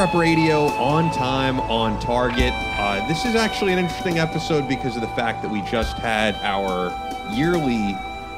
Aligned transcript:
Prep 0.00 0.14
Radio 0.14 0.60
on 0.78 1.12
time, 1.12 1.60
on 1.60 2.00
target. 2.00 2.54
Uh, 2.56 3.06
this 3.06 3.26
is 3.26 3.34
actually 3.34 3.74
an 3.74 3.78
interesting 3.78 4.18
episode 4.18 4.66
because 4.66 4.96
of 4.96 5.02
the 5.02 5.08
fact 5.08 5.42
that 5.42 5.50
we 5.50 5.60
just 5.60 5.98
had 5.98 6.34
our 6.36 6.90
yearly. 7.34 7.94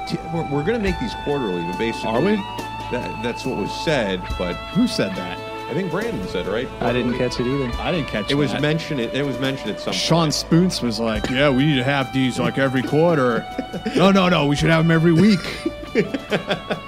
T- 0.09 0.19
we're 0.35 0.43
we're 0.51 0.65
going 0.65 0.77
to 0.77 0.81
make 0.81 0.99
these 0.99 1.15
quarterly, 1.23 1.63
but 1.63 1.79
basically, 1.79 2.09
Are 2.11 2.21
we? 2.21 2.35
That, 2.91 3.17
that's 3.23 3.47
what 3.47 3.59
was 3.59 3.71
said, 3.85 4.21
but 4.37 4.55
Who 4.75 4.89
said 4.89 5.15
that? 5.15 5.39
I 5.71 5.73
think 5.73 5.93
Brandon 5.93 6.27
said 6.27 6.49
right. 6.49 6.69
I 6.81 6.93
didn't 6.93 7.17
catch 7.17 7.39
it 7.39 7.47
either. 7.47 7.81
I 7.81 7.93
didn't 7.93 8.09
catch 8.09 8.25
It 8.25 8.33
It 8.33 8.35
was 8.35 8.51
that. 8.51 8.61
mentioned. 8.61 8.99
It, 8.99 9.15
it 9.15 9.25
was 9.25 9.39
mentioned 9.39 9.71
at 9.71 9.79
some. 9.79 9.93
Sean 9.93 10.23
point. 10.25 10.35
Spoons 10.35 10.83
was 10.83 10.99
like, 10.99 11.31
"Yeah, 11.31 11.49
we 11.49 11.65
need 11.65 11.77
to 11.77 11.85
have 11.85 12.13
these 12.13 12.41
like 12.41 12.59
every 12.59 12.83
quarter." 12.83 13.47
no, 13.95 14.11
no, 14.11 14.29
no. 14.29 14.47
We 14.47 14.57
should 14.57 14.71
have 14.71 14.83
them 14.83 14.91
every 14.91 15.13
week. 15.13 15.39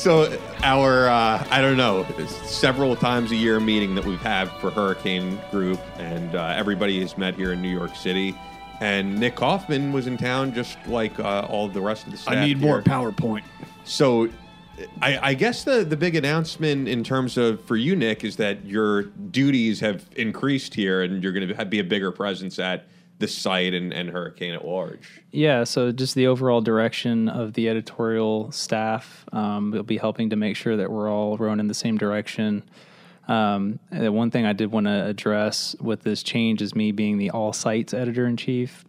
So 0.00 0.32
our, 0.62 1.08
uh, 1.08 1.46
I 1.50 1.60
don't 1.60 1.76
know, 1.76 2.06
several 2.44 2.94
times 2.96 3.32
a 3.32 3.36
year 3.36 3.60
meeting 3.60 3.94
that 3.94 4.04
we've 4.04 4.20
had 4.20 4.48
for 4.60 4.70
Hurricane 4.70 5.38
Group, 5.50 5.80
and 5.98 6.34
uh, 6.34 6.54
everybody 6.56 7.00
has 7.00 7.16
met 7.16 7.34
here 7.34 7.52
in 7.52 7.62
New 7.62 7.74
York 7.74 7.96
City. 7.96 8.38
And 8.80 9.18
Nick 9.18 9.36
Coffman 9.36 9.92
was 9.92 10.06
in 10.06 10.16
town, 10.16 10.54
just 10.54 10.78
like 10.86 11.18
uh, 11.18 11.46
all 11.48 11.68
the 11.68 11.80
rest 11.80 12.06
of 12.06 12.12
the 12.12 12.18
staff. 12.18 12.34
I 12.34 12.44
need 12.44 12.58
here. 12.58 12.66
more 12.66 12.82
PowerPoint. 12.82 13.42
So, 13.84 14.28
I, 15.02 15.18
I 15.30 15.34
guess 15.34 15.64
the 15.64 15.84
the 15.84 15.96
big 15.96 16.16
announcement 16.16 16.88
in 16.88 17.04
terms 17.04 17.36
of 17.36 17.62
for 17.64 17.76
you, 17.76 17.94
Nick, 17.94 18.24
is 18.24 18.36
that 18.36 18.64
your 18.64 19.02
duties 19.02 19.80
have 19.80 20.06
increased 20.16 20.74
here, 20.74 21.02
and 21.02 21.22
you're 21.22 21.32
going 21.32 21.46
to 21.46 21.64
be 21.66 21.80
a 21.80 21.84
bigger 21.84 22.10
presence 22.10 22.58
at 22.58 22.86
the 23.20 23.28
site 23.28 23.74
and, 23.74 23.92
and 23.92 24.10
Hurricane 24.10 24.54
at 24.54 24.66
large. 24.66 25.20
Yeah, 25.30 25.64
so 25.64 25.92
just 25.92 26.14
the 26.14 26.26
overall 26.26 26.60
direction 26.60 27.28
of 27.28 27.52
the 27.52 27.68
editorial 27.68 28.50
staff. 28.50 29.24
Um, 29.32 29.70
will 29.70 29.82
be 29.82 29.98
helping 29.98 30.30
to 30.30 30.36
make 30.36 30.56
sure 30.56 30.76
that 30.76 30.90
we're 30.90 31.08
all 31.08 31.36
rowing 31.36 31.60
in 31.60 31.68
the 31.68 31.74
same 31.74 31.96
direction. 31.96 32.64
Um, 33.28 33.78
the 33.92 34.10
one 34.10 34.30
thing 34.30 34.44
I 34.44 34.54
did 34.54 34.72
want 34.72 34.86
to 34.86 35.06
address 35.06 35.76
with 35.80 36.02
this 36.02 36.22
change 36.22 36.62
is 36.62 36.74
me 36.74 36.90
being 36.90 37.18
the 37.18 37.30
all 37.30 37.52
sites 37.52 37.94
editor 37.94 38.26
in 38.26 38.36
chief. 38.36 38.84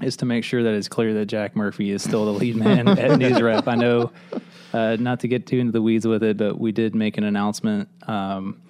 Is 0.00 0.16
to 0.18 0.26
make 0.26 0.44
sure 0.44 0.62
that 0.62 0.74
it's 0.74 0.88
clear 0.88 1.14
that 1.14 1.26
Jack 1.26 1.56
Murphy 1.56 1.90
is 1.90 2.02
still 2.02 2.26
the 2.26 2.32
lead 2.32 2.56
man 2.56 2.86
at 2.98 3.18
NewsRep. 3.18 3.66
I 3.66 3.76
know, 3.76 4.12
uh, 4.74 4.96
not 5.00 5.20
to 5.20 5.28
get 5.28 5.46
too 5.46 5.58
into 5.58 5.72
the 5.72 5.80
weeds 5.80 6.06
with 6.06 6.22
it, 6.22 6.36
but 6.36 6.60
we 6.60 6.70
did 6.70 6.94
make 6.94 7.16
an 7.16 7.24
announcement 7.24 7.88
um, 8.06 8.60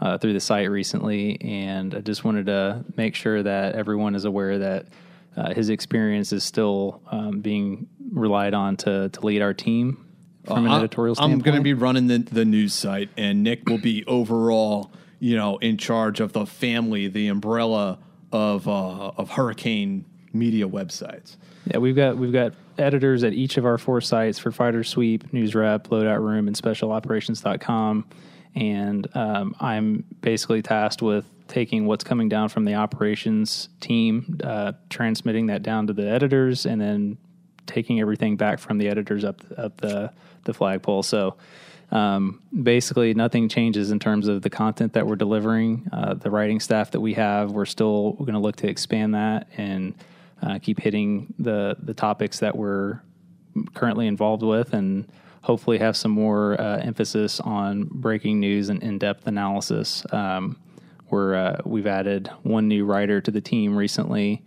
uh, 0.00 0.18
through 0.18 0.32
the 0.32 0.40
site 0.40 0.70
recently, 0.70 1.40
and 1.40 1.94
I 1.94 2.00
just 2.00 2.24
wanted 2.24 2.46
to 2.46 2.84
make 2.96 3.14
sure 3.14 3.42
that 3.42 3.74
everyone 3.74 4.14
is 4.14 4.24
aware 4.24 4.58
that 4.58 4.86
uh, 5.36 5.54
his 5.54 5.68
experience 5.68 6.32
is 6.32 6.44
still 6.44 7.02
um, 7.10 7.40
being 7.40 7.88
relied 8.10 8.54
on 8.54 8.76
to 8.78 9.08
to 9.10 9.20
lead 9.26 9.42
our 9.42 9.54
team 9.54 10.06
from 10.44 10.64
an 10.66 10.72
I- 10.72 10.78
editorial 10.78 11.14
standpoint. 11.14 11.34
I'm 11.34 11.44
going 11.44 11.56
to 11.56 11.62
be 11.62 11.74
running 11.74 12.06
the, 12.06 12.18
the 12.18 12.44
news 12.44 12.74
site, 12.74 13.10
and 13.16 13.42
Nick 13.42 13.68
will 13.68 13.78
be 13.78 14.04
overall, 14.06 14.92
you 15.18 15.36
know, 15.36 15.58
in 15.58 15.76
charge 15.76 16.20
of 16.20 16.32
the 16.32 16.46
family, 16.46 17.08
the 17.08 17.28
umbrella 17.28 17.98
of 18.32 18.68
uh, 18.68 19.12
of 19.16 19.30
Hurricane 19.30 20.04
media 20.32 20.68
websites. 20.68 21.36
Yeah, 21.66 21.78
we've 21.78 21.96
got 21.96 22.16
we've 22.16 22.32
got 22.32 22.52
editors 22.78 23.24
at 23.24 23.32
each 23.32 23.56
of 23.56 23.64
our 23.64 23.78
four 23.78 24.00
sites 24.00 24.38
for 24.38 24.52
Fighter 24.52 24.84
Sweep, 24.84 25.32
News 25.32 25.54
Rep, 25.54 25.88
Loadout 25.88 26.20
Room, 26.20 26.46
and 26.46 26.56
SpecialOperations.com. 26.56 28.06
And 28.56 29.06
um, 29.14 29.54
I'm 29.60 30.04
basically 30.22 30.62
tasked 30.62 31.02
with 31.02 31.26
taking 31.46 31.86
what's 31.86 32.02
coming 32.02 32.28
down 32.28 32.48
from 32.48 32.64
the 32.64 32.74
operations 32.74 33.68
team, 33.80 34.40
uh, 34.42 34.72
transmitting 34.90 35.46
that 35.46 35.62
down 35.62 35.86
to 35.86 35.92
the 35.92 36.08
editors, 36.08 36.66
and 36.66 36.80
then 36.80 37.18
taking 37.66 38.00
everything 38.00 38.36
back 38.36 38.58
from 38.58 38.78
the 38.78 38.88
editors 38.88 39.24
up 39.24 39.42
up 39.56 39.76
the 39.80 40.10
the 40.44 40.54
flagpole. 40.54 41.02
So 41.02 41.36
um, 41.92 42.40
basically, 42.62 43.14
nothing 43.14 43.48
changes 43.48 43.90
in 43.90 43.98
terms 43.98 44.26
of 44.26 44.42
the 44.42 44.50
content 44.50 44.94
that 44.94 45.06
we're 45.06 45.16
delivering. 45.16 45.88
Uh, 45.92 46.14
the 46.14 46.30
writing 46.30 46.58
staff 46.58 46.90
that 46.92 47.00
we 47.00 47.14
have, 47.14 47.52
we're 47.52 47.66
still 47.66 48.12
going 48.12 48.32
to 48.32 48.40
look 48.40 48.56
to 48.56 48.68
expand 48.68 49.14
that 49.14 49.48
and 49.56 49.94
uh, 50.42 50.58
keep 50.60 50.80
hitting 50.80 51.32
the 51.38 51.76
the 51.78 51.94
topics 51.94 52.40
that 52.40 52.56
we're 52.56 53.00
currently 53.74 54.06
involved 54.06 54.42
with, 54.42 54.72
and 54.72 55.06
hopefully 55.46 55.78
have 55.78 55.96
some 55.96 56.10
more 56.10 56.60
uh, 56.60 56.78
emphasis 56.78 57.38
on 57.38 57.84
breaking 57.84 58.40
news 58.40 58.68
and 58.68 58.82
in 58.82 58.98
depth 58.98 59.28
analysis. 59.28 60.04
Um, 60.10 60.58
we're 61.08 61.36
uh, 61.36 61.60
we've 61.64 61.86
added 61.86 62.28
one 62.42 62.66
new 62.66 62.84
writer 62.84 63.20
to 63.20 63.30
the 63.30 63.40
team 63.40 63.76
recently. 63.76 64.42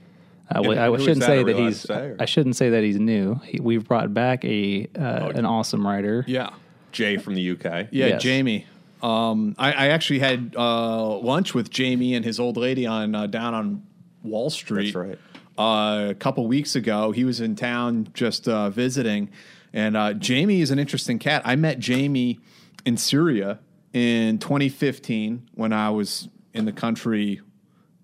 Uh, 0.54 0.62
well, 0.62 0.88
who 0.88 0.96
I 0.96 0.98
shouldn't 0.98 1.22
that? 1.22 1.26
say 1.28 1.44
that 1.44 1.56
he's. 1.56 1.80
say, 1.82 2.16
I 2.20 2.26
shouldn't 2.26 2.58
say 2.58 2.72
that 2.72 2.84
he's 2.84 3.00
new. 3.00 3.36
He, 3.46 3.62
we've 3.62 3.88
brought 3.88 4.14
back 4.14 4.44
a 4.44 4.88
uh, 4.98 5.30
an 5.36 5.46
awesome 5.46 5.88
writer. 5.88 6.26
Yeah. 6.28 6.50
Jay 6.92 7.18
from 7.18 7.36
the 7.36 7.52
UK. 7.52 7.64
Yeah, 7.92 8.08
Yes. 8.08 8.22
Jamie. 8.22 8.66
Um, 9.02 9.56
I, 9.58 9.72
I 9.72 9.88
actually 9.90 10.20
had 10.20 10.54
uh, 10.58 11.18
lunch 11.20 11.54
with 11.54 11.70
Jamie 11.70 12.14
and 12.16 12.26
his 12.26 12.40
old 12.40 12.58
lady 12.58 12.86
on 12.86 13.16
uh, 13.16 13.28
down 13.28 13.54
on 13.54 13.84
Wall 14.24 14.50
Street. 14.50 14.94
That's 14.94 14.96
right. 14.96 15.20
Uh, 15.58 16.10
a 16.10 16.16
couple 16.16 16.46
weeks 16.48 16.76
ago, 16.76 17.12
he 17.12 17.24
was 17.24 17.40
in 17.40 17.56
town 17.56 18.10
just 18.14 18.48
uh, 18.50 18.70
visiting, 18.70 19.30
and 19.74 19.96
uh, 19.96 20.14
Jamie 20.14 20.62
is 20.62 20.72
an 20.72 20.80
interesting 20.80 21.20
cat. 21.20 21.42
I 21.46 21.56
met 21.56 21.80
Jamie 21.80 22.40
in 22.86 22.98
Syria 22.98 23.60
in 23.94 24.38
2015 24.40 25.50
when 25.56 25.74
I 25.74 25.90
was 25.90 26.30
in 26.54 26.66
the 26.66 26.72
country 26.72 27.42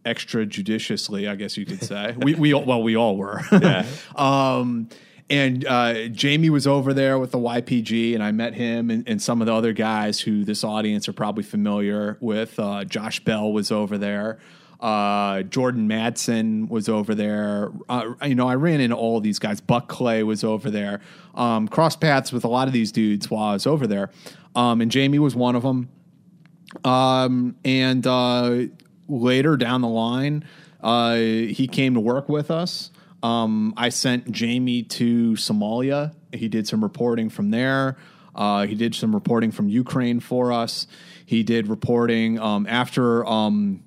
extrajudiciously, 0.06 1.30
I 1.30 1.36
guess 1.36 1.58
you 1.58 1.66
could 1.66 1.84
say. 1.84 2.16
we 2.18 2.36
we 2.36 2.54
all, 2.54 2.64
well 2.64 2.84
we 2.84 2.96
all 2.96 3.18
were. 3.18 3.42
Yeah. 3.52 3.86
um, 4.16 4.90
and 5.28 5.66
uh, 5.66 6.08
Jamie 6.10 6.52
was 6.52 6.68
over 6.68 6.94
there 6.94 7.18
with 7.18 7.32
the 7.32 7.40
YPG, 7.40 8.14
and 8.14 8.24
I 8.24 8.32
met 8.32 8.54
him 8.54 8.92
and, 8.92 9.08
and 9.10 9.20
some 9.20 9.42
of 9.42 9.48
the 9.48 9.54
other 9.54 9.74
guys 9.74 10.20
who 10.20 10.44
this 10.44 10.64
audience 10.64 11.10
are 11.10 11.14
probably 11.14 11.44
familiar 11.44 12.18
with. 12.20 12.60
Uh, 12.60 12.84
Josh 12.84 13.20
Bell 13.22 13.52
was 13.52 13.72
over 13.72 13.98
there. 13.98 14.38
Uh, 14.86 15.42
Jordan 15.42 15.88
Matson 15.88 16.68
was 16.68 16.88
over 16.88 17.16
there. 17.16 17.72
Uh, 17.90 18.14
you 18.24 18.36
know, 18.36 18.48
I 18.48 18.54
ran 18.54 18.80
into 18.80 18.96
all 18.96 19.20
these 19.20 19.40
guys. 19.40 19.60
Buck 19.60 19.88
Clay 19.88 20.22
was 20.22 20.44
over 20.44 20.70
there. 20.70 21.02
Um, 21.34 21.68
crossed 21.68 22.00
paths 22.00 22.32
with 22.32 22.44
a 22.44 22.48
lot 22.48 22.68
of 22.68 22.74
these 22.74 22.92
dudes 22.92 23.32
while 23.32 23.46
I 23.46 23.54
was 23.54 23.66
over 23.66 23.88
there. 23.88 24.12
Um, 24.56 24.82
and 24.82 24.92
Jamie 24.92 25.18
was 25.18 25.36
one 25.36 25.56
of 25.56 25.64
them. 25.64 25.90
Um, 26.84 27.56
and 27.66 28.06
uh, 28.06 28.66
later 29.08 29.58
down 29.58 29.82
the 29.82 29.88
line, 29.88 30.46
uh, 30.82 31.16
he 31.16 31.68
came 31.68 31.96
to 31.96 32.00
work 32.00 32.30
with 32.30 32.52
us. 32.52 32.92
Um, 33.24 33.74
I 33.78 33.90
sent 33.90 34.32
Jamie 34.32 34.84
to 34.84 35.32
Somalia. 35.32 36.14
He 36.32 36.48
did 36.48 36.68
some 36.68 36.84
reporting 36.84 37.32
from 37.32 37.50
there. 37.50 37.98
Uh, 38.36 38.68
he 38.68 38.76
did 38.76 38.94
some 38.94 39.16
reporting 39.16 39.50
from 39.50 39.68
Ukraine 39.68 40.20
for 40.20 40.52
us. 40.52 40.86
He 41.26 41.42
did 41.42 41.70
reporting 41.70 42.38
um, 42.38 42.68
after 42.70 43.26
um, 43.26 43.85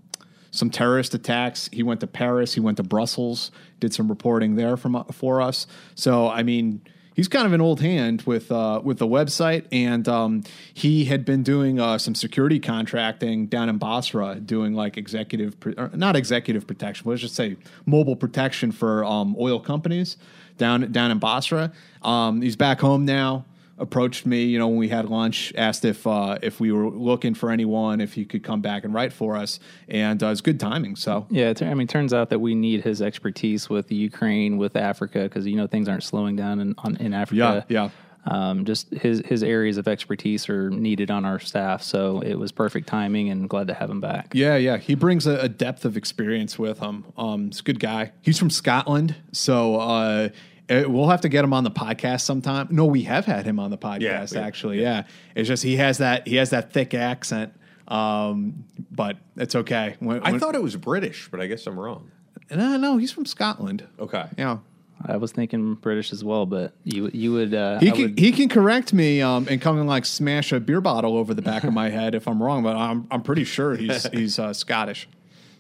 some 0.58 0.70
terrorist 0.70 1.14
attacks. 1.14 1.68
He 1.72 1.82
went 1.82 2.00
to 2.00 2.06
Paris. 2.06 2.54
He 2.54 2.60
went 2.60 2.76
to 2.76 2.82
Brussels. 2.82 3.50
Did 3.80 3.94
some 3.94 4.08
reporting 4.08 4.56
there 4.56 4.76
from 4.76 5.04
for 5.12 5.40
us. 5.40 5.66
So 5.94 6.28
I 6.28 6.42
mean, 6.42 6.82
he's 7.18 7.26
kind 7.26 7.46
of 7.46 7.52
an 7.52 7.60
old 7.60 7.80
hand 7.80 8.22
with 8.22 8.50
uh, 8.52 8.80
with 8.82 8.98
the 8.98 9.06
website, 9.06 9.66
and 9.72 10.08
um, 10.08 10.44
he 10.72 11.06
had 11.06 11.24
been 11.24 11.42
doing 11.42 11.80
uh, 11.80 11.98
some 11.98 12.14
security 12.14 12.60
contracting 12.60 13.46
down 13.46 13.68
in 13.68 13.76
Basra, 13.76 14.36
doing 14.36 14.74
like 14.74 14.96
executive, 14.96 15.56
not 15.94 16.14
executive 16.14 16.66
protection, 16.66 17.04
but 17.04 17.10
let's 17.10 17.22
just 17.22 17.34
say 17.34 17.56
mobile 17.86 18.16
protection 18.16 18.70
for 18.70 19.04
um, 19.04 19.34
oil 19.38 19.58
companies 19.58 20.16
down 20.58 20.92
down 20.92 21.10
in 21.10 21.18
Basra. 21.18 21.72
Um, 22.02 22.40
he's 22.40 22.56
back 22.56 22.80
home 22.80 23.04
now. 23.04 23.44
Approached 23.78 24.26
me, 24.26 24.44
you 24.44 24.58
know, 24.58 24.68
when 24.68 24.78
we 24.78 24.88
had 24.88 25.08
lunch, 25.08 25.52
asked 25.56 25.84
if 25.84 26.06
uh, 26.06 26.38
if 26.42 26.60
we 26.60 26.72
were 26.72 26.90
looking 26.90 27.34
for 27.34 27.50
anyone, 27.50 28.00
if 28.00 28.14
he 28.14 28.24
could 28.24 28.42
come 28.42 28.60
back 28.60 28.84
and 28.84 28.92
write 28.92 29.12
for 29.12 29.36
us, 29.36 29.60
and 29.88 30.22
uh, 30.22 30.28
it's 30.28 30.40
good 30.40 30.60
timing. 30.60 30.96
So 30.96 31.26
Yeah, 31.30 31.50
it, 31.50 31.62
I 31.62 31.74
mean, 31.74 31.86
turns 31.86 32.12
out 32.12 32.30
that 32.30 32.40
we 32.40 32.54
need 32.54 32.82
his 32.82 33.00
expertise 33.00 33.68
with 33.68 33.90
Ukraine, 33.90 34.58
with 34.58 34.76
Africa, 34.76 35.22
because 35.22 35.46
you 35.46 35.56
know 35.56 35.66
things 35.66 35.88
aren't 35.88 36.02
slowing 36.04 36.36
down 36.36 36.60
in 36.60 36.74
on, 36.78 36.96
in 36.96 37.14
Africa. 37.14 37.64
Yeah, 37.68 37.84
yeah. 37.84 37.90
Um, 38.24 38.66
just 38.66 38.90
his 38.90 39.22
his 39.24 39.42
areas 39.42 39.78
of 39.78 39.88
expertise 39.88 40.48
are 40.48 40.68
needed 40.70 41.10
on 41.10 41.24
our 41.24 41.38
staff, 41.38 41.82
so 41.82 42.20
it 42.20 42.34
was 42.34 42.52
perfect 42.52 42.86
timing, 42.86 43.30
and 43.30 43.48
glad 43.48 43.68
to 43.68 43.74
have 43.74 43.88
him 43.88 44.00
back. 44.00 44.32
Yeah, 44.34 44.56
yeah. 44.56 44.76
He 44.76 44.94
brings 44.94 45.26
a, 45.26 45.38
a 45.38 45.48
depth 45.48 45.84
of 45.84 45.96
experience 45.96 46.58
with 46.58 46.80
him. 46.80 47.06
Um, 47.16 47.46
he's 47.46 47.60
a 47.60 47.62
good 47.62 47.80
guy. 47.80 48.12
He's 48.20 48.38
from 48.38 48.50
Scotland, 48.50 49.16
so 49.32 49.76
uh, 49.76 50.28
eh, 50.68 50.84
we'll 50.84 51.08
have 51.08 51.20
to 51.22 51.28
get 51.28 51.44
him 51.44 51.52
on 51.52 51.64
the 51.64 51.70
podcast 51.70 52.22
sometime. 52.22 52.68
No, 52.70 52.84
we 52.86 53.02
have 53.02 53.24
had 53.24 53.44
him 53.46 53.58
on 53.58 53.70
the 53.70 53.78
podcast 53.78 54.00
Yeah, 54.02 54.26
we- 54.40 54.46
actually. 54.46 54.80
Yeah. 54.82 55.04
it's 55.34 55.48
just 55.48 55.62
he 55.62 55.76
has 55.76 55.98
that 55.98 56.26
he 56.26 56.36
has 56.36 56.50
that 56.50 56.72
thick 56.72 56.94
accent, 56.94 57.52
um, 57.88 58.64
but 58.90 59.16
it's 59.36 59.54
okay. 59.54 59.96
When, 60.00 60.20
I 60.22 60.30
when- 60.32 60.40
thought 60.40 60.54
it 60.54 60.62
was 60.62 60.76
British, 60.76 61.28
but 61.30 61.40
I 61.40 61.46
guess 61.46 61.66
I'm 61.66 61.78
wrong. 61.78 62.10
no, 62.50 62.76
no, 62.76 62.96
he's 62.96 63.12
from 63.12 63.26
Scotland. 63.26 63.86
Okay. 63.98 64.24
Yeah. 64.38 64.58
I 65.06 65.16
was 65.16 65.30
thinking 65.30 65.74
British 65.74 66.12
as 66.12 66.24
well, 66.24 66.44
but 66.44 66.72
you 66.82 67.08
you 67.14 67.32
would 67.32 67.54
uh, 67.54 67.78
He 67.78 67.88
I 67.88 67.90
can 67.92 68.02
would- 68.02 68.18
he 68.18 68.32
can 68.32 68.48
correct 68.48 68.92
me 68.92 69.22
um, 69.22 69.46
and 69.48 69.60
come 69.60 69.78
and 69.78 69.88
like 69.88 70.04
smash 70.04 70.50
a 70.50 70.58
beer 70.58 70.80
bottle 70.80 71.16
over 71.16 71.34
the 71.34 71.42
back 71.42 71.62
of 71.62 71.72
my 71.72 71.88
head 71.98 72.16
if 72.16 72.26
I'm 72.26 72.42
wrong, 72.42 72.64
but 72.64 72.74
I'm 72.76 73.06
I'm 73.10 73.22
pretty 73.22 73.44
sure 73.44 73.76
he's 73.76 74.04
he's 74.12 74.38
uh, 74.40 74.52
Scottish. 74.52 75.08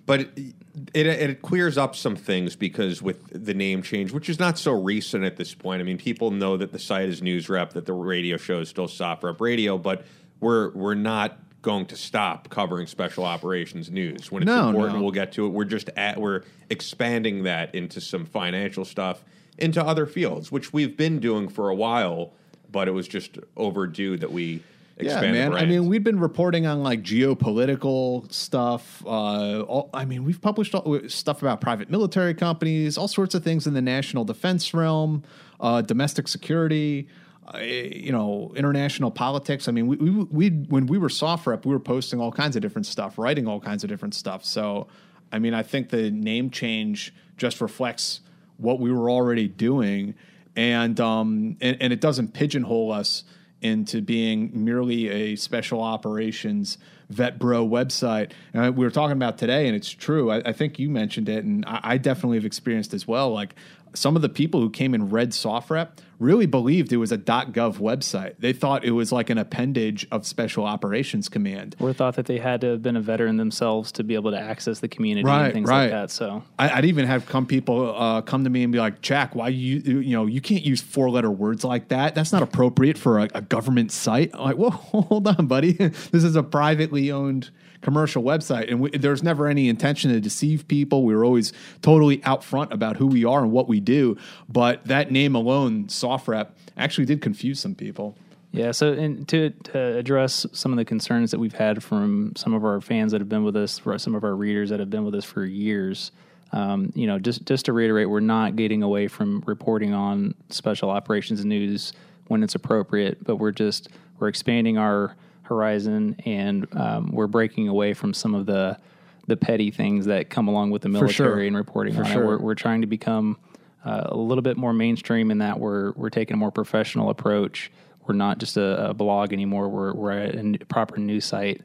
But 0.08 0.20
it, 0.20 0.54
it, 0.94 1.06
it 1.06 1.42
clears 1.42 1.76
up 1.76 1.94
some 1.94 2.16
things 2.16 2.56
because 2.56 3.02
with 3.02 3.44
the 3.44 3.52
name 3.52 3.82
change, 3.82 4.10
which 4.10 4.30
is 4.30 4.38
not 4.38 4.58
so 4.58 4.72
recent 4.72 5.22
at 5.22 5.36
this 5.36 5.54
point. 5.54 5.80
I 5.82 5.84
mean, 5.84 5.98
people 5.98 6.30
know 6.30 6.56
that 6.56 6.72
the 6.72 6.78
site 6.78 7.10
is 7.10 7.20
News 7.20 7.50
Rep, 7.50 7.74
that 7.74 7.84
the 7.84 7.92
radio 7.92 8.38
show 8.38 8.60
is 8.60 8.70
still 8.70 8.88
SOFREP 8.88 9.38
Radio, 9.38 9.76
but 9.76 10.04
we're 10.40 10.70
we're 10.70 10.94
not 10.94 11.36
going 11.60 11.84
to 11.84 11.96
stop 11.96 12.48
covering 12.48 12.86
special 12.86 13.24
operations 13.24 13.90
news 13.90 14.32
when 14.32 14.42
it's 14.42 14.46
No, 14.46 14.68
important. 14.70 14.96
no. 14.96 15.02
We'll 15.02 15.10
get 15.12 15.32
to 15.32 15.44
it. 15.44 15.50
We're 15.50 15.64
just 15.64 15.90
at 15.94 16.18
we're 16.18 16.42
expanding 16.70 17.42
that 17.42 17.74
into 17.74 18.00
some 18.00 18.24
financial 18.24 18.86
stuff, 18.86 19.22
into 19.58 19.84
other 19.84 20.06
fields, 20.06 20.50
which 20.50 20.72
we've 20.72 20.96
been 20.96 21.18
doing 21.20 21.48
for 21.50 21.68
a 21.68 21.74
while, 21.74 22.32
but 22.72 22.88
it 22.88 22.92
was 22.92 23.06
just 23.06 23.38
overdue 23.58 24.16
that 24.16 24.32
we 24.32 24.62
Yeah, 25.00 25.20
man. 25.20 25.54
I 25.54 25.64
mean, 25.64 25.86
we've 25.86 26.02
been 26.02 26.18
reporting 26.18 26.66
on 26.66 26.82
like 26.82 27.02
geopolitical 27.02 28.30
stuff. 28.32 29.04
Uh, 29.06 29.60
all, 29.62 29.90
I 29.94 30.04
mean, 30.04 30.24
we've 30.24 30.40
published 30.40 30.74
all, 30.74 31.00
stuff 31.08 31.40
about 31.42 31.60
private 31.60 31.90
military 31.90 32.34
companies, 32.34 32.98
all 32.98 33.08
sorts 33.08 33.34
of 33.34 33.44
things 33.44 33.66
in 33.66 33.74
the 33.74 33.82
national 33.82 34.24
defense 34.24 34.74
realm, 34.74 35.22
uh, 35.60 35.82
domestic 35.82 36.28
security. 36.28 37.08
Uh, 37.54 37.60
you 37.60 38.12
know, 38.12 38.52
international 38.56 39.10
politics. 39.10 39.68
I 39.68 39.72
mean, 39.72 39.86
we, 39.86 39.96
we 39.96 40.10
we 40.10 40.48
when 40.50 40.86
we 40.86 40.98
were 40.98 41.08
soft 41.08 41.46
rep, 41.46 41.64
we 41.64 41.72
were 41.72 41.80
posting 41.80 42.20
all 42.20 42.30
kinds 42.30 42.56
of 42.56 42.62
different 42.62 42.84
stuff, 42.84 43.16
writing 43.16 43.46
all 43.46 43.58
kinds 43.58 43.82
of 43.82 43.88
different 43.88 44.14
stuff. 44.14 44.44
So, 44.44 44.88
I 45.32 45.38
mean, 45.38 45.54
I 45.54 45.62
think 45.62 45.88
the 45.88 46.10
name 46.10 46.50
change 46.50 47.14
just 47.38 47.62
reflects 47.62 48.20
what 48.58 48.80
we 48.80 48.92
were 48.92 49.08
already 49.08 49.48
doing, 49.48 50.14
and 50.56 51.00
um, 51.00 51.56
and, 51.62 51.78
and 51.80 51.90
it 51.90 52.02
doesn't 52.02 52.34
pigeonhole 52.34 52.92
us 52.92 53.24
into 53.60 54.00
being 54.00 54.50
merely 54.52 55.08
a 55.08 55.36
special 55.36 55.82
operations 55.82 56.78
vet 57.10 57.38
bro 57.38 57.66
website. 57.66 58.32
And 58.52 58.76
we 58.76 58.84
were 58.84 58.90
talking 58.90 59.16
about 59.16 59.38
today, 59.38 59.66
and 59.66 59.74
it's 59.74 59.90
true. 59.90 60.30
I, 60.30 60.48
I 60.48 60.52
think 60.52 60.78
you 60.78 60.90
mentioned 60.90 61.28
it, 61.28 61.44
and 61.44 61.64
I, 61.66 61.80
I 61.82 61.98
definitely 61.98 62.36
have 62.36 62.44
experienced 62.44 62.94
as 62.94 63.08
well. 63.08 63.32
Like 63.32 63.54
some 63.94 64.16
of 64.16 64.22
the 64.22 64.28
people 64.28 64.60
who 64.60 64.70
came 64.70 64.94
in 64.94 65.10
red 65.10 65.34
soft 65.34 65.68
SOFREP 65.68 65.88
really 66.18 66.46
believed 66.46 66.92
it 66.92 66.96
was 66.96 67.12
a 67.12 67.18
.gov 67.18 67.78
website. 67.78 68.34
They 68.38 68.52
thought 68.52 68.84
it 68.84 68.90
was 68.92 69.12
like 69.12 69.30
an 69.30 69.38
appendage 69.38 70.06
of 70.10 70.26
Special 70.26 70.64
Operations 70.64 71.28
Command. 71.28 71.76
or 71.78 71.92
thought 71.92 72.16
that 72.16 72.26
they 72.26 72.38
had 72.38 72.60
to 72.62 72.68
have 72.68 72.82
been 72.82 72.96
a 72.96 73.00
veteran 73.00 73.36
themselves 73.36 73.92
to 73.92 74.04
be 74.04 74.14
able 74.14 74.30
to 74.32 74.38
access 74.38 74.80
the 74.80 74.88
community 74.88 75.24
Right, 75.24 75.44
and 75.46 75.54
things 75.54 75.68
right. 75.68 75.82
like 75.82 75.90
that. 75.90 76.10
So 76.10 76.42
I, 76.58 76.70
I'd 76.70 76.84
even 76.84 77.06
have 77.06 77.26
come 77.26 77.46
people 77.46 77.94
uh, 77.96 78.22
come 78.22 78.44
to 78.44 78.50
me 78.50 78.62
and 78.62 78.72
be 78.72 78.78
like, 78.78 79.00
Jack, 79.00 79.34
why 79.34 79.48
you 79.48 79.78
you 79.78 80.12
know 80.12 80.26
you 80.26 80.40
can't 80.40 80.64
use 80.64 80.80
four 80.80 81.10
letter 81.10 81.30
words 81.30 81.64
like 81.64 81.88
that. 81.88 82.14
That's 82.14 82.32
not 82.32 82.42
appropriate 82.42 82.98
for 82.98 83.20
a, 83.20 83.28
a 83.34 83.42
government 83.42 83.92
site. 83.92 84.30
I'm 84.34 84.40
like, 84.40 84.56
whoa, 84.56 84.70
hold 85.02 85.28
on, 85.28 85.46
buddy. 85.46 85.72
this 85.72 86.24
is 86.24 86.36
a 86.36 86.42
privately 86.42 87.10
owned 87.10 87.50
commercial 87.80 88.22
website, 88.22 88.68
and 88.68 88.80
we, 88.80 88.90
there's 88.90 89.22
never 89.22 89.46
any 89.46 89.68
intention 89.68 90.10
to 90.12 90.20
deceive 90.20 90.66
people. 90.68 91.04
We 91.04 91.14
were 91.14 91.24
always 91.24 91.52
totally 91.82 92.22
out 92.24 92.42
front 92.42 92.72
about 92.72 92.96
who 92.96 93.06
we 93.06 93.24
are 93.24 93.42
and 93.42 93.52
what 93.52 93.68
we 93.68 93.80
do. 93.80 94.16
But 94.48 94.84
that 94.86 95.10
name 95.12 95.34
alone, 95.34 95.88
SOFREP, 96.08 96.48
actually 96.76 97.04
did 97.04 97.20
confuse 97.20 97.60
some 97.60 97.74
people. 97.74 98.16
Yeah, 98.50 98.72
so 98.72 98.92
and 98.92 99.28
to, 99.28 99.50
to 99.50 99.98
address 99.98 100.46
some 100.52 100.72
of 100.72 100.78
the 100.78 100.84
concerns 100.84 101.30
that 101.32 101.38
we've 101.38 101.54
had 101.54 101.82
from 101.82 102.32
some 102.34 102.54
of 102.54 102.64
our 102.64 102.80
fans 102.80 103.12
that 103.12 103.20
have 103.20 103.28
been 103.28 103.44
with 103.44 103.56
us, 103.56 103.80
some 103.98 104.14
of 104.14 104.24
our 104.24 104.34
readers 104.34 104.70
that 104.70 104.80
have 104.80 104.88
been 104.88 105.04
with 105.04 105.14
us 105.14 105.24
for 105.24 105.44
years, 105.44 106.12
um, 106.52 106.90
you 106.94 107.06
know, 107.06 107.18
just 107.18 107.44
just 107.44 107.66
to 107.66 107.72
reiterate, 107.72 108.08
we're 108.08 108.20
not 108.20 108.56
getting 108.56 108.82
away 108.82 109.06
from 109.06 109.42
reporting 109.46 109.92
on 109.92 110.34
special 110.48 110.88
operations 110.88 111.44
news 111.44 111.92
when 112.28 112.42
it's 112.42 112.54
appropriate, 112.54 113.22
but 113.22 113.36
we're 113.36 113.52
just 113.52 113.88
we're 114.18 114.28
expanding 114.28 114.78
our 114.78 115.14
horizon 115.42 116.16
and 116.24 116.66
um, 116.72 117.10
we're 117.12 117.26
breaking 117.26 117.68
away 117.68 117.92
from 117.92 118.14
some 118.14 118.34
of 118.34 118.46
the 118.46 118.78
the 119.26 119.36
petty 119.36 119.70
things 119.70 120.06
that 120.06 120.30
come 120.30 120.48
along 120.48 120.70
with 120.70 120.80
the 120.80 120.88
military 120.88 121.12
sure. 121.12 121.40
and 121.40 121.54
reporting 121.54 121.94
For 121.94 122.04
on 122.04 122.12
sure. 122.12 122.22
it. 122.22 122.26
We're, 122.26 122.38
we're 122.38 122.54
trying 122.54 122.80
to 122.80 122.86
become 122.86 123.36
uh, 123.84 124.04
a 124.06 124.16
little 124.16 124.42
bit 124.42 124.56
more 124.56 124.72
mainstream 124.72 125.30
in 125.30 125.38
that 125.38 125.58
we're 125.60 125.92
we're 125.92 126.10
taking 126.10 126.34
a 126.34 126.36
more 126.36 126.50
professional 126.50 127.10
approach. 127.10 127.70
We're 128.06 128.14
not 128.14 128.38
just 128.38 128.56
a, 128.56 128.90
a 128.90 128.94
blog 128.94 129.32
anymore. 129.32 129.68
We're 129.68 129.92
we're 129.92 130.12
a, 130.12 130.58
proper 130.66 130.98
news 130.98 131.24
site, 131.24 131.62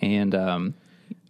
and 0.00 0.34
um, 0.34 0.74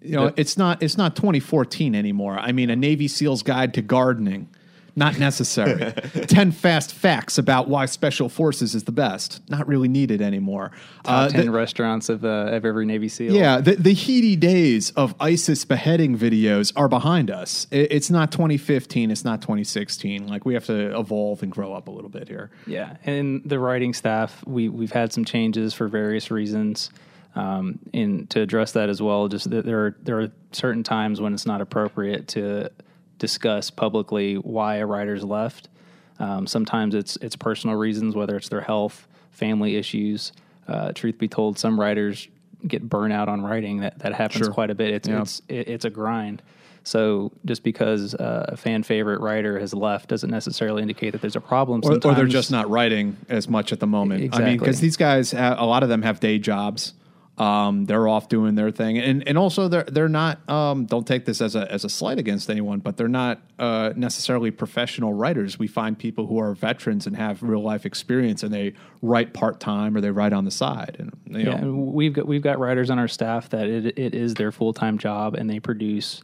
You 0.00 0.12
know, 0.12 0.32
it's 0.36 0.56
not 0.56 0.82
it's 0.82 0.96
not 0.96 1.16
2014 1.16 1.94
anymore. 1.94 2.38
I 2.38 2.52
mean, 2.52 2.70
a 2.70 2.76
Navy 2.76 3.08
SEAL's 3.08 3.42
guide 3.42 3.74
to 3.74 3.82
gardening, 3.82 4.48
not 4.96 5.18
necessary. 5.18 5.92
Ten 6.26 6.50
fast 6.50 6.94
facts 6.94 7.36
about 7.36 7.68
why 7.68 7.84
Special 7.86 8.28
Forces 8.30 8.74
is 8.74 8.84
the 8.84 8.92
best, 8.92 9.42
not 9.50 9.68
really 9.68 9.88
needed 9.88 10.22
anymore. 10.22 10.72
Uh, 11.04 11.26
top 11.26 11.32
ten 11.32 11.46
the- 11.46 11.52
restaurants 11.52 12.08
of 12.08 12.24
uh, 12.24 12.28
of 12.52 12.64
every 12.64 12.86
Navy 12.86 13.08
SEAL. 13.08 13.34
yeah, 13.34 13.60
the, 13.60 13.76
the 13.76 13.92
heady 13.94 14.34
days 14.36 14.90
of 14.92 15.14
ISIS 15.20 15.64
beheading 15.64 16.18
videos 16.18 16.72
are 16.74 16.88
behind 16.88 17.30
us. 17.30 17.66
It, 17.70 17.92
it's 17.92 18.10
not 18.10 18.32
2015. 18.32 19.10
It's 19.10 19.24
not 19.24 19.42
2016. 19.42 20.26
Like 20.26 20.44
we 20.46 20.54
have 20.54 20.64
to 20.66 20.98
evolve 20.98 21.42
and 21.42 21.52
grow 21.52 21.74
up 21.74 21.88
a 21.88 21.90
little 21.90 22.10
bit 22.10 22.26
here. 22.28 22.50
Yeah, 22.66 22.96
and 23.04 23.42
the 23.44 23.58
writing 23.58 23.92
staff, 23.92 24.42
we 24.46 24.68
we've 24.70 24.92
had 24.92 25.12
some 25.12 25.24
changes 25.24 25.74
for 25.74 25.88
various 25.88 26.30
reasons. 26.30 26.90
Um, 27.34 27.78
and 27.92 28.30
to 28.30 28.40
address 28.40 28.72
that 28.72 28.88
as 28.88 29.02
well, 29.02 29.28
just 29.28 29.50
that 29.50 29.66
there 29.66 29.84
are 29.84 29.96
there 30.02 30.20
are 30.20 30.32
certain 30.52 30.82
times 30.82 31.20
when 31.20 31.34
it's 31.34 31.44
not 31.44 31.60
appropriate 31.60 32.28
to 32.28 32.70
discuss 33.18 33.70
publicly 33.70 34.34
why 34.34 34.76
a 34.76 34.86
writer's 34.86 35.24
left. 35.24 35.68
Um, 36.18 36.46
sometimes 36.46 36.94
it's 36.94 37.16
it's 37.16 37.36
personal 37.36 37.76
reasons, 37.76 38.14
whether 38.14 38.36
it's 38.36 38.48
their 38.48 38.60
health, 38.62 39.06
family 39.30 39.76
issues. 39.76 40.32
Uh, 40.66 40.92
truth 40.92 41.18
be 41.18 41.28
told, 41.28 41.58
some 41.58 41.78
writers 41.78 42.28
get 42.66 42.88
burnout 42.88 43.28
on 43.28 43.42
writing. 43.42 43.80
That 43.80 43.98
that 44.00 44.14
happens 44.14 44.44
Sure. 44.46 44.52
quite 44.52 44.70
a 44.70 44.74
bit. 44.74 44.94
It's 44.94 45.08
Yeah. 45.08 45.22
it's 45.22 45.42
it, 45.48 45.68
it's 45.68 45.84
a 45.84 45.90
grind. 45.90 46.42
So 46.84 47.32
just 47.44 47.64
because 47.64 48.14
uh, 48.14 48.46
a 48.50 48.56
fan 48.56 48.84
favorite 48.84 49.20
writer 49.20 49.58
has 49.58 49.74
left 49.74 50.08
doesn't 50.08 50.30
necessarily 50.30 50.82
indicate 50.82 51.10
that 51.10 51.20
there's 51.20 51.34
a 51.34 51.40
problem. 51.40 51.80
or, 51.84 51.94
or 51.94 52.14
they're 52.14 52.26
just 52.26 52.52
not 52.52 52.70
writing 52.70 53.16
as 53.28 53.48
much 53.48 53.72
at 53.72 53.80
the 53.80 53.88
moment. 53.88 54.32
I 54.32 54.44
mean, 54.44 54.56
because 54.56 54.78
these 54.78 54.96
guys, 54.96 55.34
a 55.34 55.64
lot 55.64 55.82
of 55.82 55.88
them 55.88 56.02
have 56.02 56.20
day 56.20 56.38
jobs. 56.38 56.94
Um, 57.38 57.84
they're 57.84 58.08
off 58.08 58.30
doing 58.30 58.54
their 58.54 58.70
thing, 58.70 58.96
and 58.98 59.26
and 59.28 59.36
also 59.36 59.68
they're 59.68 59.84
they're 59.84 60.08
not. 60.08 60.48
Um, 60.48 60.86
don't 60.86 61.06
take 61.06 61.26
this 61.26 61.42
as 61.42 61.54
a 61.54 61.70
as 61.70 61.84
a 61.84 61.88
slight 61.90 62.18
against 62.18 62.48
anyone, 62.48 62.78
but 62.78 62.96
they're 62.96 63.08
not 63.08 63.40
uh, 63.58 63.92
necessarily 63.94 64.50
professional 64.50 65.12
writers. 65.12 65.58
We 65.58 65.66
find 65.66 65.98
people 65.98 66.26
who 66.28 66.38
are 66.38 66.54
veterans 66.54 67.06
and 67.06 67.14
have 67.16 67.42
real 67.42 67.60
life 67.62 67.84
experience, 67.84 68.42
and 68.42 68.54
they 68.54 68.72
write 69.02 69.34
part 69.34 69.60
time 69.60 69.94
or 69.96 70.00
they 70.00 70.10
write 70.10 70.32
on 70.32 70.46
the 70.46 70.50
side. 70.50 70.96
And 70.98 71.12
you 71.26 71.44
Yeah, 71.44 71.50
know, 71.50 71.56
and 71.58 71.92
we've 71.92 72.14
got 72.14 72.26
we've 72.26 72.40
got 72.42 72.58
writers 72.58 72.88
on 72.88 72.98
our 72.98 73.08
staff 73.08 73.50
that 73.50 73.66
it, 73.68 73.98
it 73.98 74.14
is 74.14 74.32
their 74.34 74.50
full 74.50 74.72
time 74.72 74.96
job, 74.96 75.34
and 75.34 75.50
they 75.50 75.60
produce 75.60 76.22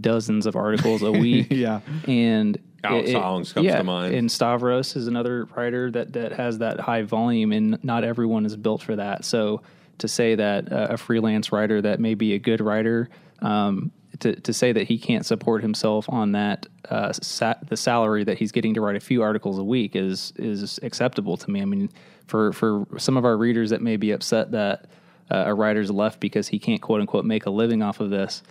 dozens 0.00 0.44
of 0.44 0.54
articles 0.54 1.02
a 1.02 1.10
week. 1.26 1.46
Yeah. 1.50 1.80
and 2.06 2.58
Alex 2.84 3.08
it- 3.08 3.14
it- 3.16 3.18
Hollings 3.22 3.52
comes 3.54 3.66
yeah, 3.66 3.78
to 3.78 3.84
mind. 3.84 4.14
And 4.14 4.30
Stavros 4.30 4.96
is 4.96 5.06
another 5.06 5.46
writer 5.56 5.90
that 5.92 6.12
that 6.12 6.32
has 6.32 6.58
that 6.58 6.78
high 6.78 7.02
volume, 7.04 7.52
and 7.52 7.82
not 7.82 8.04
everyone 8.04 8.44
is 8.44 8.54
built 8.56 8.82
for 8.82 8.96
that. 8.96 9.24
So 9.24 9.62
to 10.02 10.08
say 10.08 10.34
that 10.34 10.70
uh, 10.70 10.88
a 10.90 10.96
freelance 10.96 11.50
writer 11.52 11.80
that 11.80 11.98
may 11.98 12.14
be 12.14 12.34
a 12.34 12.38
good 12.38 12.60
writer. 12.60 13.08
Um, 13.40 13.90
to, 14.20 14.38
to 14.40 14.52
say 14.52 14.72
that 14.72 14.86
he 14.86 14.98
can't 14.98 15.24
support 15.24 15.62
himself 15.62 16.06
on 16.08 16.32
that 16.32 16.66
uh, 16.90 17.12
sa- 17.12 17.54
the 17.66 17.76
salary 17.76 18.24
that 18.24 18.38
he's 18.38 18.52
getting 18.52 18.74
to 18.74 18.80
write 18.80 18.94
a 18.94 19.00
few 19.00 19.22
articles 19.22 19.58
a 19.58 19.64
week 19.64 19.96
is 19.96 20.32
is 20.36 20.78
acceptable 20.82 21.36
to 21.38 21.50
me. 21.50 21.62
I 21.62 21.64
mean, 21.64 21.90
for 22.26 22.52
for 22.52 22.86
some 22.98 23.16
of 23.16 23.24
our 23.24 23.36
readers 23.36 23.70
that 23.70 23.80
may 23.80 23.96
be 23.96 24.10
upset 24.12 24.52
that 24.52 24.86
uh, 25.30 25.44
a 25.46 25.54
writer's 25.54 25.90
left 25.90 26.20
because 26.20 26.46
he 26.46 26.58
can't 26.58 26.82
quote 26.82 27.00
unquote 27.00 27.24
make 27.24 27.46
a 27.46 27.50
living 27.50 27.82
off 27.82 28.00
of 28.00 28.10
this, 28.10 28.42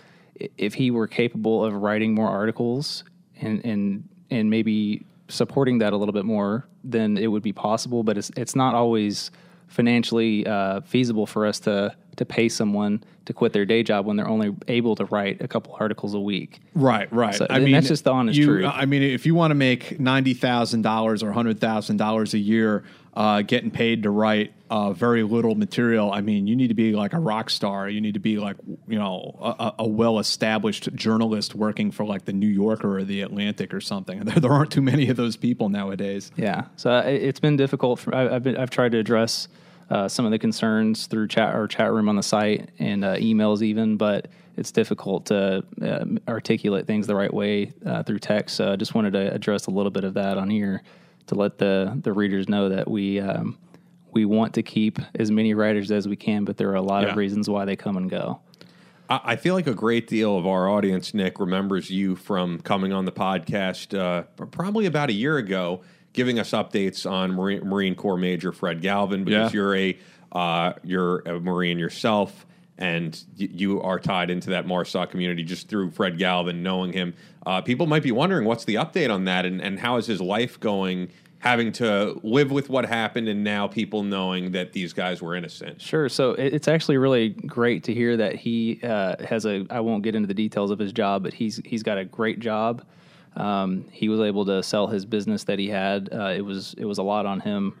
if 0.58 0.74
he 0.74 0.90
were 0.90 1.06
capable 1.06 1.64
of 1.64 1.74
writing 1.74 2.14
more 2.14 2.28
articles 2.28 3.04
and 3.40 3.64
and 3.64 4.08
and 4.30 4.50
maybe 4.50 5.04
supporting 5.28 5.78
that 5.78 5.92
a 5.92 5.96
little 5.96 6.12
bit 6.12 6.24
more, 6.24 6.66
then 6.82 7.16
it 7.16 7.28
would 7.28 7.42
be 7.42 7.52
possible. 7.52 8.02
But 8.02 8.18
it's 8.18 8.30
it's 8.36 8.56
not 8.56 8.74
always 8.74 9.30
financially 9.72 10.46
uh, 10.46 10.80
feasible 10.82 11.26
for 11.26 11.46
us 11.46 11.60
to 11.60 11.94
to 12.16 12.26
pay 12.26 12.46
someone 12.48 13.02
to 13.24 13.32
quit 13.32 13.54
their 13.54 13.64
day 13.64 13.82
job 13.82 14.04
when 14.04 14.16
they're 14.16 14.28
only 14.28 14.54
able 14.68 14.94
to 14.96 15.06
write 15.06 15.40
a 15.40 15.48
couple 15.48 15.74
articles 15.80 16.12
a 16.12 16.20
week. 16.20 16.60
Right, 16.74 17.10
right. 17.10 17.34
So- 17.34 17.46
and 17.48 17.72
that's 17.72 17.88
just 17.88 18.04
the 18.04 18.12
honest 18.12 18.38
you, 18.38 18.44
truth. 18.44 18.70
I 18.70 18.84
mean, 18.84 19.02
if 19.02 19.24
you 19.24 19.34
want 19.34 19.50
to 19.52 19.54
make 19.54 19.98
ninety 19.98 20.34
thousand 20.34 20.82
dollars 20.82 21.22
or 21.22 21.32
hundred 21.32 21.58
thousand 21.60 21.96
dollars 21.96 22.34
a 22.34 22.38
year, 22.38 22.84
uh, 23.14 23.40
getting 23.42 23.70
paid 23.70 24.02
to 24.02 24.10
write 24.10 24.52
uh, 24.68 24.92
very 24.92 25.22
little 25.22 25.54
material, 25.54 26.12
I 26.12 26.20
mean, 26.20 26.46
you 26.46 26.54
need 26.56 26.68
to 26.68 26.74
be 26.74 26.92
like 26.92 27.14
a 27.14 27.18
rock 27.18 27.48
star. 27.48 27.88
You 27.88 28.00
need 28.02 28.14
to 28.14 28.20
be 28.20 28.38
like 28.38 28.56
you 28.88 28.98
know 28.98 29.38
a, 29.40 29.72
a- 29.78 29.88
well-established 29.88 30.94
journalist 30.94 31.54
working 31.54 31.90
for 31.92 32.04
like 32.04 32.24
the 32.26 32.32
New 32.34 32.48
Yorker 32.48 32.98
or 32.98 33.04
the 33.04 33.22
Atlantic 33.22 33.72
or 33.72 33.80
something. 33.80 34.20
There, 34.24 34.34
there 34.40 34.52
aren't 34.52 34.70
too 34.72 34.82
many 34.82 35.08
of 35.08 35.16
those 35.16 35.36
people 35.36 35.70
nowadays. 35.70 36.30
Yeah, 36.36 36.66
so 36.76 36.90
uh, 36.92 37.02
it- 37.02 37.22
it's 37.22 37.40
been 37.40 37.56
difficult. 37.56 38.00
For, 38.00 38.14
I've 38.14 38.42
been 38.42 38.56
I've 38.58 38.70
tried 38.70 38.92
to 38.92 38.98
address 38.98 39.48
uh, 39.92 40.08
some 40.08 40.24
of 40.24 40.30
the 40.30 40.38
concerns 40.38 41.06
through 41.06 41.28
chat 41.28 41.54
or 41.54 41.66
chat 41.68 41.92
room 41.92 42.08
on 42.08 42.16
the 42.16 42.22
site 42.22 42.70
and 42.78 43.04
uh, 43.04 43.16
emails 43.16 43.62
even, 43.62 43.96
but 43.96 44.28
it's 44.56 44.72
difficult 44.72 45.26
to 45.26 45.62
um 45.82 46.18
articulate 46.28 46.86
things 46.86 47.06
the 47.06 47.14
right 47.22 47.32
way 47.42 47.72
uh, 47.86 48.02
through 48.02 48.18
text. 48.18 48.56
So 48.56 48.72
I 48.72 48.76
just 48.76 48.94
wanted 48.94 49.12
to 49.12 49.24
address 49.34 49.66
a 49.66 49.70
little 49.70 49.90
bit 49.98 50.04
of 50.04 50.14
that 50.14 50.36
on 50.38 50.48
here 50.50 50.82
to 51.28 51.34
let 51.34 51.58
the 51.58 51.98
the 52.02 52.12
readers 52.12 52.48
know 52.48 52.68
that 52.70 52.86
we. 52.90 53.20
Um, 53.20 53.58
we 54.14 54.26
want 54.26 54.52
to 54.54 54.62
keep 54.62 54.98
as 55.18 55.30
many 55.30 55.54
writers 55.54 55.90
as 55.90 56.06
we 56.06 56.16
can, 56.16 56.44
but 56.44 56.58
there 56.58 56.68
are 56.68 56.74
a 56.74 56.82
lot 56.82 57.02
Yeah. 57.02 57.12
of 57.12 57.16
reasons 57.16 57.48
why 57.48 57.64
they 57.64 57.76
come 57.76 57.96
and 57.96 58.10
go. 58.10 58.40
I 59.08 59.20
I 59.32 59.36
feel 59.36 59.54
like 59.54 59.66
a 59.66 59.74
great 59.74 60.06
deal 60.06 60.36
of 60.36 60.46
our 60.46 60.68
audience, 60.68 61.14
Nick, 61.14 61.40
remembers 61.40 61.90
you 61.90 62.14
from 62.14 62.58
coming 62.60 62.92
on 62.92 63.06
the 63.06 63.12
podcast 63.12 63.98
uh, 63.98 64.24
probably 64.50 64.84
about 64.84 65.08
a 65.08 65.14
year 65.14 65.38
ago, 65.38 65.80
giving 66.12 66.38
us 66.38 66.50
updates 66.50 67.10
on 67.10 67.32
Marine, 67.32 67.66
Marine 67.66 67.94
Corps 67.94 68.16
Major 68.16 68.52
Fred 68.52 68.82
Galvin 68.82 69.24
because 69.24 69.52
Yeah. 69.52 69.58
you're 69.60 69.76
a 69.76 69.98
uh, 70.32 70.72
you're 70.82 71.18
a 71.20 71.38
Marine 71.40 71.78
yourself, 71.78 72.46
and 72.78 73.22
y- 73.38 73.48
you 73.52 73.82
are 73.82 73.98
tied 73.98 74.30
into 74.30 74.50
that 74.50 74.66
MARSOC 74.66 75.10
community 75.10 75.42
just 75.42 75.68
through 75.68 75.90
Fred 75.90 76.16
Galvin, 76.18 76.62
knowing 76.62 76.92
him. 76.92 77.12
Uh, 77.44 77.60
people 77.60 77.86
might 77.86 78.02
be 78.02 78.12
wondering 78.12 78.46
what's 78.46 78.64
the 78.64 78.76
update 78.76 79.12
on 79.12 79.24
that, 79.24 79.44
and, 79.44 79.60
and 79.60 79.78
how 79.78 79.96
is 79.98 80.06
his 80.06 80.20
life 80.20 80.58
going? 80.58 81.08
Having 81.40 81.72
to 81.72 82.20
live 82.22 82.52
with 82.52 82.68
what 82.70 82.86
happened, 82.86 83.26
and 83.28 83.42
now 83.42 83.66
people 83.66 84.04
knowing 84.04 84.52
that 84.52 84.72
these 84.72 84.92
guys 84.92 85.20
were 85.20 85.34
innocent. 85.34 85.82
Sure. 85.82 86.08
So 86.08 86.30
it's 86.34 86.68
actually 86.68 86.98
really 86.98 87.30
great 87.30 87.82
to 87.84 87.92
hear 87.92 88.16
that 88.16 88.36
he 88.36 88.78
uh, 88.84 89.16
has 89.26 89.44
a. 89.44 89.66
I 89.68 89.80
won't 89.80 90.04
get 90.04 90.14
into 90.14 90.28
the 90.28 90.34
details 90.34 90.70
of 90.70 90.78
his 90.78 90.92
job, 90.92 91.24
but 91.24 91.34
he's 91.34 91.60
he's 91.64 91.82
got 91.82 91.98
a 91.98 92.04
great 92.04 92.38
job. 92.38 92.84
Um, 93.36 93.86
he 93.90 94.08
was 94.08 94.20
able 94.20 94.44
to 94.46 94.62
sell 94.62 94.86
his 94.86 95.04
business 95.06 95.44
that 95.44 95.58
he 95.58 95.68
had. 95.68 96.08
Uh, 96.12 96.32
it 96.36 96.42
was 96.42 96.74
it 96.78 96.84
was 96.84 96.98
a 96.98 97.02
lot 97.02 97.26
on 97.26 97.40
him 97.40 97.74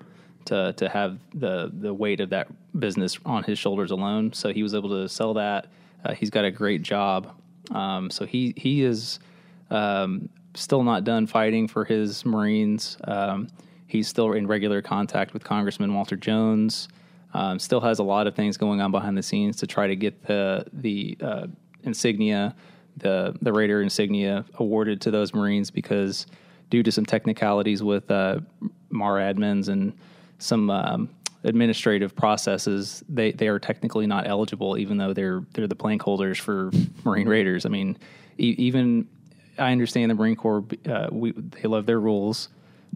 to 0.46 0.72
to 0.74 0.88
have 0.88 1.18
the 1.34 1.70
the 1.72 1.92
weight 1.92 2.20
of 2.20 2.30
that 2.30 2.48
business 2.78 3.18
on 3.24 3.42
his 3.42 3.58
shoulders 3.58 3.90
alone. 3.90 4.32
So 4.32 4.52
he 4.52 4.62
was 4.62 4.74
able 4.74 4.88
to 4.90 5.08
sell 5.08 5.34
that. 5.34 5.66
Uh, 6.04 6.14
he's 6.14 6.30
got 6.30 6.44
a 6.44 6.50
great 6.50 6.82
job. 6.82 7.34
Um, 7.70 8.10
so 8.10 8.26
he 8.26 8.54
he 8.56 8.82
is 8.82 9.20
um, 9.70 10.28
still 10.54 10.82
not 10.82 11.04
done 11.04 11.26
fighting 11.26 11.68
for 11.68 11.84
his 11.84 12.24
Marines. 12.24 12.96
Um, 13.04 13.48
he's 13.86 14.08
still 14.08 14.32
in 14.32 14.46
regular 14.46 14.82
contact 14.82 15.32
with 15.32 15.44
Congressman 15.44 15.94
Walter 15.94 16.16
Jones. 16.16 16.88
Um, 17.34 17.58
still 17.58 17.80
has 17.80 17.98
a 17.98 18.02
lot 18.02 18.26
of 18.26 18.34
things 18.34 18.56
going 18.56 18.80
on 18.80 18.90
behind 18.90 19.16
the 19.16 19.22
scenes 19.22 19.56
to 19.58 19.66
try 19.66 19.86
to 19.86 19.96
get 19.96 20.24
the 20.24 20.66
the 20.72 21.16
uh, 21.20 21.46
insignia, 21.82 22.54
the 22.96 23.36
the 23.42 23.52
Raider 23.52 23.82
insignia, 23.82 24.44
awarded 24.54 25.00
to 25.02 25.10
those 25.10 25.34
Marines 25.34 25.70
because 25.70 26.26
due 26.70 26.82
to 26.82 26.90
some 26.90 27.04
technicalities 27.04 27.82
with 27.82 28.10
uh, 28.10 28.40
MARADMINs 28.90 29.68
and 29.68 29.92
some 30.38 30.70
um, 30.70 31.08
administrative 31.44 32.14
processes, 32.14 33.04
they, 33.08 33.32
they 33.32 33.48
are 33.48 33.58
technically 33.58 34.06
not 34.06 34.26
eligible, 34.26 34.78
even 34.78 34.96
though 34.96 35.12
they're 35.12 35.42
they're 35.52 35.66
the 35.66 35.74
plank 35.76 36.02
holders 36.02 36.38
for 36.38 36.70
Marine 37.04 37.28
Raiders. 37.28 37.66
I 37.66 37.68
mean, 37.68 37.96
e- 38.38 38.54
even 38.58 39.08
I 39.58 39.72
understand 39.72 40.10
the 40.10 40.14
Marine 40.14 40.36
Corps; 40.36 40.64
uh, 40.88 41.08
we 41.10 41.32
they 41.32 41.68
love 41.68 41.86
their 41.86 42.00
rules, 42.00 42.48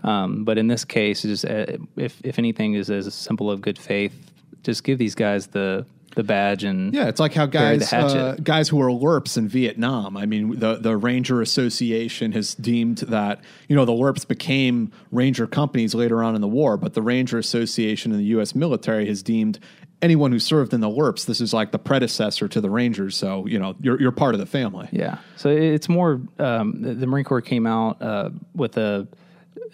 um, 0.04 0.44
but 0.44 0.58
in 0.58 0.68
this 0.68 0.84
case, 0.84 1.22
just 1.22 1.44
uh, 1.44 1.66
if 1.96 2.20
if 2.24 2.38
anything 2.38 2.74
is 2.74 2.90
as 2.90 3.12
simple 3.14 3.50
of 3.50 3.60
good 3.60 3.78
faith, 3.78 4.30
just 4.62 4.84
give 4.84 4.98
these 4.98 5.14
guys 5.14 5.48
the 5.48 5.86
the 6.16 6.24
badge 6.24 6.64
and 6.64 6.94
Yeah, 6.94 7.08
it's 7.08 7.20
like 7.20 7.34
how 7.34 7.46
guys 7.46 7.92
uh, 7.92 8.36
guys 8.42 8.68
who 8.70 8.80
are 8.80 8.88
LRRPs 8.88 9.36
in 9.36 9.48
Vietnam. 9.48 10.16
I 10.16 10.26
mean, 10.26 10.58
the 10.58 10.76
the 10.76 10.96
Ranger 10.96 11.42
Association 11.42 12.32
has 12.32 12.54
deemed 12.54 12.98
that 12.98 13.40
you 13.68 13.76
know 13.76 13.84
the 13.84 13.92
LRRPs 13.92 14.26
became 14.26 14.90
Ranger 15.12 15.46
companies 15.46 15.94
later 15.94 16.24
on 16.24 16.34
in 16.34 16.40
the 16.40 16.48
war, 16.48 16.78
but 16.78 16.94
the 16.94 17.02
Ranger 17.02 17.38
Association 17.38 18.12
in 18.12 18.18
the 18.18 18.24
U.S. 18.24 18.54
military 18.54 19.06
has 19.06 19.22
deemed 19.22 19.60
anyone 20.02 20.32
who 20.32 20.38
served 20.38 20.72
in 20.74 20.80
the 20.80 20.88
LRRPs 20.88 21.26
this 21.26 21.40
is 21.40 21.54
like 21.54 21.70
the 21.70 21.78
predecessor 21.78 22.48
to 22.48 22.60
the 22.62 22.70
Rangers. 22.70 23.14
So 23.14 23.46
you 23.46 23.58
know 23.58 23.76
you're 23.80 24.00
you're 24.00 24.10
part 24.10 24.34
of 24.34 24.40
the 24.40 24.46
family. 24.46 24.88
Yeah. 24.92 25.18
So 25.36 25.50
it's 25.50 25.88
more 25.88 26.22
um, 26.38 26.80
the, 26.80 26.94
the 26.94 27.06
Marine 27.06 27.24
Corps 27.24 27.42
came 27.42 27.66
out 27.66 28.00
uh, 28.00 28.30
with 28.54 28.78
a 28.78 29.06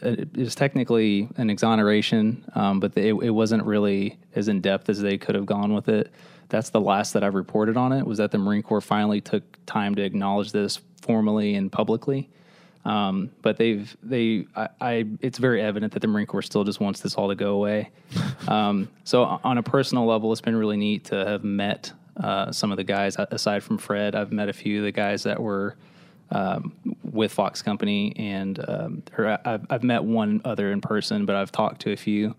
it 0.02 0.36
was 0.36 0.56
technically 0.56 1.28
an 1.36 1.48
exoneration, 1.50 2.44
um, 2.54 2.80
but 2.80 2.96
it, 2.96 3.14
it 3.14 3.30
wasn't 3.30 3.64
really 3.64 4.18
as 4.34 4.48
in 4.48 4.60
depth 4.60 4.88
as 4.88 5.00
they 5.00 5.16
could 5.16 5.36
have 5.36 5.46
gone 5.46 5.72
with 5.72 5.88
it. 5.88 6.12
That's 6.52 6.68
the 6.68 6.80
last 6.80 7.14
that 7.14 7.24
I've 7.24 7.34
reported 7.34 7.78
on 7.78 7.92
it. 7.92 8.06
Was 8.06 8.18
that 8.18 8.30
the 8.30 8.36
Marine 8.36 8.62
Corps 8.62 8.82
finally 8.82 9.22
took 9.22 9.42
time 9.64 9.94
to 9.94 10.02
acknowledge 10.02 10.52
this 10.52 10.80
formally 11.00 11.54
and 11.54 11.72
publicly. 11.72 12.28
Um, 12.84 13.30
but 13.40 13.56
they've 13.56 13.96
they 14.02 14.46
I, 14.54 14.68
I 14.78 15.06
it's 15.20 15.38
very 15.38 15.62
evident 15.62 15.94
that 15.94 16.00
the 16.00 16.08
Marine 16.08 16.26
Corps 16.26 16.42
still 16.42 16.62
just 16.62 16.78
wants 16.78 17.00
this 17.00 17.14
all 17.14 17.28
to 17.28 17.34
go 17.34 17.54
away. 17.54 17.88
um, 18.48 18.90
so 19.04 19.40
on 19.42 19.56
a 19.56 19.62
personal 19.62 20.04
level, 20.04 20.30
it's 20.30 20.42
been 20.42 20.54
really 20.54 20.76
neat 20.76 21.04
to 21.06 21.24
have 21.24 21.42
met 21.42 21.90
uh, 22.18 22.52
some 22.52 22.70
of 22.70 22.76
the 22.76 22.84
guys 22.84 23.16
aside 23.18 23.62
from 23.62 23.78
Fred. 23.78 24.14
I've 24.14 24.30
met 24.30 24.50
a 24.50 24.52
few 24.52 24.80
of 24.80 24.84
the 24.84 24.92
guys 24.92 25.22
that 25.22 25.40
were 25.40 25.76
um, 26.30 26.74
with 27.02 27.32
Fox 27.32 27.62
Company, 27.62 28.12
and 28.16 28.62
um, 28.68 29.02
or 29.16 29.38
I've, 29.42 29.66
I've 29.70 29.82
met 29.82 30.04
one 30.04 30.42
other 30.44 30.70
in 30.70 30.82
person, 30.82 31.24
but 31.24 31.34
I've 31.34 31.50
talked 31.50 31.80
to 31.82 31.92
a 31.92 31.96
few 31.96 32.34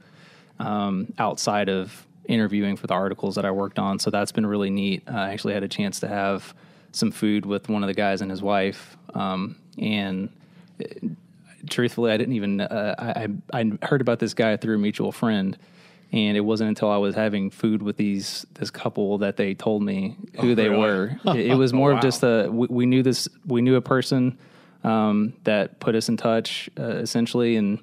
um, 0.60 1.12
outside 1.18 1.68
of 1.68 2.06
interviewing 2.26 2.76
for 2.76 2.88
the 2.88 2.94
articles 2.94 3.36
that 3.36 3.46
I 3.46 3.52
worked 3.52 3.80
on. 3.80 4.00
So 4.00 4.10
that's 4.10 4.32
been 4.32 4.46
really 4.46 4.70
neat. 4.70 5.04
I 5.08 5.32
actually 5.32 5.54
had 5.54 5.64
a 5.64 5.68
chance 5.68 6.00
to 6.02 6.08
have 6.08 6.54
some 6.92 7.12
food 7.12 7.46
with 7.46 7.70
one 7.70 7.84
of 7.84 7.88
the 7.88 7.94
guys 7.94 8.22
and 8.22 8.30
his 8.30 8.42
wife, 8.42 8.98
um, 9.14 9.56
and 9.78 10.30
uh, 10.80 11.08
truthfully, 11.70 12.12
I 12.12 12.18
didn't 12.18 12.36
even 12.36 12.62
uh, 12.62 12.96
I, 12.98 13.28
I 13.52 13.72
heard 13.82 14.02
about 14.02 14.20
this 14.20 14.34
guy 14.34 14.58
through 14.58 14.76
a 14.76 14.80
mutual 14.80 15.12
friend. 15.12 15.58
And 16.12 16.38
it 16.38 16.42
wasn't 16.42 16.68
until 16.68 16.92
I 16.92 16.98
was 16.98 17.16
having 17.16 17.50
food 17.50 17.82
with 17.82 17.98
these 17.98 18.46
this 18.54 18.70
couple 18.70 19.18
that 19.18 19.36
they 19.36 19.56
told 19.56 19.82
me 19.82 20.16
who 20.40 20.54
they 20.54 20.70
really? 20.70 20.80
were. 20.80 21.20
It, 21.26 21.48
it 21.48 21.56
was 21.56 21.74
more 21.74 21.92
of 21.92 22.02
just 22.02 22.22
a 22.22 22.50
we, 22.52 22.68
we 22.70 22.86
knew 22.86 23.02
this 23.02 23.28
we 23.48 23.64
knew 23.64 23.78
a 23.78 23.82
person 23.82 24.38
um, 24.84 25.34
that 25.44 25.80
put 25.80 25.96
us 25.96 26.10
in 26.10 26.18
touch 26.18 26.70
uh, 26.78 26.98
essentially, 26.98 27.56
and 27.56 27.80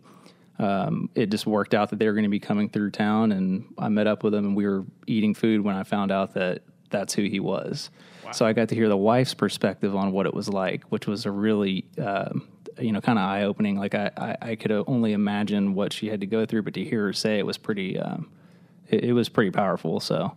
um, 0.60 1.08
it 1.14 1.30
just 1.30 1.46
worked 1.46 1.74
out 1.74 1.90
that 1.90 1.98
they 1.98 2.06
were 2.06 2.12
going 2.12 2.24
to 2.24 2.28
be 2.30 2.38
coming 2.40 2.68
through 2.68 2.90
town, 2.90 3.32
and 3.32 3.64
I 3.78 3.88
met 3.88 4.06
up 4.06 4.22
with 4.22 4.32
them, 4.32 4.44
and 4.44 4.56
we 4.56 4.66
were 4.66 4.84
eating 5.06 5.34
food 5.34 5.62
when 5.62 5.74
I 5.74 5.84
found 5.84 6.12
out 6.12 6.34
that 6.34 6.62
that's 6.90 7.14
who 7.14 7.22
he 7.22 7.40
was. 7.40 7.90
So 8.32 8.46
I 8.46 8.52
got 8.52 8.68
to 8.68 8.74
hear 8.74 8.88
the 8.88 8.96
wife's 8.96 9.34
perspective 9.34 9.96
on 9.96 10.12
what 10.12 10.26
it 10.26 10.34
was 10.34 10.48
like, 10.48 10.84
which 10.84 11.06
was 11.06 11.26
a 11.26 11.30
really 11.30 11.84
um, 11.98 12.46
you 12.78 12.92
know 12.92 13.00
kind 13.00 13.18
of 13.18 13.24
eye 13.24 13.44
opening. 13.44 13.76
Like 13.78 13.94
I, 13.94 14.10
I 14.16 14.36
I 14.50 14.54
could 14.56 14.70
only 14.86 15.12
imagine 15.12 15.74
what 15.74 15.92
she 15.92 16.08
had 16.08 16.20
to 16.20 16.26
go 16.26 16.46
through, 16.46 16.62
but 16.62 16.74
to 16.74 16.84
hear 16.84 17.06
her 17.06 17.12
say 17.12 17.38
it 17.38 17.46
was 17.46 17.58
pretty 17.58 17.98
um, 17.98 18.30
it, 18.88 19.04
it 19.04 19.12
was 19.12 19.28
pretty 19.28 19.50
powerful. 19.50 19.98
So. 20.00 20.36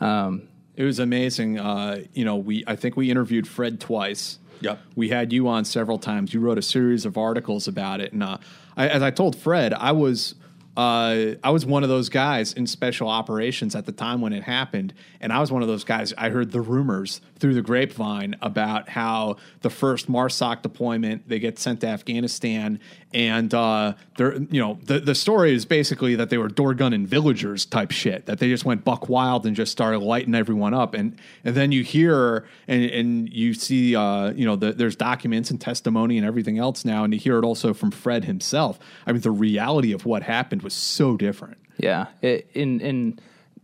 Um, 0.00 0.48
It 0.76 0.82
was 0.84 0.98
amazing. 0.98 1.60
Uh, 1.60 2.02
you 2.14 2.24
know, 2.24 2.36
we 2.36 2.64
I 2.66 2.74
think 2.76 2.96
we 2.96 3.08
interviewed 3.08 3.46
Fred 3.46 3.78
twice. 3.78 4.40
Yep. 4.60 4.80
We 4.96 5.08
had 5.08 5.32
you 5.32 5.48
on 5.48 5.64
several 5.64 5.98
times. 5.98 6.32
You 6.34 6.40
wrote 6.40 6.58
a 6.58 6.62
series 6.62 7.04
of 7.04 7.16
articles 7.16 7.68
about 7.68 8.00
it, 8.00 8.12
and 8.12 8.22
uh, 8.22 8.38
I, 8.76 8.88
as 8.88 9.02
I 9.02 9.10
told 9.10 9.36
Fred, 9.36 9.72
I 9.74 9.92
was 9.92 10.34
uh, 10.76 11.34
I 11.44 11.50
was 11.50 11.64
one 11.64 11.84
of 11.84 11.88
those 11.88 12.08
guys 12.08 12.52
in 12.52 12.66
special 12.66 13.08
operations 13.08 13.76
at 13.76 13.86
the 13.86 13.92
time 13.92 14.20
when 14.20 14.32
it 14.32 14.42
happened, 14.42 14.92
and 15.20 15.32
I 15.32 15.38
was 15.38 15.52
one 15.52 15.62
of 15.62 15.68
those 15.68 15.84
guys. 15.84 16.12
I 16.18 16.30
heard 16.30 16.50
the 16.50 16.60
rumors 16.60 17.20
through 17.38 17.54
the 17.54 17.62
grapevine 17.62 18.34
about 18.42 18.88
how 18.88 19.36
the 19.60 19.70
first 19.70 20.10
MARSOC 20.10 20.62
deployment 20.62 21.28
they 21.28 21.38
get 21.38 21.60
sent 21.60 21.82
to 21.82 21.86
Afghanistan, 21.86 22.80
and 23.12 23.54
uh, 23.54 23.94
they're 24.16 24.34
you 24.34 24.60
know 24.60 24.80
the 24.82 24.98
the 24.98 25.14
story 25.14 25.54
is 25.54 25.64
basically 25.64 26.16
that 26.16 26.30
they 26.30 26.38
were 26.38 26.48
door 26.48 26.74
gunning 26.74 27.06
villagers 27.06 27.64
type 27.64 27.92
shit 27.92 28.26
that 28.26 28.40
they 28.40 28.48
just 28.48 28.64
went 28.64 28.84
buck 28.84 29.08
wild 29.08 29.46
and 29.46 29.54
just 29.54 29.70
started 29.70 30.00
lighting 30.00 30.34
everyone 30.34 30.74
up, 30.74 30.94
and 30.94 31.16
and 31.44 31.54
then 31.54 31.70
you 31.70 31.84
hear 31.84 32.44
and 32.66 32.84
and 32.84 33.32
you 33.32 33.54
see 33.54 33.94
uh, 33.94 34.32
you 34.32 34.44
know 34.44 34.56
the, 34.56 34.72
there's 34.72 34.96
documents 34.96 35.52
and 35.52 35.60
testimony 35.60 36.18
and 36.18 36.26
everything 36.26 36.58
else 36.58 36.84
now, 36.84 37.04
and 37.04 37.14
you 37.14 37.20
hear 37.20 37.38
it 37.38 37.44
also 37.44 37.72
from 37.72 37.92
Fred 37.92 38.24
himself. 38.24 38.80
I 39.06 39.12
mean, 39.12 39.20
the 39.20 39.30
reality 39.30 39.92
of 39.92 40.04
what 40.04 40.24
happened 40.24 40.63
was 40.64 40.74
so 40.74 41.16
different. 41.16 41.58
Yeah, 41.76 42.06
it, 42.22 42.50
in 42.54 42.80
in 42.80 43.18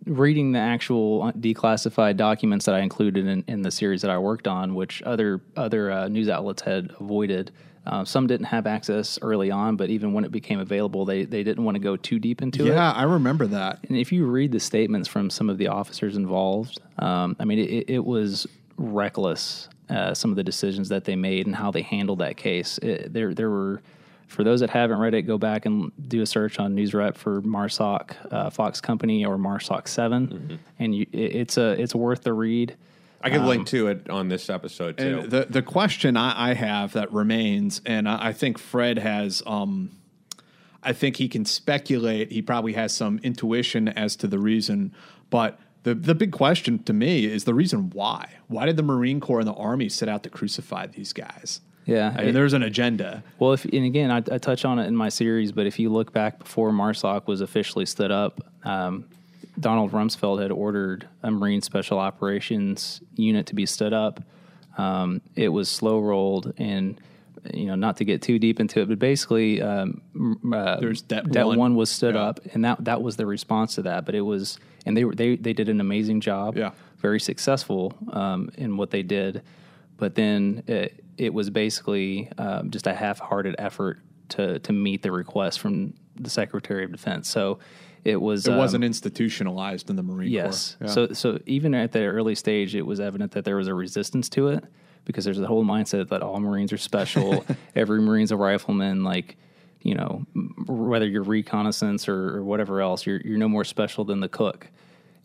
reading 0.07 0.53
the 0.53 0.59
actual 0.59 1.33
declassified 1.33 2.17
documents 2.17 2.65
that 2.67 2.75
I 2.75 2.81
included 2.81 3.27
in, 3.27 3.45
in 3.47 3.63
the 3.63 3.71
series 3.71 4.03
that 4.03 4.11
I 4.11 4.19
worked 4.19 4.47
on, 4.47 4.75
which 4.75 5.03
other 5.03 5.41
other 5.57 5.91
uh, 5.91 6.09
news 6.09 6.29
outlets 6.29 6.63
had 6.63 6.93
avoided, 7.01 7.51
Uh, 7.87 8.05
some 8.05 8.27
didn't 8.27 8.47
have 8.47 8.67
access 8.67 9.19
early 9.23 9.51
on, 9.51 9.77
but 9.77 9.89
even 9.89 10.13
when 10.13 10.25
it 10.25 10.31
became 10.31 10.61
available, 10.61 11.05
they, 11.07 11.25
they 11.25 11.43
didn't 11.43 11.65
want 11.65 11.77
to 11.77 11.83
go 11.83 11.97
too 11.97 12.19
deep 12.19 12.43
into 12.43 12.67
it. 12.67 12.69
Yeah, 12.69 12.93
I 12.93 13.05
remember 13.05 13.47
that. 13.49 13.79
And 13.89 13.97
if 13.97 14.13
you 14.13 14.27
read 14.27 14.53
the 14.53 14.61
statements 14.61 15.09
from 15.09 15.31
some 15.31 15.49
of 15.53 15.57
the 15.57 15.69
officers 15.69 16.15
involved, 16.17 16.79
um, 16.99 17.37
I 17.41 17.45
mean, 17.45 17.59
it, 17.59 17.89
it 17.89 18.05
was 18.05 18.47
reckless. 18.77 19.69
Uh, 19.89 20.15
some 20.15 20.31
of 20.31 20.37
the 20.37 20.45
decisions 20.45 20.89
that 20.89 21.05
they 21.05 21.17
made 21.17 21.47
and 21.47 21.57
how 21.57 21.73
they 21.73 21.83
handled 21.83 22.21
that 22.21 22.37
case. 22.37 22.79
It, 22.79 23.13
there, 23.13 23.35
there 23.35 23.51
were, 23.51 23.83
for 24.31 24.45
those 24.45 24.61
that 24.61 24.71
haven't 24.71 24.99
read 24.99 25.13
it, 25.15 25.23
go 25.23 25.39
back 25.39 25.67
and 25.67 25.91
do 26.09 26.23
a 26.23 26.27
search 26.27 26.59
on 26.59 26.75
NewsRep 26.77 27.17
for 27.17 27.43
MARSOC 27.43 28.33
uh, 28.33 28.51
Fox 28.51 28.81
Company 28.81 29.25
or 29.25 29.37
MARSOC 29.37 29.89
7 29.89 30.59
and 30.79 30.95
you, 30.95 31.07
it, 31.13 31.37
it's 31.37 31.59
a 31.59 31.71
it's 31.81 31.95
worth 31.95 32.23
the 32.23 32.33
read. 32.33 32.77
I 33.23 33.29
could 33.29 33.43
link 33.43 33.67
to 33.69 33.89
it 33.89 34.09
on 34.09 34.29
this 34.29 34.49
episode 34.49 34.97
too. 34.97 35.21
And 35.21 35.31
the 35.31 35.47
the 35.51 35.63
question 35.63 36.17
I, 36.17 36.51
I 36.51 36.55
have 36.55 36.95
that 36.95 37.13
remains, 37.13 37.83
and 37.85 38.09
I, 38.09 38.29
I 38.29 38.33
think 38.33 38.57
Fred 38.57 38.99
has, 38.99 39.43
um, 39.47 39.91
I 40.83 40.95
think 40.95 41.17
he 41.17 41.29
can 41.29 41.45
speculate. 41.45 42.33
He 42.33 42.41
probably 42.41 42.73
has 42.75 42.95
some 42.95 43.21
intuition 43.23 43.89
as 43.89 44.17
to 44.17 44.27
the 44.27 44.39
reason, 44.39 44.95
but 45.29 45.59
the 45.83 45.95
the 45.95 46.15
big 46.15 46.33
question 46.33 46.83
to 46.85 46.93
me 46.93 47.27
is 47.27 47.45
the 47.45 47.55
reason 47.55 47.91
why. 47.91 48.37
Why 48.49 48.65
did 48.65 48.77
the 48.77 48.83
Marine 48.83 49.21
Corps 49.21 49.41
and 49.41 49.49
the 49.49 49.55
Army 49.55 49.89
set 49.89 50.09
out 50.09 50.23
to 50.23 50.31
crucify 50.31 50.87
these 50.87 51.13
guys? 51.13 51.61
Yeah, 51.87 52.15
I 52.17 52.25
mean, 52.25 52.35
there's 52.35 52.53
an 52.53 52.63
agenda. 52.63 53.23
Well, 53.39 53.53
if 53.53 53.65
and 53.65 53.85
again, 53.85 54.11
I, 54.11 54.19
I 54.19 54.39
touch 54.39 54.65
on 54.65 54.79
it 54.79 54.87
in 54.87 54.95
my 54.97 55.09
series, 55.09 55.51
but 55.51 55.67
if 55.67 55.79
you 55.79 55.91
look 55.91 56.13
back 56.13 56.39
before 56.39 56.71
MARSOC 56.73 57.27
was 57.27 57.41
officially 57.41 57.87
stood 57.87 58.11
up, 58.13 58.41
um, 58.65 59.07
Donald 59.59 59.91
Rumsfeld 59.93 60.41
had 60.41 60.53
ordered 60.53 61.09
a 61.23 61.31
Marine 61.31 61.63
Special 61.63 61.99
Operations 61.99 63.01
unit 63.17 63.47
to 63.47 63.55
be 63.55 63.67
stood 63.67 63.93
up. 63.93 64.23
Um, 64.79 65.21
it 65.35 65.49
was 65.49 65.69
slow 65.69 65.99
rolled, 66.01 66.53
and 66.59 67.01
you 67.55 67.67
know, 67.67 67.75
not 67.75 67.97
to 67.97 68.05
get 68.05 68.23
too 68.23 68.39
deep 68.39 68.61
into 68.61 68.81
it, 68.81 68.89
but 68.89 68.99
basically, 68.99 69.61
um, 69.63 70.03
uh, 70.55 70.79
There's 70.79 71.03
Det 71.03 71.23
Det 71.33 71.45
one. 71.47 71.59
one 71.59 71.75
was 71.75 71.91
stood 71.91 72.15
Yeah. 72.15 72.23
up, 72.23 72.41
and 72.53 72.65
that 72.65 72.85
that 72.85 73.03
was 73.03 73.17
the 73.17 73.27
response 73.27 73.75
to 73.77 73.83
that. 73.83 74.05
But 74.05 74.15
it 74.15 74.21
was, 74.21 74.59
and 74.87 74.97
they 74.97 75.05
were 75.05 75.15
they 75.15 75.37
they 75.37 75.55
did 75.55 75.69
an 75.69 75.81
amazing 75.81 76.21
job. 76.21 76.57
Yeah. 76.57 76.71
very 76.99 77.19
successful 77.19 77.95
um, 78.13 78.51
in 78.59 78.77
what 78.77 78.91
they 78.91 79.03
did. 79.03 79.41
But 79.97 80.15
then 80.17 80.63
it, 80.67 81.03
it 81.21 81.35
was 81.35 81.51
basically 81.51 82.31
um, 82.39 82.71
just 82.71 82.87
a 82.87 82.95
half-hearted 82.95 83.55
effort 83.59 83.99
to 84.31 84.59
to 84.61 84.73
meet 84.73 85.03
the 85.03 85.13
request 85.13 85.61
from 85.61 85.93
the 86.17 86.31
Secretary 86.31 86.83
of 86.83 86.93
Defense. 86.93 87.29
So 87.29 87.59
it 88.05 88.19
was 88.21 88.47
It 88.47 88.53
um, 88.53 88.59
wasn't 88.59 88.85
institutionalized 88.85 89.91
in 89.91 89.97
the 89.97 90.03
Marine 90.03 90.31
Yes. 90.31 90.77
Corps. 90.79 90.87
Yeah. 90.87 90.93
So 90.95 91.13
so 91.13 91.39
even 91.45 91.75
at 91.75 91.93
the 91.93 92.05
early 92.05 92.35
stage, 92.35 92.75
it 92.75 92.87
was 92.87 93.01
evident 93.01 93.33
that 93.33 93.45
there 93.45 93.57
was 93.57 93.69
a 93.69 93.75
resistance 93.75 94.31
to 94.31 94.49
it 94.49 94.65
because 95.05 95.27
there's 95.27 95.39
a 95.39 95.47
whole 95.47 95.65
mindset 95.65 96.09
that 96.09 96.23
all 96.23 96.41
Marines 96.41 96.73
are 96.73 96.79
special. 96.79 97.45
Every 97.77 98.01
Marine's 98.01 98.33
a 98.33 98.37
rifleman. 98.37 99.05
Like 99.05 99.37
you 99.83 99.95
know, 99.95 100.25
whether 100.67 101.07
you're 101.07 101.23
reconnaissance 101.23 102.09
or, 102.09 102.39
or 102.39 102.45
whatever 102.45 102.81
else, 102.81 103.05
you're 103.05 103.21
you're 103.21 103.39
no 103.39 103.49
more 103.49 103.65
special 103.65 104.07
than 104.07 104.21
the 104.21 104.29
cook. 104.29 104.69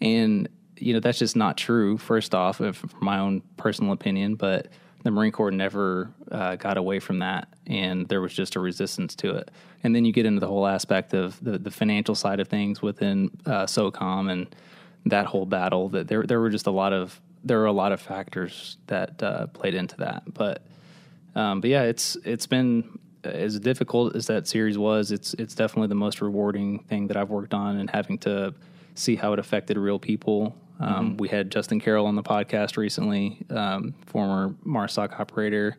And 0.02 0.50
you 0.78 0.94
know 0.94 1.00
that's 1.00 1.20
just 1.20 1.38
not 1.38 1.56
true. 1.56 1.98
First 1.98 2.36
off, 2.36 2.58
from 2.58 2.90
my 3.00 3.20
own 3.20 3.42
personal 3.56 3.94
opinion, 3.94 4.36
but 4.36 4.68
the 5.06 5.12
Marine 5.12 5.32
Corps 5.32 5.52
never 5.52 6.10
uh, 6.32 6.56
got 6.56 6.78
away 6.78 7.00
from 7.00 7.20
that, 7.20 7.48
and 7.68 8.08
there 8.08 8.22
was 8.22 8.34
just 8.34 8.56
a 8.56 8.60
resistance 8.60 9.14
to 9.18 9.36
it. 9.36 9.52
And 9.84 9.96
then 9.96 10.04
you 10.04 10.12
get 10.12 10.26
into 10.26 10.40
the 10.40 10.48
whole 10.48 10.66
aspect 10.66 11.14
of 11.14 11.42
the, 11.44 11.60
the 11.60 11.70
financial 11.70 12.16
side 12.16 12.40
of 12.40 12.48
things 12.48 12.82
within 12.82 13.30
uh, 13.46 13.68
SOCOM 13.68 14.32
and 14.32 14.56
that 15.06 15.28
whole 15.28 15.46
battle. 15.46 15.90
That 15.90 16.08
there 16.08 16.24
there 16.24 16.40
were 16.40 16.50
just 16.50 16.66
a 16.66 16.72
lot 16.72 16.92
of 16.92 17.22
there 17.44 17.60
were 17.60 17.68
a 17.68 17.72
lot 17.72 17.92
of 17.92 18.02
factors 18.02 18.78
that 18.88 19.22
uh, 19.22 19.46
played 19.46 19.76
into 19.76 19.96
that. 19.98 20.24
But 20.34 20.64
um, 21.36 21.62
but 21.62 21.70
yeah, 21.70 21.84
it's 21.84 22.18
it's 22.26 22.48
been 22.48 22.98
as 23.24 23.60
difficult 23.60 24.16
as 24.16 24.26
that 24.26 24.48
series 24.48 24.76
was. 24.76 25.12
It's 25.12 25.36
it's 25.36 25.54
definitely 25.54 25.90
the 25.90 25.94
most 25.94 26.20
rewarding 26.20 26.80
thing 26.80 27.06
that 27.10 27.16
I've 27.16 27.30
worked 27.30 27.54
on, 27.54 27.78
and 27.78 27.92
having 27.92 28.18
to 28.20 28.56
see 28.96 29.16
how 29.16 29.34
it 29.34 29.40
affected 29.40 29.78
real 29.78 30.00
people. 30.00 30.56
Um, 30.80 31.16
We 31.18 31.30
had 31.30 31.52
Justin 31.52 31.80
Carroll 31.80 32.06
on 32.06 32.16
the 32.16 32.24
podcast 32.24 32.76
recently, 32.76 33.46
um, 33.50 33.94
former 34.08 34.56
MARSOC 34.66 35.20
operator. 35.20 35.78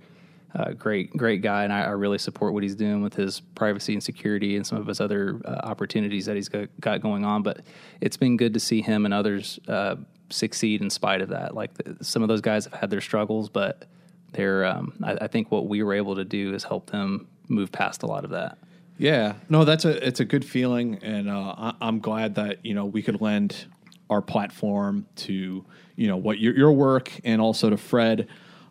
Uh, 0.55 0.72
great, 0.72 1.14
great 1.14 1.42
guy, 1.42 1.64
and 1.64 1.72
I, 1.72 1.83
I 1.83 1.90
really 1.90 2.16
support 2.16 2.55
what 2.55 2.62
he's 2.62 2.76
doing 2.76 3.02
with 3.02 3.14
his 3.14 3.40
privacy 3.40 3.92
and 3.92 4.02
security 4.02 4.57
and 4.57 4.66
some 4.66 4.79
of 4.79 4.87
his 4.87 5.00
other 5.02 5.38
uh, 5.44 5.61
opportunities 5.64 6.24
that 6.26 6.37
he's 6.37 6.48
got, 6.48 6.68
got 6.81 7.02
going 7.02 7.26
on. 7.26 7.42
But 7.42 7.61
it's 8.00 8.16
been 8.16 8.38
good 8.38 8.55
to 8.55 8.61
see 8.61 8.81
him 8.81 9.05
and 9.05 9.12
others 9.12 9.61
uh, 9.68 9.96
succeed 10.31 10.81
in 10.81 10.88
spite 10.88 11.20
of 11.20 11.29
that. 11.29 11.55
Like 11.55 11.74
the, 11.74 12.02
some 12.02 12.22
of 12.22 12.29
those 12.29 12.40
guys 12.40 12.64
have 12.64 12.72
had 12.72 12.90
their 12.90 13.02
struggles, 13.02 13.50
but 13.50 13.85
they're. 14.33 14.64
Um, 14.64 14.94
I, 15.02 15.18
I 15.22 15.26
think 15.26 15.50
what 15.50 15.66
we 15.68 15.83
were 15.83 15.92
able 15.92 16.14
to 16.14 16.24
do 16.24 16.55
is 16.55 16.64
help 16.64 16.90
them 16.90 17.29
move 17.48 17.70
past 17.70 18.02
a 18.02 18.07
lot 18.07 18.24
of 18.24 18.31
that. 18.31 18.57
Yeah, 18.98 19.35
no, 19.48 19.64
that's 19.64 19.85
a 19.85 20.06
it's 20.06 20.20
a 20.20 20.24
good 20.24 20.44
feeling, 20.44 20.98
and 21.02 21.28
uh, 21.28 21.54
I, 21.56 21.74
I'm 21.80 22.00
glad 22.00 22.37
that 22.37 22.64
you 22.64 22.74
know 22.74 22.87
we 22.87 23.02
could 23.02 23.20
lend 23.20 23.66
our 24.09 24.22
platform 24.22 25.06
to 25.16 25.64
you 25.96 26.09
know 26.09 26.16
what 26.16 26.38
your 26.38 26.56
your 26.56 26.72
work 26.72 27.12
and 27.24 27.40
also 27.40 27.70
to 27.70 27.76
Fred. 27.76 28.28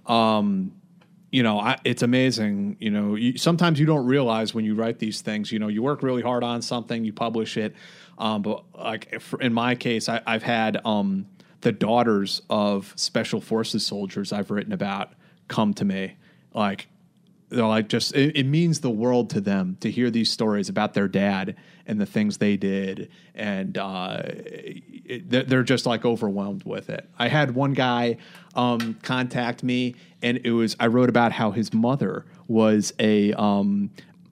Um, 0.08 0.74
you 1.32 1.44
know, 1.44 1.60
I, 1.60 1.78
it's 1.84 2.02
amazing. 2.02 2.78
You 2.80 2.92
know, 2.92 3.16
you, 3.16 3.38
sometimes 3.38 3.80
you 3.80 3.86
don't 3.86 4.06
realize 4.06 4.54
when 4.54 4.66
you 4.66 4.74
write 4.74 5.00
these 5.00 5.22
things. 5.22 5.52
You 5.52 5.60
know, 5.60 5.68
you 5.68 5.84
work 5.84 6.02
really 6.02 6.22
hard 6.22 6.44
on 6.44 6.62
something, 6.62 7.04
you 7.04 7.14
publish 7.14 7.58
it, 7.58 7.76
um, 8.18 8.42
but 8.42 8.64
like 8.74 9.22
in 9.42 9.54
my 9.54 9.76
case, 9.76 10.10
I, 10.10 10.22
I've 10.26 10.44
had 10.44 10.80
um, 10.86 11.28
the 11.62 11.72
daughters 11.72 12.42
of 12.50 12.94
special 12.96 13.42
forces 13.42 13.86
soldiers 13.86 14.34
I've 14.34 14.50
written 14.50 14.74
about 14.74 15.14
come 15.48 15.74
to 15.76 15.86
me, 15.86 16.16
like 16.54 16.88
they're 17.50 17.66
like 17.66 17.88
just 17.90 18.16
it, 18.16 18.36
it 18.36 18.46
means 18.46 18.80
the 18.82 18.90
world 18.90 19.30
to 19.30 19.40
them 19.42 19.78
to 19.80 19.90
hear 19.92 20.10
these 20.10 20.32
stories 20.32 20.68
about 20.70 20.94
their 20.94 21.08
dad 21.08 21.56
and 21.86 22.02
the 22.02 22.06
things 22.06 22.38
they 22.40 22.58
did 22.58 23.10
and 23.36 23.78
uh, 23.78 24.22
it, 24.26 25.30
they're- 25.30 25.44
they're 25.44 25.64
just 25.64 25.86
like 25.86 26.06
overwhelmed 26.06 26.64
with 26.64 26.90
it 26.90 27.08
i 27.20 27.28
had 27.28 27.52
one 27.56 27.74
guy 27.74 28.18
um, 28.56 28.96
contact 29.04 29.64
me 29.64 29.96
and 30.22 30.40
it 30.44 30.52
was 30.52 30.76
i 30.80 30.88
wrote 30.88 31.10
about 31.10 31.32
how 31.32 31.52
his 31.52 31.74
mother 31.74 32.26
was 32.48 32.94
a 33.00 33.34
um, 33.34 33.90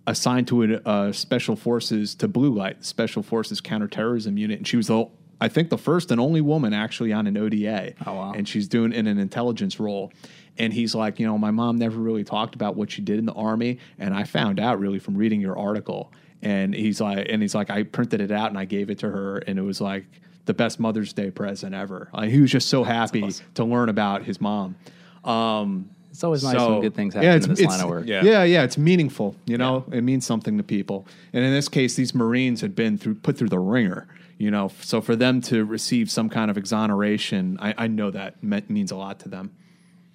assigned 0.08 0.48
to 0.48 0.64
a 0.64 0.78
uh, 0.86 1.12
special 1.12 1.56
forces 1.56 2.16
to 2.16 2.28
blue 2.28 2.54
light 2.54 2.84
special 2.84 3.22
forces 3.24 3.62
counterterrorism 3.62 4.38
unit 4.38 4.58
and 4.58 4.68
she 4.68 4.78
was 4.78 4.88
the 4.88 5.06
I 5.42 5.50
think 5.50 5.70
the 5.70 5.78
first 5.78 6.10
and 6.10 6.22
only 6.22 6.40
woman 6.40 6.74
actually 6.74 7.12
on 7.12 7.28
an 7.28 7.36
ODA. 7.36 7.96
Oh, 8.06 8.14
wow. 8.14 8.32
And 8.34 8.48
she's 8.48 8.66
doing 8.70 8.94
in 8.94 9.08
an 9.08 9.18
intelligence 9.18 9.78
role. 9.78 10.14
And 10.58 10.72
he's 10.74 10.94
like, 10.94 11.20
you 11.20 11.26
know, 11.26 11.38
my 11.38 11.52
mom 11.52 11.78
never 11.78 11.98
really 12.00 12.24
talked 12.24 12.54
about 12.56 12.76
what 12.76 12.92
she 12.92 13.02
did 13.02 13.18
in 13.20 13.26
the 13.26 13.34
army, 13.34 13.80
and 13.98 14.14
I 14.14 14.24
found 14.24 14.60
out 14.60 14.80
really 14.80 15.00
from 15.00 15.16
reading 15.18 15.42
your 15.42 15.58
article. 15.58 16.12
And 16.42 16.76
he's 16.76 17.00
like, 17.02 17.28
and 17.30 17.42
he's 17.42 17.56
like, 17.56 17.70
I 17.70 17.84
printed 17.84 18.22
it 18.22 18.30
out 18.32 18.50
and 18.50 18.58
I 18.60 18.66
gave 18.66 18.90
it 18.90 19.00
to 19.00 19.10
her, 19.10 19.38
and 19.40 19.58
it 19.58 19.64
was 19.64 19.80
like 19.82 20.06
the 20.46 20.54
best 20.54 20.80
Mother's 20.80 21.14
Day 21.14 21.32
present 21.32 21.74
ever. 21.74 22.10
Like, 22.14 22.30
he 22.30 22.42
was 22.42 22.52
just 22.52 22.70
so 22.70 22.84
happy 22.84 23.32
to 23.56 23.64
learn 23.64 23.90
about 23.90 24.24
his 24.24 24.40
mom. 24.42 24.76
Um, 25.24 25.90
It's 26.12 26.24
always 26.24 26.44
nice 26.44 26.58
so- 26.58 26.74
when 26.74 26.82
good 26.82 26.94
things 26.96 27.14
happen 27.14 27.28
yeah, 27.28 27.36
in 27.36 27.42
this 27.42 27.60
it's- 27.60 27.70
line 27.70 27.82
of 27.84 27.90
work. 27.90 28.06
Yeah. 28.06 28.24
Yeah, 28.24 28.44
yeah, 28.44 28.64
it's 28.64 28.78
meaningful. 28.78 29.36
You 29.46 29.58
know, 29.58 29.86
it 29.92 30.04
means 30.04 30.26
something 30.26 30.58
to 30.58 30.64
people. 30.64 31.08
And 31.32 31.44
in 31.44 31.52
this 31.52 31.70
case, 31.70 31.96
these 31.96 32.14
Marines 32.14 32.62
had 32.62 32.76
been 32.76 32.98
through 32.98 33.16
put 33.16 33.38
through 33.38 33.50
the 33.50 33.60
ringer. 33.60 34.06
You 34.38 34.52
know, 34.52 34.70
so 34.82 35.00
for 35.00 35.16
them 35.16 35.40
to 35.42 35.64
receive 35.64 36.12
some 36.12 36.28
kind 36.30 36.52
of 36.52 36.58
exoneration, 36.58 37.58
I, 37.62 37.74
I 37.78 37.88
know 37.88 38.12
that 38.12 38.44
meant, 38.44 38.70
means 38.70 38.92
a 38.92 38.96
lot 38.98 39.20
to 39.22 39.30
them. 39.30 39.52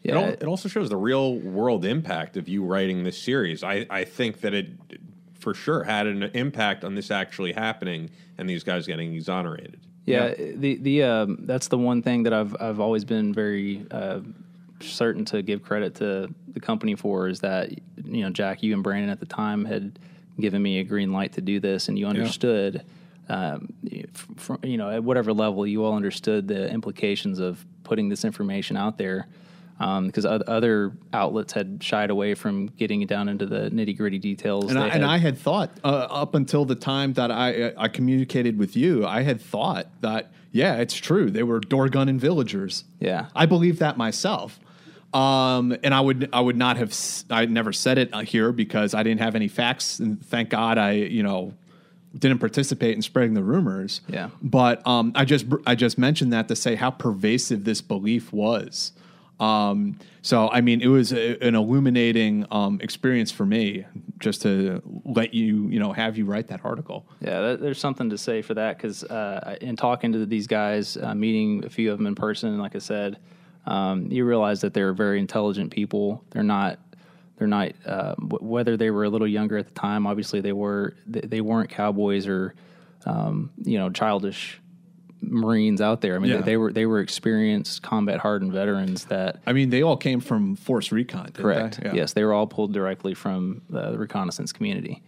It, 0.02 0.14
al- 0.14 0.28
it 0.28 0.44
also 0.44 0.68
shows 0.68 0.88
the 0.88 0.96
real 0.96 1.36
world 1.36 1.84
impact 1.84 2.36
of 2.36 2.48
you 2.48 2.64
writing 2.64 3.04
this 3.04 3.20
series. 3.20 3.62
I, 3.64 3.86
I 3.90 4.04
think 4.04 4.40
that 4.40 4.54
it 4.54 4.68
for 5.38 5.54
sure 5.54 5.84
had 5.84 6.06
an 6.06 6.24
impact 6.34 6.84
on 6.84 6.94
this 6.94 7.10
actually 7.10 7.52
happening 7.52 8.10
and 8.36 8.48
these 8.48 8.64
guys 8.64 8.86
getting 8.86 9.14
exonerated. 9.14 9.80
Yeah, 10.04 10.34
the 10.34 10.76
the 10.76 11.02
um, 11.02 11.38
that's 11.42 11.68
the 11.68 11.76
one 11.78 12.02
thing 12.02 12.22
that 12.22 12.32
I've 12.32 12.56
I've 12.60 12.80
always 12.80 13.04
been 13.04 13.34
very 13.34 13.84
uh, 13.90 14.20
certain 14.80 15.24
to 15.26 15.42
give 15.42 15.62
credit 15.62 15.96
to 15.96 16.32
the 16.48 16.60
company 16.60 16.94
for 16.94 17.28
is 17.28 17.40
that 17.40 17.70
you 18.04 18.22
know 18.22 18.30
Jack, 18.30 18.62
you 18.62 18.72
and 18.72 18.82
Brandon 18.82 19.10
at 19.10 19.20
the 19.20 19.26
time 19.26 19.66
had 19.66 19.98
given 20.40 20.62
me 20.62 20.78
a 20.78 20.84
green 20.84 21.12
light 21.12 21.32
to 21.34 21.40
do 21.40 21.60
this, 21.60 21.88
and 21.88 21.98
you 21.98 22.06
understood. 22.06 22.84
Um, 23.28 23.74
fr- 24.36 24.54
you 24.62 24.78
know, 24.78 24.88
at 24.88 25.04
whatever 25.04 25.34
level, 25.34 25.66
you 25.66 25.84
all 25.84 25.94
understood 25.94 26.48
the 26.48 26.70
implications 26.70 27.40
of 27.40 27.66
putting 27.84 28.08
this 28.08 28.24
information 28.24 28.74
out 28.74 28.96
there, 28.96 29.26
because 29.78 30.24
other 30.24 30.92
outlets 31.12 31.52
had 31.52 31.78
shied 31.82 32.10
away 32.10 32.34
from 32.34 32.66
getting 32.66 33.06
down 33.06 33.28
into 33.28 33.46
the 33.46 33.70
nitty 33.70 33.96
gritty 33.96 34.18
details. 34.18 34.70
And 34.70 34.78
I, 34.78 34.88
They 34.88 34.90
and 34.94 35.02
had- 35.02 35.10
I 35.10 35.18
had 35.18 35.38
thought 35.38 35.70
uh, 35.84 35.88
up 36.10 36.34
until 36.34 36.64
the 36.64 36.74
time 36.74 37.12
that 37.14 37.30
I 37.30 37.72
I 37.76 37.88
communicated 37.88 38.58
with 38.58 38.76
you, 38.76 39.06
I 39.06 39.22
had 39.22 39.40
thought 39.40 39.86
that 40.00 40.32
yeah, 40.50 40.76
it's 40.76 40.94
true. 40.94 41.30
They 41.30 41.42
were 41.42 41.60
Dorgun 41.60 42.18
villagers. 42.18 42.84
Yeah. 43.00 43.26
I 43.36 43.46
believe 43.46 43.78
that 43.78 43.96
myself. 43.96 44.58
Um, 45.14 45.76
and 45.82 45.94
I 45.94 46.00
would 46.00 46.28
I 46.32 46.40
would 46.40 46.56
not 46.56 46.76
have 46.76 46.94
I 47.30 47.46
never 47.46 47.72
said 47.72 47.98
it 47.98 48.10
uh, 48.12 48.20
here 48.20 48.52
because 48.52 48.94
I 48.94 49.02
didn't 49.02 49.20
have 49.20 49.34
any 49.34 49.48
facts, 49.48 49.98
and 50.00 50.24
thank 50.24 50.50
God 50.50 50.76
I 50.76 50.92
you 50.92 51.22
know 51.22 51.54
didn't 52.18 52.38
participate 52.40 52.94
in 52.94 53.02
spreading 53.02 53.34
the 53.34 53.42
rumors. 53.42 54.00
Yeah. 54.08 54.30
But 54.42 54.86
um, 54.86 55.12
I 55.14 55.24
just 55.24 55.46
I 55.66 55.74
just 55.74 55.96
mentioned 55.98 56.32
that 56.32 56.48
to 56.48 56.56
say 56.56 56.74
how 56.74 56.90
pervasive 56.90 57.64
this 57.64 57.80
belief 57.80 58.32
was 58.32 58.92
Um, 59.40 59.98
so, 60.22 60.48
I 60.50 60.60
mean, 60.60 60.80
it 60.80 60.88
was 60.88 61.12
a, 61.12 61.38
an 61.46 61.54
illuminating 61.54 62.46
um, 62.50 62.80
experience 62.82 63.30
for 63.30 63.46
me 63.46 63.86
just 64.18 64.42
to 64.42 64.82
let 65.04 65.32
you, 65.32 65.68
you 65.68 65.78
know, 65.78 65.92
have 65.92 66.18
you 66.18 66.24
write 66.24 66.48
that 66.48 66.64
article. 66.64 67.06
Yeah, 67.20 67.40
that, 67.40 67.60
there's 67.60 67.78
something 67.78 68.10
to 68.10 68.18
say 68.18 68.42
for 68.42 68.54
that 68.54 68.76
because 68.76 69.04
uh, 69.04 69.56
in 69.60 69.76
talking 69.76 70.12
to 70.12 70.26
these 70.26 70.46
guys, 70.46 70.96
uh, 70.96 71.14
meeting 71.14 71.64
a 71.64 71.70
few 71.70 71.92
of 71.92 71.98
them 71.98 72.06
in 72.06 72.14
person, 72.14 72.58
like 72.58 72.74
I 72.74 72.80
said, 72.80 73.18
um, 73.66 74.10
you 74.10 74.24
realize 74.24 74.60
that 74.62 74.74
they're 74.74 74.92
very 74.92 75.20
intelligent 75.20 75.70
people. 75.70 76.24
They're 76.30 76.42
not. 76.42 76.78
They're 77.36 77.46
not. 77.46 77.72
Uh, 77.84 78.14
w- 78.14 78.38
whether 78.40 78.76
they 78.76 78.90
were 78.90 79.04
a 79.04 79.08
little 79.08 79.28
younger 79.28 79.58
at 79.58 79.66
the 79.66 79.74
time, 79.74 80.06
obviously 80.06 80.40
they 80.40 80.52
were. 80.52 80.94
They, 81.06 81.20
they 81.20 81.40
weren't 81.42 81.68
cowboys 81.68 82.26
or, 82.26 82.54
um, 83.04 83.50
you 83.62 83.78
know, 83.78 83.90
childish 83.90 84.60
Marines 85.20 85.80
out 85.80 86.00
there. 86.00 86.14
I 86.14 86.18
mean, 86.18 86.30
Yeah. 86.30 86.36
they, 86.38 86.42
they 86.52 86.56
were 86.56 86.72
they 86.72 86.86
were 86.86 87.00
experienced, 87.00 87.82
combat 87.82 88.20
hardened 88.20 88.52
veterans 88.52 89.06
that 89.06 89.40
I 89.46 89.52
mean, 89.52 89.70
they 89.70 89.82
all 89.82 89.96
came 89.96 90.20
from 90.20 90.56
Force 90.56 90.92
Recon, 90.92 91.30
Correct. 91.32 91.80
they? 91.82 91.88
Yeah. 91.88 91.94
Yes, 91.94 92.12
they 92.12 92.24
were 92.24 92.32
all 92.32 92.46
pulled 92.46 92.72
directly 92.72 93.14
from 93.14 93.62
the, 93.68 93.92
the 93.92 93.98
reconnaissance 93.98 94.52
community. 94.52 95.02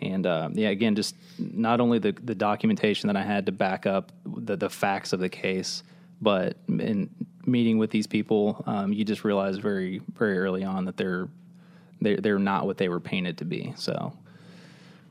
And 0.00 0.26
uh, 0.26 0.50
yeah, 0.52 0.68
again, 0.68 0.94
just 0.94 1.16
not 1.38 1.80
only 1.80 1.98
the, 1.98 2.12
the 2.12 2.34
documentation 2.34 3.08
that 3.08 3.16
I 3.16 3.22
had 3.24 3.46
to 3.46 3.52
back 3.52 3.84
up 3.84 4.12
the, 4.24 4.56
the 4.56 4.70
facts 4.70 5.12
of 5.12 5.18
the 5.18 5.28
case, 5.28 5.82
but 6.20 6.56
in 6.68 7.10
meeting 7.44 7.78
with 7.78 7.90
these 7.90 8.06
people, 8.06 8.62
um, 8.66 8.92
you 8.92 9.04
just 9.04 9.24
realize 9.24 9.56
very 9.58 10.00
very 10.16 10.38
early 10.38 10.62
on 10.62 10.84
that 10.84 10.96
they're 10.96 11.28
they're, 12.00 12.18
they're 12.18 12.38
not 12.38 12.66
what 12.66 12.78
they 12.78 12.88
were 12.88 13.00
painted 13.00 13.38
to 13.38 13.44
be. 13.44 13.74
So. 13.76 14.12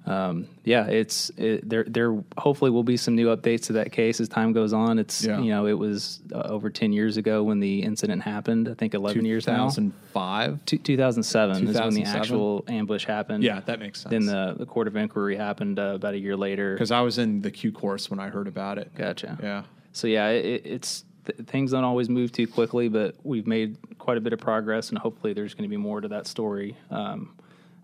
Um, 0.08 0.48
yeah, 0.64 0.86
it's 0.88 1.30
it, 1.38 1.68
there. 1.68 1.84
There 1.84 2.24
hopefully 2.38 2.72
will 2.72 2.84
be 2.84 2.98
some 2.98 3.16
new 3.16 3.28
updates 3.36 3.66
to 3.66 3.74
that 3.74 3.92
case 3.92 4.20
as 4.22 4.30
time 4.30 4.54
goes 4.54 4.72
on. 4.74 5.00
It's 5.00 5.24
Yeah. 5.24 5.40
you 5.40 5.50
know 5.50 5.66
it 5.68 5.74
was 5.78 6.22
uh, 6.34 6.44
over 6.46 6.70
ten 6.70 6.94
years 6.94 7.18
ago 7.18 7.44
when 7.44 7.60
the 7.60 7.84
incident 7.84 8.24
happened. 8.24 8.70
I 8.70 8.74
think 8.74 8.94
eleven 8.94 9.26
years 9.26 9.46
now. 9.48 9.54
Two 9.54 9.60
thousand 9.64 9.94
five, 10.14 10.66
two 10.66 10.98
thousand 10.98 11.24
seven 11.24 11.68
is 11.68 11.78
when 11.80 11.94
the 11.94 12.04
actual 12.04 12.64
ambush 12.68 13.06
happened. 13.06 13.44
Yeah, 13.44 13.60
that 13.62 13.80
makes 13.80 14.02
sense. 14.02 14.12
Then 14.12 14.26
the, 14.26 14.56
the 14.58 14.66
court 14.66 14.88
of 14.88 14.96
inquiry 14.96 15.36
happened 15.36 15.78
uh, 15.80 15.94
about 15.96 16.14
a 16.14 16.20
year 16.20 16.38
later. 16.38 16.74
Because 16.74 16.92
I 16.92 17.02
was 17.02 17.18
in 17.18 17.42
the 17.42 17.52
Q 17.52 17.72
course 17.72 18.10
when 18.10 18.20
I 18.20 18.30
heard 18.30 18.48
about 18.48 18.78
it. 18.78 18.94
Gotcha. 18.96 19.38
Yeah. 19.42 19.64
So 19.92 20.08
yeah, 20.08 20.30
it, 20.30 20.62
it's 20.66 21.04
th- 21.26 21.48
things 21.48 21.72
don't 21.72 21.84
always 21.84 22.08
move 22.10 22.32
too 22.32 22.48
quickly, 22.48 22.88
but 22.88 23.16
we've 23.24 23.48
made 23.48 23.78
quite 23.98 24.18
a 24.18 24.22
bit 24.22 24.32
of 24.32 24.40
progress, 24.40 24.90
and 24.90 24.98
hopefully 24.98 25.34
there's 25.34 25.54
going 25.54 25.64
to 25.64 25.70
be 25.70 25.78
more 25.78 26.02
to 26.02 26.08
that 26.08 26.28
story. 26.28 26.78
Um, 26.92 27.36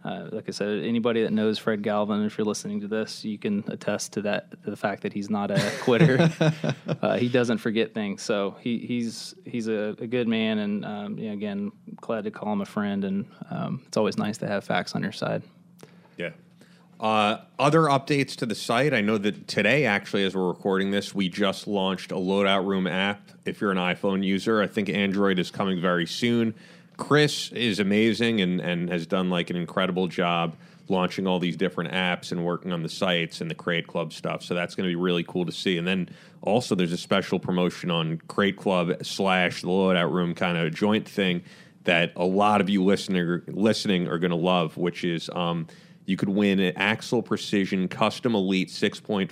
uh, 0.03 0.27
like 0.31 0.45
I 0.47 0.51
said, 0.51 0.83
anybody 0.83 1.23
that 1.23 1.31
knows 1.31 1.57
Fred 1.57 1.81
Galvin, 1.81 2.25
if 2.25 2.37
you're 2.37 2.45
listening 2.45 2.81
to 2.81 2.87
this, 2.87 3.23
you 3.23 3.37
can 3.37 3.63
attest 3.67 4.13
to 4.13 4.21
that 4.23 4.51
to 4.63 4.69
the 4.69 4.75
fact 4.75 5.03
that 5.03 5.13
he's 5.13 5.29
not 5.29 5.49
a 5.49 5.71
quitter. 5.81 6.29
uh, 7.01 7.17
he 7.17 7.29
doesn't 7.29 7.59
forget 7.59 7.93
things, 7.93 8.21
so 8.21 8.55
he, 8.59 8.79
he's 8.79 9.33
he's 9.45 9.67
a, 9.67 9.95
a 9.99 10.07
good 10.07 10.27
man, 10.27 10.59
and 10.59 10.85
um, 10.85 11.17
you 11.17 11.27
know, 11.27 11.33
again, 11.33 11.71
glad 11.95 12.25
to 12.25 12.31
call 12.31 12.51
him 12.51 12.61
a 12.61 12.65
friend, 12.65 13.05
and 13.05 13.25
um, 13.49 13.81
it's 13.87 13.95
always 13.95 14.17
nice 14.17 14.37
to 14.39 14.47
have 14.47 14.65
facts 14.65 14.93
on 14.93 15.03
your 15.03 15.13
side. 15.13 15.41
Yeah. 16.17 16.31
Uh, 16.99 17.41
other 17.57 17.81
updates 17.83 18.35
to 18.37 18.45
the 18.45 18.55
site. 18.55 18.93
I 18.93 19.01
know 19.01 19.17
that 19.17 19.47
today, 19.47 19.85
actually, 19.85 20.25
as 20.25 20.35
we're 20.35 20.47
recording 20.47 20.91
this, 20.91 21.15
we 21.15 21.29
just 21.29 21.65
launched 21.67 22.11
a 22.11 22.15
Loadout 22.15 22.65
Room 22.65 22.87
app. 22.87 23.29
If 23.45 23.61
you're 23.61 23.71
an 23.71 23.77
iPhone 23.77 24.23
user, 24.23 24.61
I 24.61 24.67
think 24.67 24.89
Android 24.89 25.39
is 25.39 25.49
coming 25.49 25.81
very 25.81 26.05
soon. 26.05 26.55
Chris 26.97 27.51
is 27.51 27.79
amazing 27.79 28.41
and, 28.41 28.59
and 28.59 28.89
has 28.89 29.05
done 29.05 29.29
like 29.29 29.49
an 29.49 29.55
incredible 29.55 30.07
job 30.07 30.55
launching 30.89 31.25
all 31.25 31.39
these 31.39 31.55
different 31.55 31.91
apps 31.91 32.31
and 32.31 32.43
working 32.43 32.71
on 32.71 32.83
the 32.83 32.89
sites 32.89 33.41
and 33.41 33.49
the 33.49 33.55
Crate 33.55 33.87
Club 33.87 34.11
stuff. 34.11 34.43
So 34.43 34.53
that's 34.53 34.75
going 34.75 34.87
to 34.87 34.91
be 34.91 34.95
really 34.95 35.23
cool 35.23 35.45
to 35.45 35.51
see. 35.51 35.77
And 35.77 35.87
then 35.87 36.09
also, 36.41 36.75
there's 36.75 36.91
a 36.91 36.97
special 36.97 37.39
promotion 37.39 37.89
on 37.89 38.17
Crate 38.27 38.57
Club 38.57 39.03
slash 39.03 39.61
the 39.61 39.67
Loadout 39.67 40.11
Room 40.11 40.35
kind 40.35 40.57
of 40.57 40.73
joint 40.73 41.07
thing 41.07 41.43
that 41.85 42.13
a 42.15 42.25
lot 42.25 42.61
of 42.61 42.69
you 42.69 42.83
listening 42.83 43.41
listening 43.47 44.07
are 44.07 44.17
going 44.17 44.31
to 44.31 44.37
love, 44.37 44.77
which 44.77 45.03
is 45.03 45.29
um, 45.33 45.67
you 46.05 46.17
could 46.17 46.29
win 46.29 46.59
an 46.59 46.73
Axel 46.75 47.21
Precision 47.21 47.87
Custom 47.87 48.35
Elite 48.35 48.69
6.5 48.69 49.31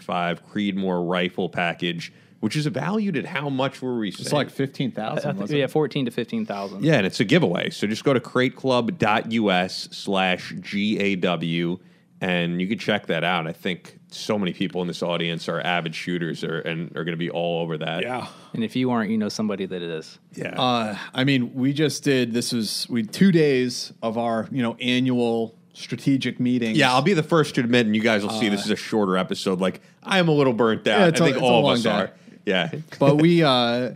Creedmoor 0.49 1.09
rifle 1.09 1.49
package, 1.49 2.13
which 2.41 2.55
is 2.55 2.65
valued 2.67 3.15
at 3.15 3.25
how 3.25 3.49
much 3.49 3.81
were 3.81 3.97
we 3.97 4.11
saying? 4.11 4.25
It's 4.25 4.33
like 4.33 4.49
15,000. 4.49 5.17
I 5.17 5.21
think, 5.21 5.39
wasn't 5.39 5.59
yeah, 5.59 5.67
fourteen 5.67 6.05
to 6.05 6.11
fifteen 6.11 6.45
thousand. 6.45 6.83
Yeah, 6.83 6.95
and 6.95 7.05
it's 7.05 7.19
a 7.19 7.25
giveaway. 7.25 7.69
So 7.69 7.87
just 7.87 8.03
go 8.03 8.13
to 8.13 8.19
crateclub.us 8.19 9.89
slash 9.91 10.53
GAW 10.53 11.77
and 12.21 12.61
you 12.61 12.67
can 12.67 12.77
check 12.77 13.07
that 13.07 13.23
out. 13.23 13.47
I 13.47 13.51
think 13.51 13.97
so 14.09 14.37
many 14.37 14.53
people 14.53 14.81
in 14.81 14.87
this 14.87 15.01
audience 15.01 15.49
are 15.49 15.59
avid 15.59 15.95
shooters 15.95 16.43
are, 16.43 16.59
and 16.59 16.95
are 16.95 17.03
going 17.03 17.13
to 17.13 17.17
be 17.17 17.31
all 17.31 17.63
over 17.63 17.79
that. 17.79 18.03
Yeah. 18.03 18.27
And 18.53 18.63
if 18.63 18.75
you 18.75 18.91
aren't, 18.91 19.09
you 19.09 19.17
know 19.17 19.27
somebody 19.27 19.65
that 19.65 19.81
it 19.81 19.89
is. 19.89 20.19
Yeah. 20.33 20.61
Uh, 20.61 20.97
I 21.15 21.23
mean, 21.23 21.55
we 21.55 21.73
just 21.73 22.03
did, 22.03 22.31
this 22.31 22.53
was, 22.53 22.87
we 22.89 23.03
two 23.03 23.31
days 23.31 23.91
of 24.03 24.19
our, 24.19 24.47
you 24.51 24.61
know, 24.61 24.75
annual 24.75 25.57
strategic 25.73 26.39
meetings. 26.39 26.77
yeah, 26.77 26.93
I'll 26.93 27.01
be 27.01 27.13
the 27.13 27.23
first 27.23 27.55
to 27.55 27.61
admit, 27.61 27.87
and 27.87 27.95
you 27.95 28.03
guys 28.03 28.21
will 28.21 28.29
see 28.29 28.49
this 28.49 28.65
is 28.65 28.71
a 28.71 28.75
shorter 28.75 29.17
episode. 29.17 29.59
Like, 29.59 29.81
I 30.03 30.19
am 30.19 30.27
a 30.27 30.33
little 30.33 30.53
burnt 30.53 30.87
out. 30.87 30.99
Yeah, 30.99 31.05
I 31.07 31.11
think 31.11 31.37
a 31.37 31.39
all 31.39 31.67
of 31.67 31.77
us 31.77 31.83
day. 31.83 31.89
are. 31.89 32.11
Yeah. 32.45 32.71
but 32.99 33.21
we 33.21 33.43
uh, 33.43 33.91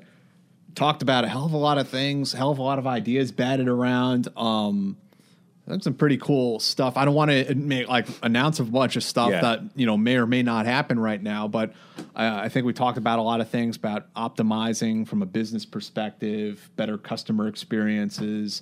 talked 0.75 1.01
about 1.01 1.23
a 1.23 1.27
hell 1.27 1.45
of 1.45 1.53
a 1.53 1.57
lot 1.57 1.77
of 1.77 1.87
things, 1.89 2.33
hell 2.33 2.51
of 2.51 2.57
a 2.59 2.61
lot 2.63 2.79
of 2.79 2.87
ideas 2.87 3.31
batted 3.31 3.67
around. 3.67 4.27
Um, 4.37 4.97
that's 5.67 5.83
some 5.85 5.95
pretty 5.95 6.17
cool 6.17 6.59
stuff. 6.59 6.95
I 6.95 7.05
don't 7.05 7.15
want 7.15 7.31
to 7.31 7.55
make 7.55 7.87
like 7.87 8.07
announce 8.21 8.59
a 8.59 8.63
bunch 8.63 8.97
of 8.97 9.03
stuff 9.03 9.31
Yeah. 9.31 9.41
that 9.41 9.61
you 9.75 9.87
know 9.87 9.97
may 9.97 10.15
or 10.17 10.27
may 10.27 10.43
not 10.43 10.67
happen 10.67 10.99
right 10.99 11.21
now, 11.21 11.47
but 11.47 11.71
uh, 12.15 12.39
I 12.43 12.49
think 12.49 12.67
we 12.67 12.73
talked 12.73 12.99
about 12.99 13.17
a 13.17 13.23
lot 13.23 13.41
of 13.41 13.49
things 13.49 13.75
about 13.75 14.13
optimizing 14.13 15.07
from 15.07 15.23
a 15.23 15.25
business 15.25 15.65
perspective, 15.65 16.69
better 16.75 16.99
customer 16.99 17.47
experiences. 17.47 18.61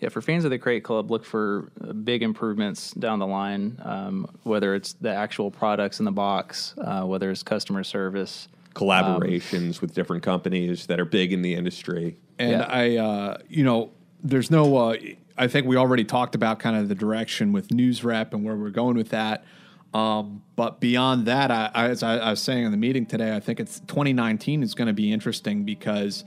Yeah, 0.00 0.10
for 0.10 0.20
fans 0.20 0.44
of 0.44 0.50
the 0.50 0.58
Crate 0.58 0.84
Club, 0.84 1.10
look 1.10 1.24
for 1.24 1.70
uh, 1.82 1.92
big 1.92 2.22
improvements 2.22 2.90
down 2.92 3.18
the 3.18 3.26
line. 3.26 3.80
Um, 3.82 4.28
whether 4.42 4.74
it's 4.74 4.92
the 4.94 5.12
actual 5.12 5.50
products 5.50 6.00
in 6.00 6.04
the 6.04 6.12
box, 6.12 6.74
uh, 6.78 7.02
whether 7.04 7.30
it's 7.30 7.42
customer 7.42 7.82
service. 7.82 8.48
Collaborations 8.74 9.80
with 9.80 9.94
different 9.94 10.22
companies 10.22 10.86
that 10.86 11.00
are 11.00 11.06
big 11.06 11.32
in 11.32 11.40
the 11.40 11.54
industry. 11.54 12.18
And 12.38 12.50
Yeah. 12.50 12.66
I, 12.68 12.96
uh, 12.96 13.38
you 13.48 13.64
know, 13.64 13.90
there's 14.22 14.50
no. 14.50 14.76
Uh, 14.76 14.96
I 15.38 15.48
think 15.48 15.66
we 15.66 15.76
already 15.76 16.04
talked 16.04 16.34
about 16.34 16.58
kind 16.58 16.76
of 16.76 16.88
the 16.88 16.94
direction 16.94 17.52
with 17.52 17.70
news 17.70 18.04
rep 18.04 18.34
and 18.34 18.44
where 18.44 18.56
we're 18.56 18.70
going 18.70 18.96
with 18.96 19.10
that. 19.10 19.44
Um, 19.94 20.42
but 20.56 20.78
beyond 20.80 21.26
that, 21.26 21.50
I, 21.50 21.70
I, 21.74 21.88
as 21.88 22.02
I, 22.02 22.18
I 22.18 22.30
was 22.30 22.42
saying 22.42 22.64
in 22.64 22.70
the 22.70 22.76
meeting 22.76 23.06
today, 23.06 23.34
I 23.34 23.40
think 23.40 23.60
it's 23.60 23.80
2019 23.80 24.62
is 24.62 24.74
going 24.74 24.88
to 24.88 24.92
be 24.92 25.10
interesting 25.10 25.64
because, 25.64 26.24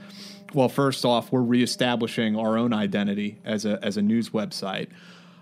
well, 0.54 0.70
first 0.70 1.06
off, 1.06 1.32
we're 1.32 1.42
reestablishing 1.42 2.36
our 2.36 2.58
own 2.58 2.74
identity 2.74 3.38
as 3.46 3.66
a 3.66 3.84
as 3.84 3.98
a 3.98 4.02
news 4.02 4.30
website. 4.32 4.88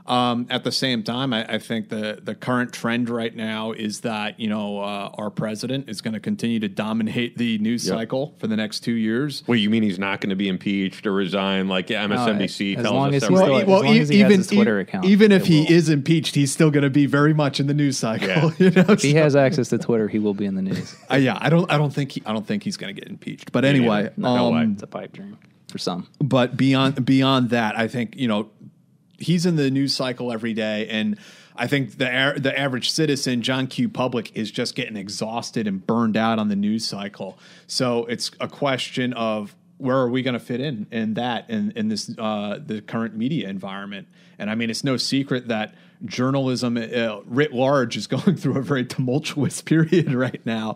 Um, 0.07 0.47
at 0.49 0.63
the 0.63 0.71
same 0.71 1.03
time, 1.03 1.33
I, 1.33 1.55
I 1.55 1.59
think 1.59 1.89
the 1.89 2.19
the 2.23 2.33
current 2.33 2.71
trend 2.71 3.09
right 3.09 3.35
now 3.35 3.73
is 3.73 4.01
that 4.01 4.39
you 4.39 4.47
know 4.47 4.79
uh, 4.79 5.11
our 5.17 5.29
president 5.29 5.89
is 5.89 5.99
going 6.01 6.13
to 6.13 6.19
continue 6.19 6.59
to 6.61 6.69
dominate 6.69 7.37
the 7.37 7.57
news 7.57 7.85
Yep. 7.87 7.95
cycle 7.97 8.35
for 8.39 8.47
the 8.47 8.55
next 8.55 8.79
two 8.81 8.93
years. 8.93 9.43
Well, 9.47 9.57
you 9.57 9.69
mean 9.69 9.83
he's 9.83 9.99
not 9.99 10.21
going 10.21 10.29
to 10.29 10.35
be 10.35 10.47
impeached 10.47 11.05
or 11.05 11.11
resign 11.13 11.67
like 11.67 11.87
MSNBC 11.87 12.77
as 12.77 12.83
tells 12.83 12.93
long 12.95 13.09
us 13.15 13.15
as 13.15 13.23
every 13.23 13.35
he's 13.35 13.45
day? 13.47 13.61
still- 13.63 13.75
as 13.77 13.83
long 13.83 13.97
as 13.97 14.09
he 14.09 14.19
has 14.21 14.35
his 14.35 14.47
Twitter 14.47 14.79
account, 14.79 15.05
even 15.05 15.31
if 15.31 15.45
he 15.45 15.61
will. 15.61 15.71
is 15.71 15.89
impeached, 15.89 16.35
he's 16.35 16.51
still 16.51 16.71
going 16.71 16.83
to 16.83 16.89
be 16.89 17.05
very 17.05 17.33
much 17.33 17.59
in 17.59 17.67
the 17.67 17.73
news 17.73 17.97
cycle. 17.97 18.27
Yeah. 18.27 18.51
You 18.59 18.71
know, 18.71 18.85
If 18.89 19.01
he 19.01 19.11
so- 19.11 19.17
has 19.19 19.35
access 19.35 19.69
to 19.69 19.77
Twitter, 19.77 20.07
he 20.07 20.19
will 20.19 20.33
be 20.33 20.45
in 20.45 20.55
the 20.55 20.61
news. 20.61 20.95
Uh, 21.11 21.15
yeah, 21.15 21.37
I 21.39 21.49
don't, 21.49 21.69
I 21.71 21.77
don't 21.77 21.93
think, 21.93 22.11
he, 22.13 22.23
I 22.25 22.33
don't 22.33 22.45
think 22.45 22.63
he's 22.63 22.75
going 22.77 22.93
to 22.93 22.99
get 23.01 23.09
impeached. 23.09 23.51
But 23.51 23.63
anyway, 23.65 24.09
No 24.17 24.47
um, 24.47 24.55
way. 24.55 24.63
It's 24.73 24.83
a 24.83 24.87
pipe 24.87 25.13
dream 25.13 25.37
for 25.69 25.77
some. 25.77 26.07
but 26.19 26.55
beyond 26.57 27.05
beyond 27.05 27.49
that, 27.51 27.77
I 27.77 27.87
think 27.87 28.15
you 28.17 28.27
know 28.27 28.49
he's 29.17 29.45
in 29.45 29.55
the 29.55 29.69
news 29.71 29.95
cycle 29.95 30.31
every 30.31 30.53
day, 30.53 30.87
and 30.87 31.17
I 31.55 31.67
think 31.67 31.97
the 31.97 32.33
the 32.37 32.57
average 32.57 32.91
citizen, 32.91 33.41
John 33.41 33.67
Q. 33.67 33.89
Public, 33.89 34.35
is 34.35 34.51
just 34.51 34.75
getting 34.75 34.95
exhausted 34.95 35.67
and 35.67 35.85
burned 35.85 36.15
out 36.15 36.39
on 36.39 36.49
the 36.49 36.55
news 36.55 36.85
cycle. 36.85 37.37
So 37.65 38.05
it's 38.05 38.31
a 38.39 38.47
question 38.47 39.13
of 39.13 39.55
where 39.77 39.97
are 39.97 40.09
we 40.09 40.21
going 40.21 40.33
to 40.33 40.39
fit 40.39 40.59
in 40.59 40.87
in 40.91 41.15
that 41.15 41.49
in 41.49 41.71
in 41.71 41.87
this 41.89 42.13
uh, 42.17 42.59
the 42.63 42.81
current 42.81 43.15
media 43.15 43.49
environment. 43.49 44.07
And 44.39 44.49
I 44.49 44.55
mean, 44.55 44.69
it's 44.69 44.83
no 44.83 44.97
secret 44.97 45.47
that 45.47 45.73
journalism 46.05 46.77
uh, 46.77 47.21
writ 47.25 47.53
large 47.53 47.97
is 47.97 48.07
going 48.07 48.35
through 48.35 48.57
a 48.57 48.61
very 48.61 48.85
tumultuous 48.85 49.61
period 49.63 50.13
right 50.13 50.45
now. 50.45 50.75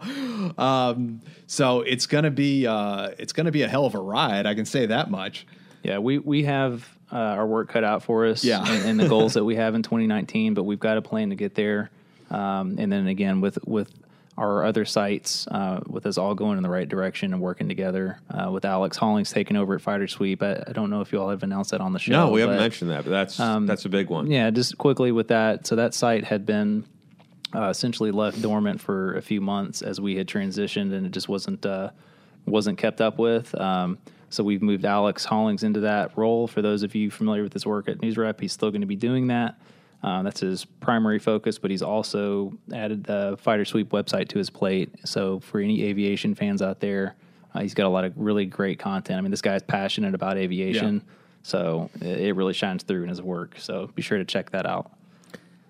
Um, 0.58 1.22
so 1.48 1.82
it's 1.82 2.08
going 2.08 2.24
to 2.24 2.32
be 2.32 2.66
uh, 2.68 3.12
it's 3.18 3.34
going 3.34 3.46
to 3.46 3.52
be 3.52 3.62
a 3.62 3.68
hell 3.68 3.86
of 3.86 3.96
a 3.96 4.00
ride. 4.00 4.46
I 4.46 4.56
can 4.56 4.66
say 4.66 4.86
that 4.88 5.12
much. 5.12 5.46
Yeah, 5.84 5.98
we 6.00 6.18
we 6.20 6.44
have 6.44 6.88
uh, 7.12 7.16
our 7.18 7.46
work 7.48 7.70
cut 7.70 7.84
out 7.84 8.04
for 8.04 8.26
us. 8.26 8.44
Yeah. 8.44 8.64
and, 8.66 8.86
and 8.90 9.00
the 9.00 9.08
goals 9.10 9.34
that 9.34 9.44
we 9.44 9.56
have 9.64 9.76
in 9.76 9.84
2019, 9.84 10.54
but 10.54 10.64
we've 10.64 10.80
got 10.80 10.98
a 10.98 11.02
plan 11.02 11.30
to 11.30 11.36
get 11.36 11.56
there. 11.56 11.90
Um, 12.30 12.76
and 12.80 12.92
then 12.92 13.08
again, 13.08 13.42
with 13.42 13.58
with 13.66 13.92
our 14.38 14.64
other 14.64 14.86
sites, 14.86 15.46
uh, 15.48 15.82
with 15.88 16.06
us 16.06 16.18
all 16.18 16.34
going 16.34 16.56
in 16.58 16.64
the 16.64 16.70
right 16.70 16.88
direction 16.88 17.34
and 17.34 17.42
working 17.42 17.68
together. 17.68 18.18
Uh, 18.30 18.50
with 18.50 18.64
Alex 18.64 18.96
Hollings 18.98 19.30
taking 19.32 19.58
over 19.58 19.76
at 19.76 19.82
Fighter 19.82 20.08
Sweep, 20.08 20.42
I, 20.42 20.64
I 20.66 20.72
don't 20.72 20.90
know 20.90 21.02
if 21.02 21.12
you 21.12 21.20
all 21.22 21.30
have 21.30 21.44
announced 21.44 21.72
that 21.72 21.82
on 21.82 21.92
the 21.94 22.00
show. 22.00 22.14
no, 22.14 22.30
we 22.32 22.40
haven't 22.42 22.56
but- 22.56 22.62
mentioned 22.62 22.92
that, 22.92 23.04
but 23.04 23.10
that's 23.12 23.38
that's 23.38 23.86
a 23.86 23.90
big 23.90 24.10
one. 24.10 24.32
yeah, 24.32 24.50
just 24.50 24.78
quickly 24.78 25.12
with 25.12 25.28
that. 25.28 25.68
So 25.68 25.76
that 25.76 25.94
site 25.94 26.24
had 26.24 26.46
been 26.46 26.86
uh, 27.54 27.68
essentially 27.68 28.12
left 28.12 28.42
dormant 28.42 28.80
for 28.80 29.16
a 29.16 29.22
few 29.22 29.42
months 29.42 29.82
as 29.82 30.00
we 30.00 30.16
had 30.16 30.28
transitioned, 30.28 30.94
and 30.94 31.06
it 31.06 31.12
just 31.12 31.28
wasn't 31.28 31.66
uh, 31.66 31.90
wasn't 32.46 32.78
kept 32.78 33.02
up 33.02 33.20
with. 33.20 33.54
Um, 33.60 33.98
So 34.32 34.44
we've 34.44 34.62
moved 34.62 34.86
Alex 34.86 35.26
Hollings 35.26 35.64
into 35.64 35.82
that 35.82 36.18
role. 36.18 36.48
For 36.48 36.62
those 36.62 36.84
of 36.84 36.96
you 36.96 37.12
familiar 37.12 37.44
with 37.44 37.54
his 37.54 37.66
work 37.66 37.88
at 37.90 37.98
NewsRep, 38.00 38.40
he's 38.40 38.54
still 38.54 38.72
going 38.72 38.82
to 38.82 38.88
be 38.88 38.96
doing 38.96 39.28
that. 39.28 39.60
Um, 40.04 40.24
that's 40.24 40.40
his 40.40 40.66
primary 40.66 41.20
focus, 41.20 41.60
but 41.60 41.70
he's 41.70 41.84
also 41.84 42.54
added 42.74 43.04
the 43.04 43.38
Fighter 43.42 43.66
Sweep 43.66 43.90
website 43.90 44.30
to 44.30 44.38
his 44.40 44.50
plate. 44.50 44.90
So 45.06 45.40
for 45.42 45.60
any 45.60 45.84
aviation 45.84 46.34
fans 46.34 46.62
out 46.62 46.80
there, 46.80 47.16
uh, 47.54 47.60
he's 47.60 47.74
got 47.76 47.86
a 47.86 47.90
lot 47.90 48.04
of 48.06 48.14
really 48.16 48.46
great 48.46 48.80
content. 48.80 49.18
I 49.20 49.22
mean, 49.22 49.30
this 49.32 49.42
guy's 49.42 49.62
passionate 49.62 50.16
about 50.16 50.38
aviation, 50.38 50.96
Yeah. 50.96 51.14
so 51.44 51.90
it, 52.02 52.20
it 52.22 52.34
really 52.36 52.54
shines 52.54 52.82
through 52.84 53.04
in 53.04 53.10
his 53.10 53.22
work. 53.22 53.56
So 53.60 53.92
be 53.94 54.02
sure 54.02 54.18
to 54.18 54.26
check 54.26 54.52
that 54.52 54.66
out. 54.66 54.92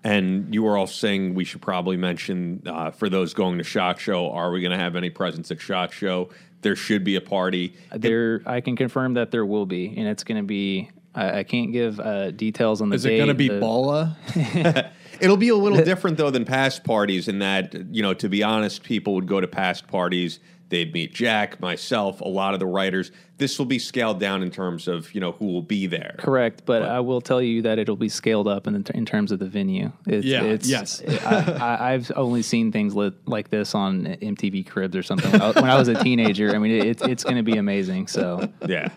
And 0.04 0.52
you 0.52 0.62
were 0.62 0.76
all 0.76 0.86
saying 0.86 1.34
we 1.34 1.44
should 1.44 1.62
probably 1.62 1.96
mention 1.96 2.62
uh, 2.66 2.90
for 2.90 3.08
those 3.08 3.34
going 3.34 3.58
to 3.58 3.64
Shot 3.64 4.00
Show, 4.00 4.30
are 4.30 4.50
we 4.50 4.60
going 4.60 4.72
to 4.72 4.78
have 4.78 4.96
any 4.96 5.10
presence 5.10 5.50
at 5.50 5.60
Shot 5.60 5.92
Show? 5.92 6.30
There 6.62 6.76
should 6.76 7.04
be 7.04 7.16
a 7.16 7.20
party. 7.20 7.74
There, 7.94 8.42
I 8.46 8.60
can 8.60 8.76
confirm 8.76 9.14
that 9.14 9.30
there 9.30 9.46
will 9.46 9.66
be, 9.66 9.94
and 9.96 10.08
it's 10.08 10.24
going 10.24 10.38
to 10.40 10.46
be. 10.46 10.90
I, 11.14 11.40
I 11.40 11.42
can't 11.44 11.72
give 11.72 12.00
uh, 12.00 12.30
details 12.30 12.80
on 12.80 12.88
the. 12.88 12.96
Is 12.96 13.04
it 13.04 13.16
going 13.16 13.28
to 13.28 13.34
be 13.34 13.48
the- 13.48 13.60
Bola? 13.60 14.16
It'll 15.20 15.36
be 15.36 15.50
a 15.50 15.56
little 15.56 15.84
different 15.84 16.16
though 16.16 16.30
than 16.30 16.44
past 16.44 16.82
parties 16.82 17.28
in 17.28 17.38
that 17.40 17.74
you 17.94 18.02
know, 18.02 18.14
to 18.14 18.28
be 18.28 18.42
honest, 18.42 18.82
people 18.82 19.14
would 19.14 19.26
go 19.26 19.40
to 19.40 19.46
past 19.46 19.86
parties. 19.86 20.40
They'd 20.72 20.94
meet 20.94 21.12
Jack, 21.12 21.60
myself, 21.60 22.22
a 22.22 22.28
lot 22.28 22.54
of 22.54 22.58
the 22.58 22.64
writers. 22.64 23.12
This 23.36 23.58
will 23.58 23.66
be 23.66 23.78
scaled 23.78 24.18
down 24.18 24.42
in 24.42 24.50
terms 24.50 24.88
of 24.88 25.14
you 25.14 25.20
know 25.20 25.32
who 25.32 25.44
will 25.44 25.60
be 25.60 25.86
there. 25.86 26.14
Correct, 26.18 26.62
but, 26.64 26.80
I 26.80 27.00
will 27.00 27.20
tell 27.20 27.42
you 27.42 27.60
that 27.60 27.78
it'll 27.78 27.94
be 27.94 28.08
scaled 28.08 28.48
up 28.48 28.66
in, 28.66 28.82
in 28.94 29.04
terms 29.04 29.32
of 29.32 29.38
the 29.38 29.44
venue. 29.44 29.92
It's, 30.06 30.24
Yeah, 30.24 30.44
it's, 30.44 30.66
yes. 30.66 31.02
I, 31.26 31.52
I, 31.60 31.92
I've 31.92 32.10
only 32.16 32.40
seen 32.40 32.72
things 32.72 32.94
lit, 32.94 33.12
like 33.28 33.50
this 33.50 33.74
on 33.74 34.06
MTV 34.06 34.66
Cribs 34.66 34.96
or 34.96 35.02
something 35.02 35.30
when 35.30 35.42
I, 35.42 35.78
was 35.78 35.88
a 35.88 36.02
teenager. 36.02 36.54
I 36.54 36.58
mean, 36.58 36.86
it's 36.86 37.02
it's 37.02 37.22
going 37.22 37.36
to 37.36 37.42
be 37.42 37.58
amazing. 37.58 38.06
So 38.06 38.50
Yeah. 38.66 38.88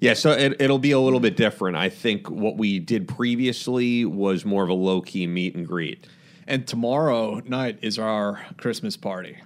Yeah, 0.00 0.12
so 0.12 0.32
it, 0.32 0.60
it'll 0.60 0.78
be 0.78 0.90
a 0.90 1.00
little 1.00 1.20
bit 1.20 1.38
different. 1.38 1.78
I 1.78 1.88
think 1.88 2.28
what 2.28 2.58
we 2.58 2.80
did 2.80 3.08
previously 3.08 4.04
was 4.04 4.44
more 4.44 4.62
of 4.62 4.68
a 4.68 4.74
low 4.74 5.00
key 5.00 5.26
meet 5.26 5.54
and 5.54 5.66
greet. 5.66 6.06
and 6.46 6.66
tomorrow 6.66 7.40
night 7.46 7.78
is 7.80 7.98
our 7.98 8.44
Christmas 8.58 8.98
party. 8.98 9.38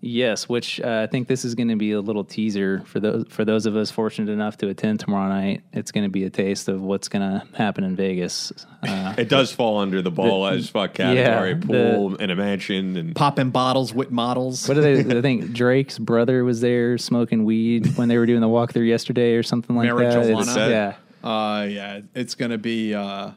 Yes, 0.00 0.48
which 0.48 0.80
uh, 0.80 1.00
I 1.02 1.06
think 1.10 1.28
this 1.28 1.44
is 1.44 1.54
going 1.54 1.68
to 1.68 1.76
be 1.76 1.92
a 1.92 2.00
little 2.00 2.24
teaser 2.24 2.82
for 2.86 3.00
those 3.00 3.24
for 3.28 3.44
those 3.44 3.66
of 3.66 3.76
us 3.76 3.90
fortunate 3.90 4.30
enough 4.32 4.56
to 4.58 4.68
attend 4.68 5.00
tomorrow 5.00 5.28
night. 5.28 5.62
It's 5.72 5.90
going 5.92 6.04
to 6.04 6.10
be 6.10 6.24
a 6.24 6.30
taste 6.30 6.68
of 6.68 6.80
what's 6.82 7.08
going 7.08 7.22
to 7.22 7.46
happen 7.56 7.84
in 7.84 7.96
Vegas. 7.96 8.52
Uh, 8.82 9.14
It 9.18 9.28
does 9.28 9.52
fall 9.52 9.78
under 9.78 10.00
the 10.02 10.10
ball 10.10 10.46
as 10.46 10.68
fuck 10.70 10.94
category, 10.94 11.50
yeah, 11.50 11.94
pool 11.94 12.16
and 12.16 12.30
a 12.32 12.36
mansion 12.36 12.96
and 12.96 13.14
Popping 13.14 13.50
bottles 13.50 13.92
with 13.94 14.10
models. 14.10 14.66
What 14.68 14.74
do 14.74 14.80
they? 14.80 15.18
I 15.18 15.20
think 15.22 15.52
Drake's 15.52 15.98
brother 15.98 16.44
was 16.44 16.60
there 16.60 16.96
smoking 16.98 17.44
weed 17.44 17.96
when 17.96 18.08
they 18.08 18.18
were 18.18 18.26
doing 18.26 18.40
the 18.40 18.48
walkthrough 18.48 18.86
yesterday, 18.88 19.34
or 19.34 19.42
something 19.42 19.76
like 19.76 19.88
that. 19.88 20.16
It's- 20.16 20.48
Marijuana? 20.48 20.70
yeah, 20.70 21.28
Uh, 21.28 21.64
yeah, 21.64 22.00
it's 22.14 22.34
gonna 22.34 22.58
be 22.58 22.94
uh, 22.94 23.32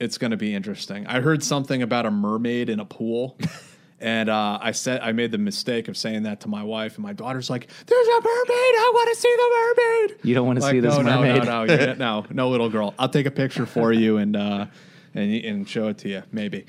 it's 0.00 0.18
gonna 0.18 0.36
be 0.36 0.54
interesting. 0.54 1.06
I 1.06 1.20
heard 1.20 1.44
something 1.44 1.82
about 1.82 2.06
a 2.06 2.10
mermaid 2.10 2.68
in 2.70 2.80
a 2.80 2.84
pool, 2.84 3.36
and 4.00 4.28
uh, 4.30 4.58
I 4.60 4.72
said 4.72 5.00
I 5.02 5.12
made 5.12 5.30
the 5.30 5.38
mistake 5.38 5.88
of 5.88 5.96
saying 5.96 6.22
that 6.24 6.40
to 6.40 6.48
my 6.48 6.62
wife, 6.62 6.96
and 6.96 7.02
my 7.04 7.12
daughter's 7.12 7.50
like, 7.50 7.68
"There's 7.86 8.06
a 8.08 8.20
mermaid! 8.20 8.24
I 8.26 8.90
want 8.94 9.08
to 9.14 9.20
see 9.20 9.36
the 9.36 10.06
mermaid." 10.08 10.24
you 10.24 10.34
don't 10.34 10.46
want 10.46 10.58
to 10.58 10.62
Like, 10.64 10.72
see 10.72 10.80
this 10.80 10.96
no, 10.96 11.02
mermaid. 11.02 11.44
no, 11.44 11.64
no, 11.64 11.76
no, 11.76 11.94
no, 11.94 12.26
no, 12.30 12.48
little 12.48 12.68
girl. 12.70 12.94
I'll 12.98 13.08
take 13.08 13.26
a 13.26 13.30
picture 13.30 13.66
for 13.66 13.92
you 13.92 14.16
and 14.16 14.36
uh, 14.36 14.66
and 15.14 15.32
and 15.44 15.68
show 15.68 15.88
it 15.88 15.98
to 15.98 16.08
you, 16.08 16.22
maybe. 16.32 16.66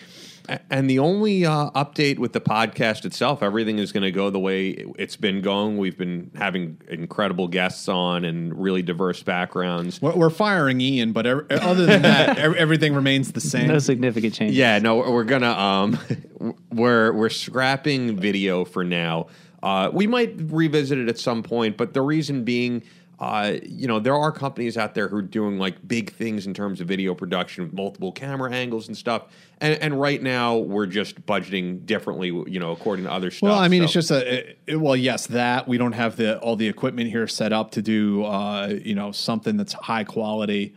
And 0.69 0.89
the 0.89 0.99
only 0.99 1.45
uh, 1.45 1.69
update 1.71 2.19
with 2.19 2.33
the 2.33 2.41
podcast 2.41 3.05
itself, 3.05 3.41
everything 3.43 3.79
is 3.79 3.91
going 3.91 4.03
to 4.03 4.11
go 4.11 4.29
the 4.29 4.39
way 4.39 4.69
it's 4.97 5.15
been 5.15 5.41
going. 5.41 5.77
We've 5.77 5.97
been 5.97 6.31
having 6.35 6.81
incredible 6.89 7.47
guests 7.47 7.87
on 7.87 8.25
and 8.25 8.59
really 8.61 8.81
diverse 8.81 9.23
backgrounds. 9.23 10.01
We're, 10.01 10.15
we're 10.15 10.29
firing 10.29 10.81
Ian, 10.81 11.11
but 11.13 11.25
ev- 11.25 11.47
other 11.49 11.85
than 11.85 12.01
that, 12.01 12.37
ev- 12.37 12.55
everything 12.55 12.93
remains 12.93 13.31
the 13.31 13.41
same. 13.41 13.67
No 13.67 13.79
significant 13.79 14.33
change. 14.33 14.55
Yeah, 14.55 14.79
no, 14.79 14.97
we're 14.97 15.23
gonna 15.23 15.51
um, 15.51 15.99
we're 16.71 17.13
we're 17.13 17.29
scrapping 17.29 18.17
video 18.17 18.65
for 18.65 18.83
now. 18.83 19.27
Uh, 19.63 19.89
we 19.93 20.07
might 20.07 20.33
revisit 20.37 20.97
it 20.97 21.07
at 21.07 21.19
some 21.19 21.43
point, 21.43 21.77
but 21.77 21.93
the 21.93 22.01
reason 22.01 22.43
being, 22.43 22.81
uh, 23.21 23.53
you 23.63 23.85
know, 23.87 23.99
there 23.99 24.15
are 24.15 24.31
companies 24.31 24.77
out 24.77 24.95
there 24.95 25.07
who 25.07 25.15
are 25.17 25.21
doing 25.21 25.59
like 25.59 25.87
big 25.87 26.11
things 26.11 26.47
in 26.47 26.55
terms 26.55 26.81
of 26.81 26.87
video 26.87 27.13
production 27.13 27.63
with 27.65 27.71
multiple 27.71 28.11
camera 28.11 28.51
angles 28.51 28.87
and 28.87 28.97
stuff. 28.97 29.25
And, 29.59 29.79
and 29.79 30.01
right 30.01 30.19
now, 30.23 30.57
we're 30.57 30.87
just 30.87 31.23
budgeting 31.27 31.85
differently, 31.85 32.29
you 32.29 32.59
know, 32.59 32.71
according 32.71 33.05
to 33.05 33.11
other 33.11 33.29
stuff. 33.29 33.43
Well, 33.49 33.59
I 33.59 33.67
mean, 33.67 33.81
So- 33.81 33.83
it's 33.83 33.93
just 33.93 34.09
a 34.11 34.49
it- 34.65 34.77
well, 34.77 34.95
yes, 34.95 35.27
that 35.27 35.67
we 35.67 35.77
don't 35.77 35.91
have 35.91 36.15
the 36.15 36.39
all 36.39 36.55
the 36.55 36.67
equipment 36.67 37.11
here 37.11 37.27
set 37.27 37.53
up 37.53 37.69
to 37.71 37.83
do, 37.83 38.23
uh, 38.25 38.73
you 38.83 38.95
know, 38.95 39.11
something 39.11 39.55
that's 39.55 39.73
high 39.73 40.03
quality. 40.03 40.73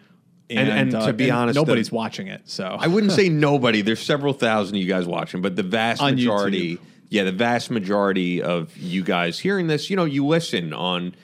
And- 0.51 0.69
and 0.69 0.91
to 0.91 1.15
be 1.15 1.31
honest, 1.31 1.57
nobody's 1.57 1.89
the- 1.89 1.95
watching 1.95 2.27
it. 2.29 2.43
So 2.45 2.77
I 2.79 2.89
wouldn't 2.89 3.13
say 3.21 3.31
nobody. 3.31 3.81
There's 3.81 4.01
several 4.03 4.35
thousand 4.35 4.77
of 4.77 4.83
you 4.83 4.89
guys 4.89 5.07
watching, 5.07 5.41
but 5.41 5.57
the 5.57 5.63
vast 5.63 6.03
majority, 6.03 6.75
YouTube. 6.77 6.81
yeah, 7.09 7.25
the 7.25 7.33
vast 7.33 7.71
majority 7.71 8.43
of 8.43 8.77
you 8.77 9.03
guys 9.03 9.39
hearing 9.39 9.67
this, 9.69 9.89
you 9.89 9.97
know, 9.97 10.05
you 10.05 10.27
listen 10.27 10.75
on 10.75 11.15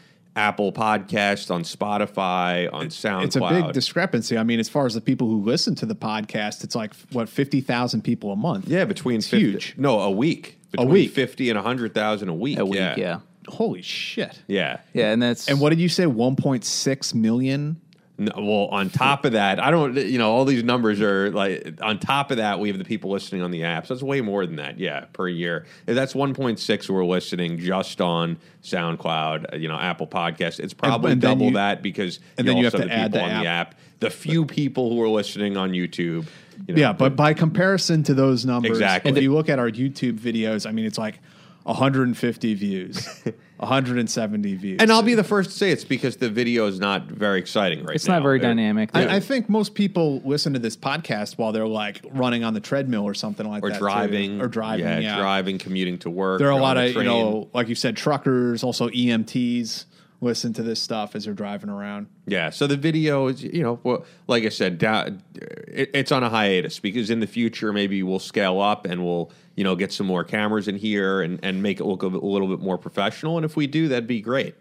Apple 0.41 0.73
Podcast, 0.73 1.51
on 1.55 1.65
Spotify, 1.65 2.73
on 2.73 2.87
SoundCloud. 2.87 3.25
it's 3.25 3.37
a 3.37 3.41
big 3.41 3.73
discrepancy. 3.73 4.39
I 4.39 4.43
mean, 4.43 4.59
as 4.59 4.71
far 4.71 4.87
as 4.87 4.95
the 4.95 5.01
people 5.03 5.29
who 5.29 5.43
listen 5.43 5.75
to 5.77 5.87
the 5.87 5.95
podcast, 5.95 6.65
it's 6.65 6.75
like 6.75 6.95
what 7.13 7.29
fifty 7.29 7.61
thousand 7.61 8.03
people 8.03 8.33
a 8.33 8.37
month. 8.37 8.67
yeah, 8.67 8.87
between 8.87 9.17
It's 9.19 9.29
50 9.29 9.51
huge. 9.51 9.75
No, 9.77 10.01
a 10.01 10.11
week. 10.11 10.59
Between 10.71 10.89
week. 10.89 11.11
fifty 11.13 11.51
and 11.51 11.59
hundred 11.59 11.93
thousand 11.93 12.31
a 12.31 12.35
week. 12.35 12.59
a 12.59 12.65
week. 12.65 12.79
Yeah. 12.79 12.95
Yeah, 12.97 13.21
Holy 13.49 13.83
shit! 13.83 14.41
yeah. 14.47 14.81
yeah, 14.95 15.13
and 15.13 15.23
that's 15.23 15.49
And 15.49 15.61
what 15.61 15.71
did 15.71 15.81
you 15.81 15.89
say? 15.89 16.07
One 16.07 16.37
point 16.37 16.65
six 16.65 17.15
million. 17.15 17.81
No, 18.21 18.33
well, 18.37 18.67
on 18.67 18.91
top 18.91 19.25
of 19.25 19.33
that, 19.33 19.59
I 19.59 19.71
don't. 19.71 19.97
You 19.97 20.19
know, 20.19 20.31
all 20.31 20.45
these 20.45 20.63
numbers 20.63 21.01
are 21.01 21.31
like. 21.31 21.79
On 21.81 21.99
top 21.99 22.31
of 22.31 22.37
that, 22.37 22.61
we 22.61 22.69
have 22.69 22.77
the 22.77 22.85
people 22.85 23.11
listening 23.11 23.41
on 23.41 23.51
the 23.51 23.65
app. 23.65 23.87
So 23.87 23.95
That's 23.95 24.03
way 24.03 24.21
more 24.21 24.45
than 24.45 24.57
that. 24.57 24.79
Yeah, 24.79 25.07
per 25.15 25.27
year. 25.27 25.65
That's 25.87 26.13
1.6 26.13 26.91
we're 26.91 27.05
listening 27.07 27.59
just 27.59 28.03
on 28.03 28.37
SoundCloud. 28.63 29.59
You 29.59 29.69
know, 29.69 29.79
Apple 29.79 30.07
Podcast. 30.07 30.61
It's 30.61 30.75
probably 30.75 31.13
and 31.13 31.23
then 31.23 31.31
double 31.31 31.47
you- 31.47 31.55
that 31.55 31.83
because 31.83 32.21
and 32.37 32.47
then 32.47 32.59
you 32.59 32.65
have 32.65 32.75
to 32.75 32.81
the 32.85 32.93
add 32.93 33.13
people 33.13 33.27
the 33.27 33.35
on 33.35 33.43
the 33.43 33.49
app. 33.49 33.75
The 34.01 34.11
few 34.11 34.45
people 34.45 34.91
who 34.91 35.03
are 35.03 35.09
listening 35.09 35.57
on 35.57 35.71
YouTube. 35.73 36.27
You 36.69 36.75
know, 36.75 36.81
Yeah, 36.81 36.93
but 36.93 37.17
by 37.17 37.33
comparison 37.33 38.03
to 38.03 38.13
those 38.13 38.45
numbers, 38.45 38.73
Exactly. 38.73 39.13
if 39.13 39.23
you 39.23 39.33
look 39.33 39.49
at 39.49 39.59
our 39.59 39.71
YouTube 39.71 40.19
videos, 40.19 40.69
I 40.69 40.73
mean, 40.73 40.85
it's 40.85 40.99
like 40.99 41.21
150 41.65 42.55
views, 42.55 43.23
170 43.61 44.55
views. 44.57 44.81
and 44.81 44.91
I'll 44.91 45.03
be 45.03 45.15
the 45.15 45.23
first 45.25 45.51
to 45.51 45.57
say 45.57 45.71
it's 45.71 45.85
because 45.85 46.17
the 46.17 46.29
video 46.31 46.67
is 46.67 46.81
not 46.81 47.05
very 47.07 47.39
exciting 47.39 47.81
right 47.81 47.89
now. 47.89 47.93
it's 47.95 48.09
now. 48.09 48.15
not 48.15 48.23
very 48.23 48.39
They're- 48.39 48.49
dynamic. 48.51 48.91
I, 48.95 49.17
I 49.17 49.21
think 49.21 49.49
most 49.49 49.75
people 49.75 50.21
listen 50.25 50.53
to 50.55 50.59
this 50.59 50.77
podcast 50.77 51.37
while 51.39 51.53
they're 51.53 51.67
like 51.67 52.01
running 52.13 52.43
on 52.43 52.55
the 52.55 52.61
treadmill 52.61 53.05
or 53.05 53.15
something 53.15 53.47
like 53.49 53.63
Or 53.63 53.69
that. 53.69 53.75
too. 53.75 53.81
driving, 53.81 54.41
or 54.41 54.49
driving. 54.49 54.87
yeah, 54.87 54.99
Yeah, 54.99 55.19
driving, 55.19 55.59
commuting 55.59 55.99
to 55.99 56.11
work. 56.11 56.39
There 56.39 56.49
are 56.49 56.59
a 56.59 56.63
lot 56.63 56.77
of 56.79 56.95
you 56.95 57.03
know, 57.05 57.49
like 57.53 57.69
you 57.69 57.75
said, 57.75 57.97
truckers, 57.97 58.63
also 58.65 58.89
EMTs 58.89 59.85
listen 60.21 60.53
to 60.53 60.63
this 60.63 60.81
stuff 60.81 61.15
as 61.17 61.25
they're 61.25 61.35
driving 61.35 61.71
around. 61.71 62.07
Yeah, 62.27 62.51
so 62.51 62.67
the 62.67 62.77
video 62.77 63.29
is, 63.29 63.43
you 63.43 63.63
know, 63.63 63.81
well, 63.83 64.05
like 64.27 64.45
I 64.45 64.51
said, 64.51 64.83
it, 64.83 65.91
it's 65.95 66.13
on 66.13 66.23
a 66.23 66.29
hiatus 66.29 66.79
because 66.79 67.11
in 67.11 67.21
the 67.21 67.27
future 67.27 67.73
maybe 67.73 68.03
we'll 68.03 68.19
scale 68.19 68.61
up 68.61 68.85
and 68.87 69.05
we'll, 69.05 69.31
you 69.57 69.65
know, 69.65 69.75
get 69.75 69.93
some 69.93 70.07
more 70.07 70.25
cameras 70.25 70.69
in 70.69 70.77
here 70.77 71.23
and, 71.23 71.41
and 71.43 71.63
make 71.63 71.81
it 71.81 71.85
look 71.85 72.03
a, 72.03 72.11
bit- 72.11 72.23
a 72.23 72.27
little 72.27 72.49
bit 72.49 72.61
more 72.61 72.77
professional. 72.77 73.37
And 73.37 73.45
if 73.45 73.57
we 73.57 73.67
do, 73.67 73.89
that'd 73.89 74.07
be 74.07 74.21
great. 74.21 74.55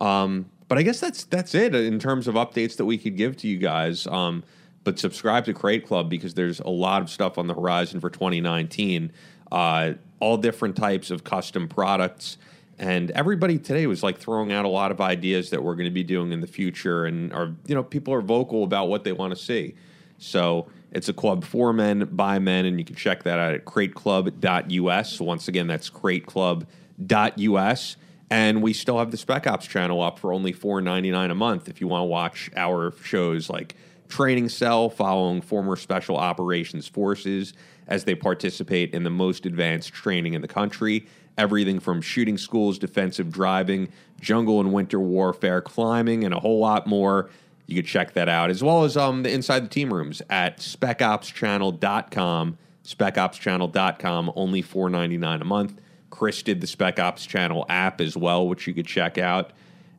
Um, 0.00 0.50
but 0.68 0.78
I 0.78 0.82
guess 0.82 1.00
that's 1.00 1.24
that's 1.24 1.54
it 1.54 1.74
in 1.74 1.98
terms 1.98 2.28
of 2.28 2.34
updates 2.34 2.76
that 2.76 2.84
we 2.84 2.98
could 2.98 3.16
give 3.16 3.36
to 3.38 3.48
you 3.48 3.56
guys. 3.56 4.06
Um, 4.06 4.42
but 4.84 4.98
subscribe 4.98 5.44
to 5.46 5.54
Crate 5.54 5.86
Club 5.86 6.10
because 6.10 6.34
there's 6.34 6.60
a 6.60 6.68
lot 6.68 7.02
of 7.02 7.10
stuff 7.10 7.38
on 7.38 7.46
the 7.46 7.54
horizon 7.54 8.00
for 8.00 8.10
2019. 8.10 9.12
Uh, 9.50 9.94
all 10.20 10.36
different 10.36 10.76
types 10.76 11.10
of 11.10 11.24
custom 11.24 11.68
products. 11.68 12.36
And 12.78 13.10
everybody 13.12 13.58
today 13.58 13.86
was 13.86 14.02
like 14.02 14.18
throwing 14.18 14.52
out 14.52 14.66
a 14.66 14.68
lot 14.68 14.90
of 14.90 15.00
ideas 15.00 15.50
that 15.50 15.62
we're 15.62 15.76
going 15.76 15.86
to 15.86 15.90
be 15.90 16.04
doing 16.04 16.32
in 16.32 16.40
the 16.40 16.46
future, 16.46 17.06
and 17.06 17.32
are 17.32 17.54
you 17.66 17.74
know 17.74 17.82
people 17.82 18.12
are 18.12 18.20
vocal 18.20 18.64
about 18.64 18.88
what 18.88 19.04
they 19.04 19.12
want 19.12 19.34
to 19.34 19.42
see. 19.42 19.74
So 20.18 20.68
it's 20.92 21.08
a 21.08 21.12
club 21.12 21.44
for 21.44 21.72
men 21.72 22.08
by 22.12 22.38
men, 22.38 22.66
and 22.66 22.78
you 22.78 22.84
can 22.84 22.96
check 22.96 23.22
that 23.24 23.38
out 23.38 23.54
at 23.54 23.64
crateclub.us. 23.64 25.20
Once 25.20 25.48
again, 25.48 25.66
that's 25.66 25.90
crateclub.us. 25.90 27.96
And 28.28 28.62
we 28.62 28.72
still 28.72 28.98
have 28.98 29.10
the 29.10 29.16
Spec 29.16 29.46
Ops 29.46 29.66
channel 29.66 30.02
up 30.02 30.18
for 30.18 30.32
only 30.32 30.52
four 30.52 30.80
ninety 30.80 31.10
nine 31.10 31.30
a 31.30 31.34
month 31.34 31.68
if 31.68 31.80
you 31.80 31.88
want 31.88 32.02
to 32.02 32.06
watch 32.06 32.50
our 32.56 32.92
shows 33.02 33.48
like 33.48 33.76
Training 34.08 34.48
Cell, 34.48 34.90
following 34.90 35.40
former 35.40 35.76
Special 35.76 36.16
Operations 36.16 36.88
Forces 36.88 37.54
as 37.88 38.04
they 38.04 38.14
participate 38.14 38.94
in 38.94 39.04
the 39.04 39.10
most 39.10 39.46
advanced 39.46 39.92
training 39.92 40.34
in 40.34 40.42
the 40.42 40.48
country. 40.48 41.06
Everything 41.38 41.78
from 41.78 42.00
shooting 42.00 42.38
schools, 42.38 42.78
defensive 42.78 43.30
driving, 43.30 43.88
jungle 44.20 44.60
and 44.60 44.72
winter 44.72 44.98
warfare, 44.98 45.60
climbing, 45.60 46.24
and 46.24 46.32
a 46.32 46.40
whole 46.40 46.58
lot 46.58 46.86
more. 46.86 47.28
You 47.66 47.76
could 47.76 47.86
check 47.86 48.14
that 48.14 48.28
out, 48.28 48.50
as 48.50 48.62
well 48.62 48.84
as 48.84 48.96
um, 48.96 49.22
the 49.22 49.32
Inside 49.32 49.64
the 49.64 49.68
Team 49.68 49.92
Rooms 49.92 50.22
at 50.30 50.58
specopschannel.com. 50.58 52.58
Specopschannel.com, 52.84 54.32
only 54.36 54.62
four 54.62 54.88
ninety 54.88 55.18
nine 55.18 55.42
a 55.42 55.44
month. 55.44 55.80
Chris 56.10 56.42
did 56.42 56.60
the 56.60 56.66
Spec 56.66 57.00
Ops 57.00 57.26
Channel 57.26 57.66
app 57.68 58.00
as 58.00 58.16
well, 58.16 58.46
which 58.46 58.66
you 58.66 58.72
could 58.72 58.86
check 58.86 59.18
out. 59.18 59.50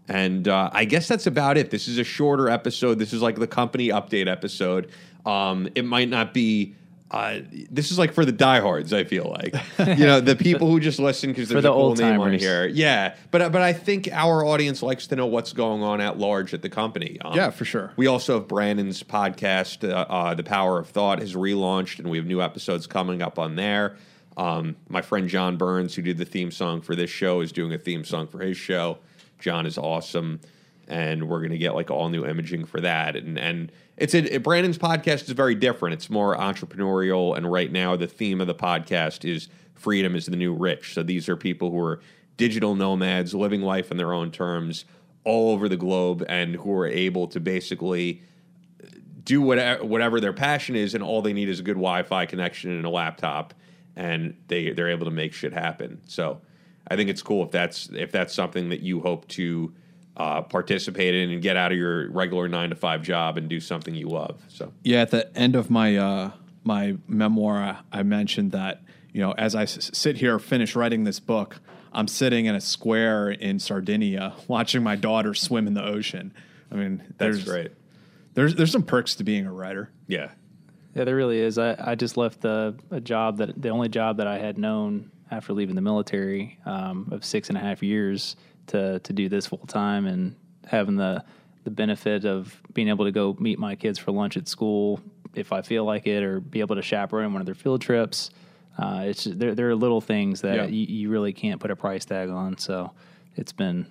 And 0.08 0.48
uh, 0.48 0.70
I 0.72 0.86
guess 0.86 1.08
that's 1.08 1.28
about 1.28 1.58
it. 1.58 1.70
This 1.70 1.88
is 1.88 1.98
a 1.98 2.04
shorter 2.04 2.50
episode. 2.50 2.98
This 2.98 3.12
is 3.12 3.22
like 3.22 3.36
the 3.36 3.48
company 3.48 3.90
update 3.90 4.28
episode. 4.28 4.90
Um, 5.26 5.68
it 5.76 5.86
might 5.86 6.10
not 6.10 6.34
be. 6.34 6.76
Uh, 7.10 7.40
this 7.72 7.90
is 7.90 7.98
like 7.98 8.14
for 8.14 8.26
the 8.26 8.34
diehards. 8.34 8.92
I 8.92 9.06
feel 9.06 9.30
like 9.30 9.56
you 9.98 10.06
know 10.06 10.20
the 10.20 10.36
people 10.36 10.70
who 10.70 10.80
just 10.80 11.00
listen 11.00 11.30
because 11.30 11.48
there's 11.50 11.64
the 11.64 11.72
a 11.72 11.74
cool 11.76 11.96
name 11.96 12.20
on 12.20 12.34
here. 12.34 12.68
Yeah, 12.68 13.16
but 13.32 13.52
but 13.54 13.62
I 13.62 13.72
think 13.72 14.10
our 14.12 14.44
audience 14.44 14.84
likes 14.84 15.08
to 15.08 15.16
know 15.16 15.26
what's 15.26 15.54
going 15.54 15.84
on 15.84 16.02
at 16.02 16.18
large 16.18 16.54
at 16.54 16.62
the 16.62 16.70
company. 16.70 17.18
Um, 17.22 17.36
Yeah, 17.36 17.50
for 17.52 17.64
sure. 17.64 17.94
We 17.96 18.08
also 18.08 18.40
have 18.40 18.48
Brandon's 18.50 19.04
podcast, 19.04 19.90
uh, 19.90 20.06
uh, 20.10 20.34
The 20.34 20.44
Power 20.44 20.80
of 20.80 20.90
Thought, 20.90 21.20
has 21.20 21.34
relaunched, 21.34 22.00
and 22.00 22.10
we 22.10 22.18
have 22.18 22.26
new 22.26 22.42
episodes 22.42 22.88
coming 22.88 23.22
up 23.22 23.40
on 23.40 23.56
there. 23.56 23.96
Um, 24.36 24.76
my 24.90 25.02
friend 25.02 25.30
John 25.30 25.56
Burns, 25.58 25.96
who 25.96 26.02
did 26.02 26.18
the 26.18 26.26
theme 26.26 26.52
song 26.52 26.82
for 26.82 26.96
this 26.96 27.10
show, 27.10 27.40
is 27.40 27.52
doing 27.54 27.74
a 27.74 27.78
theme 27.78 28.04
song 28.04 28.28
for 28.28 28.40
his 28.40 28.58
show. 28.58 29.00
John 29.40 29.66
is 29.66 29.78
awesome, 29.78 30.42
and 30.90 31.30
we're 31.30 31.40
going 31.40 31.52
to 31.52 31.58
get 31.58 31.74
like 31.74 31.90
all 31.90 32.10
new 32.10 32.26
imaging 32.26 32.66
for 32.66 32.82
that. 32.82 33.16
And 33.16 33.38
and 33.40 33.72
it's 33.98 34.14
a, 34.14 34.38
Brandon's 34.38 34.78
podcast 34.78 35.24
is 35.24 35.32
very 35.32 35.56
different. 35.56 35.94
It's 35.94 36.10
more 36.10 36.38
entrepreneurial, 36.38 37.36
and 37.36 37.52
right 37.52 37.72
now 37.72 37.96
the 37.96 38.08
theme 38.08 38.40
of 38.40 38.48
the 38.48 38.56
podcast 38.56 39.28
is 39.28 39.50
freedom 39.74 40.16
is 40.16 40.28
the 40.28 40.36
new 40.36 40.54
rich. 40.54 40.94
So 40.94 41.04
these 41.04 41.28
are 41.28 41.36
people 41.36 41.72
who 41.72 41.80
are 41.80 42.00
digital 42.38 42.76
nomads, 42.76 43.34
living 43.34 43.62
life 43.62 43.92
on 43.92 43.98
their 43.98 44.14
own 44.14 44.32
terms 44.32 44.86
all 45.24 45.52
over 45.52 45.68
the 45.68 45.78
globe, 45.78 46.24
and 46.30 46.56
who 46.56 46.72
are 46.74 46.88
able 46.88 47.28
to 47.28 47.40
basically 47.40 48.22
uh, 48.84 48.88
do 49.24 49.42
whatever 49.42 49.84
whatever 49.84 50.22
their 50.22 50.34
passion 50.34 50.76
is, 50.76 50.94
and 50.94 51.04
all 51.04 51.22
they 51.22 51.34
need 51.34 51.50
is 51.50 51.60
a 51.60 51.64
good 51.64 51.76
Wi-Fi 51.76 52.28
connection 52.28 52.72
and 52.72 52.86
a 52.86 52.90
laptop, 52.90 53.56
and 53.96 54.36
they 54.48 54.72
they're 54.72 54.92
able 54.92 55.06
to 55.06 55.12
make 55.12 55.34
shit 55.34 55.54
happen. 55.54 56.02
So 56.08 56.42
I 56.88 56.96
think 56.96 57.10
it's 57.10 57.24
cool 57.24 57.44
if 57.44 57.52
that's 57.52 57.90
if 57.90 58.12
that's 58.12 58.34
something 58.34 58.70
that 58.70 58.82
you 58.82 59.02
hope 59.02 59.28
to 59.30 59.74
uh, 60.18 60.42
participate 60.42 61.14
in 61.16 61.30
and 61.30 61.42
get 61.42 61.56
out 61.56 61.72
of 61.72 61.78
your 61.78 62.10
regular 62.12 62.48
nine 62.48 62.70
to 62.72 62.76
five 62.76 63.04
job 63.04 63.38
and 63.38 63.48
do 63.48 63.60
something 63.60 63.94
you 63.96 64.08
love. 64.10 64.42
So 64.50 64.74
Yeah, 64.84 65.02
at 65.02 65.12
the 65.12 65.36
end 65.38 65.56
of 65.56 65.70
my 65.70 65.96
uh, 65.96 66.32
my 66.64 66.98
memoir, 67.08 67.80
I 67.92 68.04
mentioned 68.04 68.52
that 68.52 68.82
you 69.14 69.22
know 69.22 69.32
as 69.34 69.54
I 69.56 69.64
s- 69.64 69.92
sit 69.94 70.18
here 70.18 70.40
finish 70.40 70.76
writing 70.76 71.04
this 71.04 71.20
book, 71.20 71.60
I'm 71.94 72.08
sitting 72.08 72.48
in 72.48 72.56
a 72.56 72.62
square 72.62 73.30
in 73.30 73.60
Sardinia 73.60 74.34
watching 74.48 74.84
my 74.84 74.96
daughter 74.96 75.34
swim 75.34 75.68
in 75.68 75.74
the 75.76 75.84
ocean. 75.86 76.34
I 76.72 76.76
mean, 76.76 76.98
that's 77.18 77.38
there's 77.38 77.44
great. 77.46 77.72
There's 78.34 78.56
there's 78.56 78.72
some 78.72 78.84
perks 78.84 79.16
to 79.16 79.24
being 79.24 79.46
a 79.46 79.54
writer. 79.54 79.92
Yeah. 80.08 80.32
Yeah, 80.96 81.04
there 81.04 81.16
really 81.16 81.40
is. 81.40 81.60
I, 81.60 81.76
I 81.80 81.94
just 81.94 82.18
left 82.18 82.42
the 82.42 82.76
a 82.90 83.00
job 83.00 83.38
that 83.38 83.62
the 83.62 83.70
only 83.70 83.88
job 83.88 84.18
that 84.18 84.26
I 84.26 84.40
had 84.40 84.58
known 84.58 85.12
after 85.30 85.54
leaving 85.54 85.76
the 85.76 85.82
military 85.82 86.58
um, 86.66 87.10
of 87.12 87.24
six 87.24 87.50
and 87.50 87.58
a 87.58 87.62
half 87.62 87.84
years 87.84 88.36
to 88.68 89.00
to 89.00 89.14
do 89.14 89.30
this 89.30 89.46
full 89.48 89.66
time 89.68 90.06
and 90.06 90.36
having 90.66 90.96
the 90.96 91.24
the 91.64 91.72
benefit 91.72 92.26
of 92.26 92.62
being 92.74 92.88
able 92.88 93.06
to 93.06 93.12
go 93.12 93.36
meet 93.40 93.60
my 93.60 93.76
kids 93.76 94.00
for 94.00 94.12
lunch 94.12 94.38
at 94.38 94.48
school 94.48 95.02
if 95.36 95.52
I 95.52 95.62
feel 95.62 95.84
like 95.86 96.08
it, 96.08 96.24
or 96.24 96.40
be 96.40 96.62
able 96.62 96.76
to 96.76 96.82
chaperone 96.82 97.34
one 97.34 97.42
of 97.42 97.46
their 97.46 97.56
field 97.56 97.82
trips. 97.82 98.30
Uh, 98.78 99.04
it's 99.08 99.24
there. 99.26 99.54
There 99.56 99.70
are 99.70 99.76
little 99.76 100.02
things 100.02 100.42
that 100.42 100.56
Yeah. 100.56 100.66
you, 100.66 100.86
you 100.86 101.10
really 101.10 101.34
can't 101.34 101.60
put 101.60 101.72
a 101.72 101.76
price 101.76 102.06
tag 102.06 102.30
on. 102.30 102.58
So 102.58 102.92
it's 103.36 103.52
been 103.52 103.88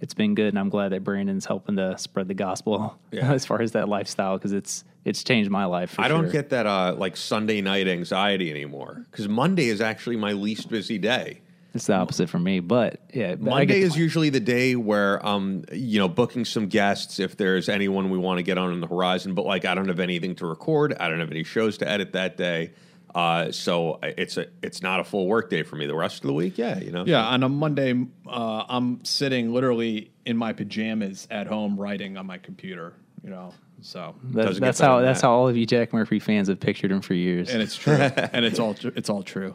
it's 0.00 0.14
been 0.14 0.34
good, 0.34 0.48
and 0.48 0.58
I'm 0.58 0.68
glad 0.70 0.88
that 0.90 1.04
Brandon's 1.04 1.44
helping 1.46 1.76
to 1.76 1.96
spread 1.98 2.26
the 2.28 2.34
gospel 2.34 2.98
Yeah. 3.12 3.32
as 3.32 3.44
far 3.46 3.60
as 3.62 3.72
that 3.72 3.88
lifestyle 3.88 4.36
because 4.38 4.52
it's 4.52 4.84
it's 5.04 5.22
changed 5.22 5.50
my 5.50 5.64
life. 5.66 5.90
For 5.92 6.00
I 6.02 6.08
don't 6.08 6.32
get 6.32 6.48
that 6.50 6.66
uh, 6.66 6.94
like 6.96 7.16
Sunday 7.16 7.60
night 7.60 7.86
anxiety 7.88 8.50
anymore 8.50 9.04
because 9.10 9.28
Monday 9.28 9.68
is 9.68 9.80
actually 9.80 10.16
my 10.16 10.32
least 10.32 10.68
busy 10.70 10.98
day. 10.98 11.41
It's 11.74 11.86
the 11.86 11.94
opposite 11.94 12.28
for 12.28 12.38
me, 12.38 12.60
but 12.60 13.00
yeah, 13.14 13.34
but 13.34 13.50
I 13.52 13.58
Monday 13.60 13.80
is 13.80 13.96
usually 13.96 14.28
the 14.30 14.40
day 14.40 14.76
where 14.76 15.24
um 15.26 15.64
you 15.72 15.98
know 15.98 16.08
booking 16.08 16.44
some 16.44 16.66
guests 16.66 17.18
if 17.18 17.36
there's 17.36 17.68
anyone 17.68 18.10
we 18.10 18.18
want 18.18 18.38
to 18.38 18.42
get 18.42 18.58
on 18.58 18.72
in 18.72 18.80
the 18.80 18.86
horizon, 18.86 19.34
but 19.34 19.46
like 19.46 19.64
I 19.64 19.74
don't 19.74 19.88
have 19.88 20.00
anything 20.00 20.34
to 20.36 20.46
record, 20.46 20.94
I 21.00 21.08
don't 21.08 21.20
have 21.20 21.30
any 21.30 21.44
shows 21.44 21.78
to 21.78 21.88
edit 21.88 22.12
that 22.12 22.36
day, 22.36 22.72
uh, 23.14 23.50
so 23.52 23.98
it's 24.02 24.36
a 24.36 24.48
it's 24.62 24.82
not 24.82 25.00
a 25.00 25.04
full 25.04 25.26
work 25.26 25.48
day 25.48 25.62
for 25.62 25.76
me. 25.76 25.86
The 25.86 25.94
rest 25.94 26.16
of 26.22 26.26
the 26.26 26.34
week, 26.34 26.58
yeah, 26.58 26.78
you 26.78 26.90
know, 26.92 27.04
Yeah, 27.06 27.24
on 27.24 27.42
a 27.42 27.48
Monday, 27.48 27.94
uh, 28.28 28.64
I'm 28.68 29.02
sitting 29.04 29.52
literally 29.54 30.10
in 30.26 30.36
my 30.36 30.52
pajamas 30.52 31.26
at 31.30 31.46
home 31.46 31.76
writing 31.80 32.16
on 32.18 32.26
my 32.26 32.36
computer. 32.38 32.92
You 33.24 33.30
know, 33.30 33.54
so 33.80 34.14
that- 34.24 34.60
that's 34.60 34.78
how 34.80 34.96
than 34.96 35.06
that's 35.06 35.20
that. 35.22 35.26
how 35.26 35.32
all 35.32 35.48
of 35.48 35.56
you 35.56 35.64
Jack 35.64 35.92
Murphy 35.94 36.18
fans 36.18 36.48
have 36.48 36.60
pictured 36.60 36.92
him 36.92 37.00
for 37.00 37.14
years. 37.14 37.48
and 37.50 37.62
it's 37.62 37.76
true, 37.76 37.94
and 38.34 38.44
it's 38.44 38.58
all 38.58 38.74
tr- 38.74 38.88
it's 38.94 39.08
all 39.08 39.22
true. 39.22 39.54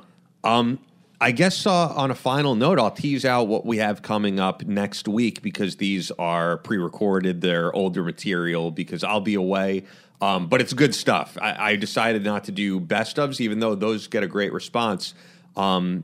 I 1.19 1.31
guess 1.31 1.65
uh, 1.65 1.87
on 1.87 2.11
a 2.11 2.15
final 2.15 2.53
note, 2.53 2.79
I'll 2.79 2.91
tease 2.91 3.25
out 3.25 3.47
what 3.47 3.65
we 3.65 3.77
have 3.77 4.03
coming 4.03 4.39
up 4.39 4.63
next 4.65 5.07
week 5.07 5.41
because 5.41 5.77
these 5.77 6.11
are 6.11 6.57
pre-recorded. 6.57 7.41
They're 7.41 7.73
older 7.73 8.03
material 8.03 8.69
because 8.69 9.03
I'll 9.03 9.21
be 9.21 9.33
away. 9.33 9.85
Um, 10.21 10.47
but 10.47 10.61
it's 10.61 10.73
good 10.73 10.93
stuff. 10.93 11.35
I, 11.41 11.71
I 11.71 11.75
decided 11.75 12.23
not 12.23 12.43
to 12.45 12.51
do 12.51 12.79
best 12.79 13.17
ofs, 13.17 13.39
even 13.39 13.59
though 13.59 13.73
those 13.73 14.07
get 14.07 14.21
a 14.21 14.27
great 14.27 14.53
response. 14.53 15.15
Um, 15.55 16.03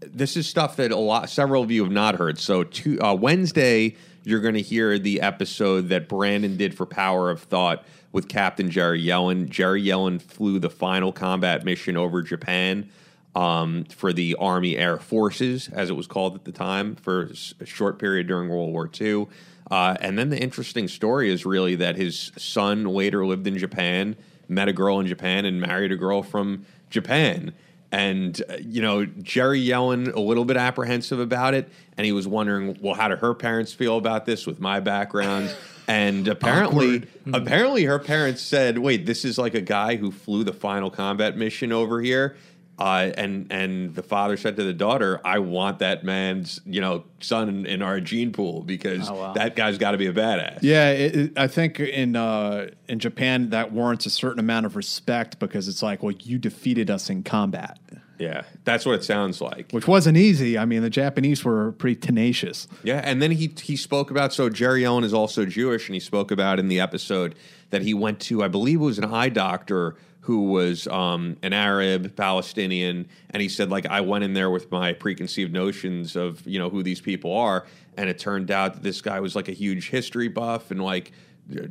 this 0.00 0.38
is 0.38 0.46
stuff 0.46 0.76
that 0.76 0.90
a 0.90 0.96
lot, 0.96 1.28
several 1.28 1.62
of 1.62 1.70
you 1.70 1.82
have 1.82 1.92
not 1.92 2.14
heard. 2.14 2.38
So 2.38 2.64
to, 2.64 3.00
uh, 3.00 3.14
Wednesday, 3.14 3.96
you're 4.24 4.40
going 4.40 4.54
to 4.54 4.62
hear 4.62 4.98
the 4.98 5.20
episode 5.20 5.90
that 5.90 6.08
Brandon 6.08 6.56
did 6.56 6.74
for 6.74 6.86
Power 6.86 7.30
of 7.30 7.42
Thought 7.42 7.84
with 8.10 8.28
Captain 8.28 8.70
Jerry 8.70 9.02
Yellin. 9.02 9.50
Jerry 9.50 9.82
Yellin 9.82 10.18
flew 10.18 10.58
the 10.58 10.70
final 10.70 11.12
combat 11.12 11.62
mission 11.62 11.98
over 11.98 12.22
Japan 12.22 12.88
um, 13.36 13.84
for 13.84 14.14
the 14.14 14.34
Army 14.36 14.78
Air 14.78 14.96
Forces, 14.96 15.68
as 15.68 15.90
it 15.90 15.92
was 15.92 16.06
called 16.06 16.34
at 16.34 16.44
the 16.44 16.52
time, 16.52 16.96
for 16.96 17.30
a 17.60 17.66
short 17.66 17.98
period 17.98 18.26
during 18.26 18.48
World 18.48 18.72
War 18.72 18.90
II. 18.98 19.28
Uh, 19.70 19.94
and 20.00 20.18
then 20.18 20.30
the 20.30 20.40
interesting 20.40 20.88
story 20.88 21.30
is 21.30 21.44
really 21.44 21.74
that 21.74 21.96
his 21.96 22.32
son 22.38 22.84
later 22.84 23.26
lived 23.26 23.46
in 23.46 23.58
Japan, 23.58 24.16
met 24.48 24.68
a 24.68 24.72
girl 24.72 25.00
in 25.00 25.06
Japan, 25.06 25.44
and 25.44 25.60
married 25.60 25.92
a 25.92 25.96
girl 25.96 26.22
from 26.22 26.64
Japan. 26.88 27.52
And, 27.92 28.42
uh, 28.48 28.56
you 28.58 28.80
know, 28.80 29.04
Jerry 29.04 29.60
Yellin, 29.60 30.12
a 30.12 30.20
little 30.20 30.46
bit 30.46 30.56
apprehensive 30.56 31.20
about 31.20 31.52
it. 31.52 31.68
And 31.98 32.06
he 32.06 32.12
was 32.12 32.26
wondering, 32.26 32.78
well, 32.80 32.94
how 32.94 33.08
do 33.08 33.16
her 33.16 33.34
parents 33.34 33.74
feel 33.74 33.98
about 33.98 34.24
this 34.24 34.46
with 34.46 34.60
my 34.60 34.80
background? 34.80 35.54
And 35.86 36.26
apparently, 36.28 37.04
apparently, 37.32 37.84
her 37.84 37.98
parents 38.00 38.42
said, 38.42 38.78
"Wait, 38.78 39.06
this 39.06 39.24
is 39.24 39.38
like 39.38 39.54
a 39.54 39.60
guy 39.60 39.94
who 39.94 40.10
flew 40.10 40.42
the 40.42 40.52
final 40.52 40.90
combat 40.90 41.36
mission 41.36 41.70
over 41.70 42.00
here." 42.00 42.36
Uh, 42.78 43.10
and 43.16 43.46
and 43.50 43.94
the 43.94 44.02
father 44.02 44.36
said 44.36 44.54
to 44.56 44.62
the 44.62 44.72
daughter, 44.74 45.18
"I 45.24 45.38
want 45.38 45.78
that 45.78 46.04
man's 46.04 46.60
you 46.66 46.82
know 46.82 47.04
son 47.20 47.48
in, 47.48 47.64
in 47.66 47.80
our 47.82 48.00
gene 48.00 48.32
pool 48.32 48.62
because 48.62 49.08
Oh, 49.08 49.14
wow. 49.14 49.32
that 49.32 49.56
guy's 49.56 49.78
got 49.78 49.92
to 49.92 49.96
be 49.98 50.06
a 50.08 50.12
badass." 50.12 50.58
Yeah, 50.60 50.90
it, 50.90 51.16
it, 51.16 51.38
I 51.38 51.46
think 51.48 51.80
in 51.80 52.16
uh, 52.16 52.68
in 52.86 52.98
Japan 52.98 53.48
that 53.50 53.72
warrants 53.72 54.04
a 54.04 54.10
certain 54.10 54.40
amount 54.40 54.66
of 54.66 54.76
respect 54.76 55.38
because 55.38 55.68
it's 55.68 55.82
like, 55.82 56.02
well, 56.02 56.14
you 56.20 56.36
defeated 56.38 56.90
us 56.90 57.08
in 57.08 57.22
combat, 57.22 57.78
yeah, 58.18 58.42
that's 58.64 58.84
what 58.84 58.96
it 58.96 59.04
sounds 59.04 59.40
like. 59.40 59.72
which 59.72 59.88
wasn't 59.88 60.18
easy. 60.18 60.58
I 60.58 60.66
mean, 60.66 60.82
the 60.82 60.90
Japanese 60.90 61.44
were 61.46 61.72
pretty 61.72 61.96
tenacious. 61.98 62.68
Yeah, 62.82 63.00
and 63.02 63.22
then 63.22 63.30
he 63.30 63.54
he 63.58 63.76
spoke 63.76 64.10
about 64.10 64.34
so 64.34 64.50
Jerry 64.50 64.82
Yellin 64.82 65.02
is 65.02 65.14
also 65.14 65.46
Jewish, 65.46 65.88
and 65.88 65.94
he 65.94 66.00
spoke 66.00 66.30
about 66.30 66.58
in 66.58 66.68
the 66.68 66.80
episode 66.80 67.36
that 67.70 67.80
he 67.80 67.94
went 67.94 68.20
to, 68.20 68.44
I 68.44 68.48
believe 68.48 68.82
it 68.82 68.84
was 68.84 68.98
an 68.98 69.06
eye 69.06 69.30
doctor 69.30 69.96
who 70.26 70.50
was 70.50 70.88
um, 70.88 71.36
an 71.44 71.52
Arab 71.52 72.16
Palestinian, 72.16 73.06
and 73.30 73.40
he 73.40 73.48
said 73.48 73.70
like 73.70 73.86
I 73.86 74.00
went 74.00 74.24
in 74.24 74.34
there 74.34 74.50
with 74.50 74.72
my 74.72 74.92
preconceived 74.92 75.52
notions 75.52 76.16
of 76.16 76.44
you 76.44 76.58
know 76.58 76.68
who 76.68 76.82
these 76.82 77.00
people 77.00 77.32
are, 77.32 77.64
and 77.96 78.10
it 78.10 78.18
turned 78.18 78.50
out 78.50 78.74
that 78.74 78.82
this 78.82 79.00
guy 79.00 79.20
was 79.20 79.36
like 79.36 79.48
a 79.48 79.52
huge 79.52 79.88
history 79.90 80.26
buff 80.26 80.72
and 80.72 80.82
like 80.82 81.12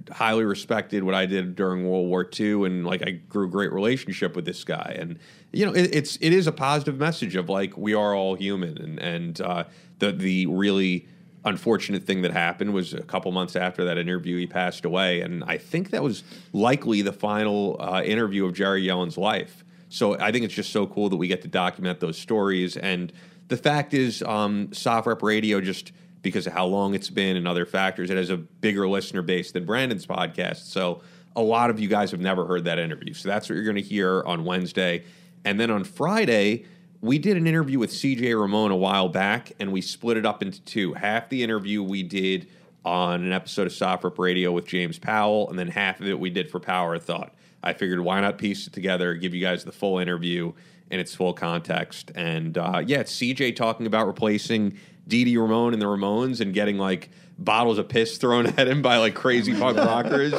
highly 0.10 0.46
respected 0.46 1.04
what 1.04 1.14
I 1.14 1.26
did 1.26 1.58
during 1.58 1.86
World 1.86 2.08
War 2.08 2.26
II, 2.40 2.66
and 2.66 2.86
like 2.86 3.06
I 3.06 3.12
grew 3.12 3.46
a 3.46 3.50
great 3.50 3.74
relationship 3.74 4.38
with 4.38 4.46
this 4.46 4.64
guy, 4.64 4.96
and 4.98 5.20
you 5.52 5.66
know 5.66 5.74
it, 5.74 5.94
it's 5.94 6.18
it 6.22 6.32
is 6.32 6.48
a 6.48 6.54
positive 6.54 6.98
message 6.98 7.36
of 7.36 7.50
like 7.50 7.78
we 7.78 7.94
are 7.94 8.16
all 8.16 8.36
human, 8.36 8.78
and 8.78 9.00
and 9.00 9.42
uh, 9.42 9.66
the 10.00 10.14
the 10.14 10.46
really 10.46 11.10
unfortunate 11.46 12.04
thing 12.04 12.24
that 12.24 12.32
happened 12.32 12.74
was 12.74 12.94
a 12.94 13.04
couple 13.04 13.32
months 13.32 13.56
after 13.56 13.86
that 13.86 13.98
interview 13.98 14.38
he 14.38 14.48
passed 14.48 14.84
away, 14.84 15.22
and 15.22 15.44
I 15.46 15.58
think 15.58 15.92
that 15.92 16.04
was 16.04 16.24
likely 16.52 17.02
the 17.02 17.14
final 17.14 17.78
uh, 17.80 18.02
interview 18.04 18.46
of 18.46 18.54
Jerry 18.54 18.82
Yellin's 18.82 19.18
life. 19.18 19.64
So 19.90 20.20
I 20.20 20.32
think 20.32 20.44
it's 20.44 20.54
just 20.54 20.72
so 20.72 20.88
cool 20.88 21.10
that 21.10 21.18
we 21.18 21.28
get 21.28 21.44
to 21.44 21.48
document 21.48 22.00
those 22.00 22.18
stories, 22.18 22.76
and 22.76 23.14
the 23.48 23.58
fact 23.58 23.94
is, 23.94 24.24
um, 24.24 24.70
SOFREP 24.70 25.22
Radio 25.22 25.62
just 25.62 25.92
because 26.22 26.48
of 26.48 26.54
how 26.54 26.66
long 26.66 26.96
it's 26.96 27.12
been 27.12 27.38
and 27.38 27.48
other 27.48 27.68
factors, 27.68 28.10
it 28.10 28.18
has 28.18 28.32
a 28.32 28.38
bigger 28.38 28.88
listener 28.88 29.22
base 29.22 29.52
than 29.52 29.64
Brandon's 29.64 30.08
podcast. 30.08 30.72
So 30.72 31.02
a 31.36 31.42
lot 31.42 31.70
of 31.70 31.80
you 31.80 31.88
guys 31.88 32.10
have 32.10 32.20
never 32.20 32.48
heard 32.48 32.66
that 32.66 32.80
interview. 32.80 33.14
So 33.14 33.30
that's 33.30 33.48
what 33.48 33.56
you're 33.56 33.64
going 33.64 33.76
to 33.76 33.82
hear 33.84 34.24
on 34.24 34.44
Wednesday. 34.44 35.04
And 35.44 35.60
then 35.60 35.70
on 35.70 35.84
Friday, 35.84 36.66
we 37.02 37.20
did 37.20 37.38
an 37.38 37.48
interview 37.48 37.80
with 37.80 37.92
CJ 37.92 38.40
Ramone 38.40 38.72
a 38.72 38.76
while 38.76 39.10
back, 39.10 39.52
and 39.60 39.72
we 39.72 39.82
split 39.82 40.18
it 40.18 40.26
up 40.26 40.42
into 40.42 40.62
two. 40.62 40.94
Half 40.94 41.30
the 41.30 41.44
interview 41.44 41.84
we 41.84 42.04
did 42.04 42.48
on 42.84 43.24
an 43.24 43.32
episode 43.32 43.68
of 43.68 43.74
SOFREP 43.74 44.18
Radio 44.20 44.52
with 44.52 44.66
James 44.66 45.00
Powell, 45.00 45.50
and 45.50 45.58
then 45.58 45.68
half 45.68 46.00
of 46.00 46.08
it 46.08 46.20
we 46.20 46.30
did 46.30 46.50
for 46.50 46.60
Power 46.60 46.96
of 46.96 47.04
Thought. 47.04 47.34
I 47.64 47.74
figured 47.74 48.00
why 48.00 48.22
not 48.22 48.38
piece 48.38 48.68
it 48.68 48.74
together, 48.74 49.16
give 49.16 49.34
you 49.34 49.42
guys 49.42 49.64
the 49.64 49.72
full 49.72 49.98
interview 49.98 50.54
in 50.92 51.00
its 51.00 51.16
full 51.16 51.34
context. 51.34 52.12
And 52.16 52.58
uh, 52.58 52.84
yeah, 52.86 53.00
it's 53.00 53.16
CJ 53.16 53.56
talking 53.56 53.88
about 53.88 54.06
replacing 54.06 54.78
Dee 55.08 55.36
Ramone 55.38 55.74
and 55.74 55.82
the 55.82 55.88
Ramones 55.88 56.42
and 56.42 56.54
getting 56.54 56.78
like 56.78 57.10
bottles 57.38 57.78
of 57.78 57.90
piss 57.90 58.18
thrown 58.18 58.48
at 58.58 58.68
him 58.68 58.82
by 58.82 58.98
like 58.98 59.16
crazy 59.16 59.54
punk 59.60 59.78
rockers 59.78 60.34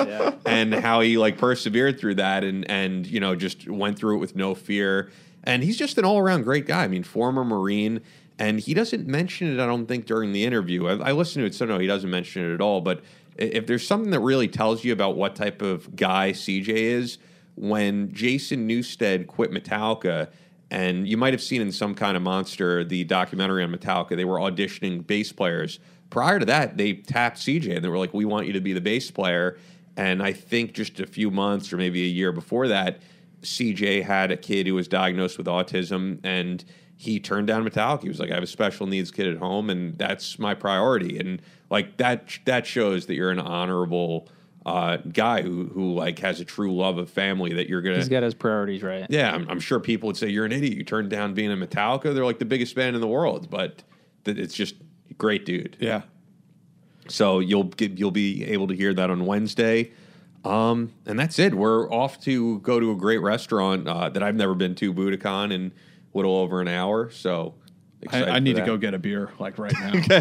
and 0.46 0.74
how 0.74 1.00
he 1.00 1.18
like 1.18 1.38
persevered 1.38 1.98
through 1.98 2.14
that 2.14 2.44
and 2.44 2.68
and 2.70 3.06
you 3.06 3.20
know 3.20 3.34
just 3.34 3.68
went 3.68 3.98
through 3.98 4.16
it 4.16 4.18
with 4.18 4.34
no 4.34 4.54
fear 4.54 5.10
and 5.46 5.62
he's 5.62 5.78
just 5.78 5.96
an 5.96 6.04
all-around 6.04 6.42
great 6.42 6.66
guy. 6.66 6.84
I 6.84 6.88
mean 6.88 7.04
former 7.04 7.44
marine 7.44 8.02
and 8.38 8.60
he 8.60 8.74
doesn't 8.74 9.06
mention 9.06 9.50
it 9.50 9.62
i 9.62 9.66
don't 9.66 9.86
think 9.86 10.04
during 10.04 10.32
the 10.32 10.44
interview. 10.44 10.86
I, 10.86 11.08
I 11.08 11.12
listened 11.12 11.42
to 11.42 11.46
it 11.46 11.54
so 11.54 11.64
no 11.64 11.78
he 11.78 11.86
doesn't 11.86 12.10
mention 12.10 12.50
it 12.50 12.54
at 12.54 12.60
all. 12.60 12.80
But 12.80 13.02
if 13.36 13.66
there's 13.66 13.86
something 13.86 14.10
that 14.10 14.20
really 14.20 14.48
tells 14.48 14.84
you 14.84 14.92
about 14.92 15.16
what 15.16 15.36
type 15.36 15.62
of 15.62 15.96
guy 15.96 16.32
cj 16.32 16.68
is 16.68 17.18
when 17.54 18.12
jason 18.12 18.68
newsted 18.68 19.26
quit 19.26 19.50
metallica 19.50 20.28
and 20.70 21.06
you 21.06 21.16
might 21.16 21.32
have 21.32 21.42
seen 21.42 21.62
in 21.62 21.70
some 21.70 21.94
kind 21.94 22.16
of 22.16 22.22
monster 22.22 22.82
the 22.84 23.04
documentary 23.04 23.62
on 23.62 23.72
metallica 23.74 24.16
they 24.16 24.24
were 24.24 24.38
auditioning 24.38 25.06
bass 25.06 25.32
players. 25.32 25.78
Prior 26.10 26.38
to 26.38 26.46
that, 26.46 26.76
they 26.76 26.94
tapped 26.94 27.38
CJ 27.38 27.76
and 27.76 27.84
they 27.84 27.88
were 27.88 27.98
like, 27.98 28.14
"We 28.14 28.24
want 28.24 28.46
you 28.46 28.52
to 28.52 28.60
be 28.60 28.72
the 28.72 28.80
bass 28.80 29.10
player." 29.10 29.58
And 29.96 30.22
I 30.22 30.32
think 30.32 30.72
just 30.72 31.00
a 31.00 31.06
few 31.06 31.30
months 31.30 31.72
or 31.72 31.78
maybe 31.78 32.02
a 32.02 32.08
year 32.08 32.30
before 32.30 32.68
that, 32.68 33.00
CJ 33.42 34.02
had 34.02 34.30
a 34.30 34.36
kid 34.36 34.66
who 34.66 34.74
was 34.74 34.88
diagnosed 34.88 35.38
with 35.38 35.46
autism, 35.46 36.18
and 36.24 36.64
he 36.96 37.20
turned 37.20 37.46
down 37.46 37.68
Metallica. 37.68 38.02
He 38.02 38.08
was 38.08 38.18
like, 38.18 38.30
"I 38.30 38.34
have 38.34 38.42
a 38.42 38.46
special 38.46 38.86
needs 38.86 39.10
kid 39.10 39.26
at 39.28 39.36
home, 39.36 39.70
and 39.70 39.96
that's 39.98 40.38
my 40.38 40.54
priority." 40.54 41.18
And 41.18 41.42
like 41.70 41.96
that, 41.98 42.38
that 42.46 42.66
shows 42.66 43.06
that 43.06 43.14
you're 43.14 43.30
an 43.30 43.38
honorable 43.38 44.28
uh, 44.64 44.96
guy 45.12 45.42
who 45.42 45.66
who 45.66 45.94
like 45.94 46.18
has 46.20 46.40
a 46.40 46.44
true 46.44 46.74
love 46.74 46.98
of 46.98 47.10
family. 47.10 47.52
That 47.52 47.68
you're 47.68 47.82
gonna 47.82 47.96
He's 47.96 48.08
got 48.08 48.22
his 48.22 48.34
priorities 48.34 48.82
right. 48.82 49.06
yeah, 49.10 49.32
I'm, 49.32 49.48
I'm 49.48 49.60
sure 49.60 49.78
people 49.78 50.06
would 50.08 50.16
say 50.16 50.28
you're 50.28 50.46
an 50.46 50.52
idiot. 50.52 50.76
You 50.76 50.84
turned 50.84 51.10
down 51.10 51.34
being 51.34 51.52
a 51.52 51.56
Metallica. 51.56 52.14
They're 52.14 52.24
like 52.24 52.38
the 52.38 52.44
biggest 52.46 52.74
band 52.74 52.96
in 52.96 53.00
the 53.00 53.08
world, 53.08 53.48
but 53.50 53.82
th- 54.24 54.38
it's 54.38 54.54
just 54.54 54.74
great 55.18 55.44
dude. 55.44 55.76
Yeah. 55.78 56.02
So 57.08 57.38
you'll 57.38 57.64
get, 57.64 57.98
you'll 57.98 58.10
be 58.10 58.44
able 58.46 58.66
to 58.66 58.74
hear 58.74 58.92
that 58.94 59.10
on 59.10 59.26
Wednesday. 59.26 59.92
Um, 60.44 60.92
and 61.06 61.18
that's 61.18 61.38
it. 61.38 61.54
We're 61.54 61.90
off 61.90 62.20
to 62.22 62.60
go 62.60 62.78
to 62.78 62.92
a 62.92 62.96
great 62.96 63.18
restaurant 63.18 63.88
uh, 63.88 64.08
that 64.10 64.22
I've 64.22 64.36
never 64.36 64.54
been 64.54 64.74
to, 64.76 64.94
Budokan, 64.94 65.52
in 65.52 65.72
a 66.14 66.16
little 66.16 66.36
over 66.36 66.60
an 66.60 66.68
hour. 66.68 67.10
So 67.10 67.54
I, 68.10 68.24
I 68.24 68.38
need 68.38 68.56
to 68.56 68.62
go 68.62 68.76
get 68.76 68.94
a 68.94 68.98
beer 68.98 69.30
like 69.38 69.58
right 69.58 69.72
now. 69.72 69.92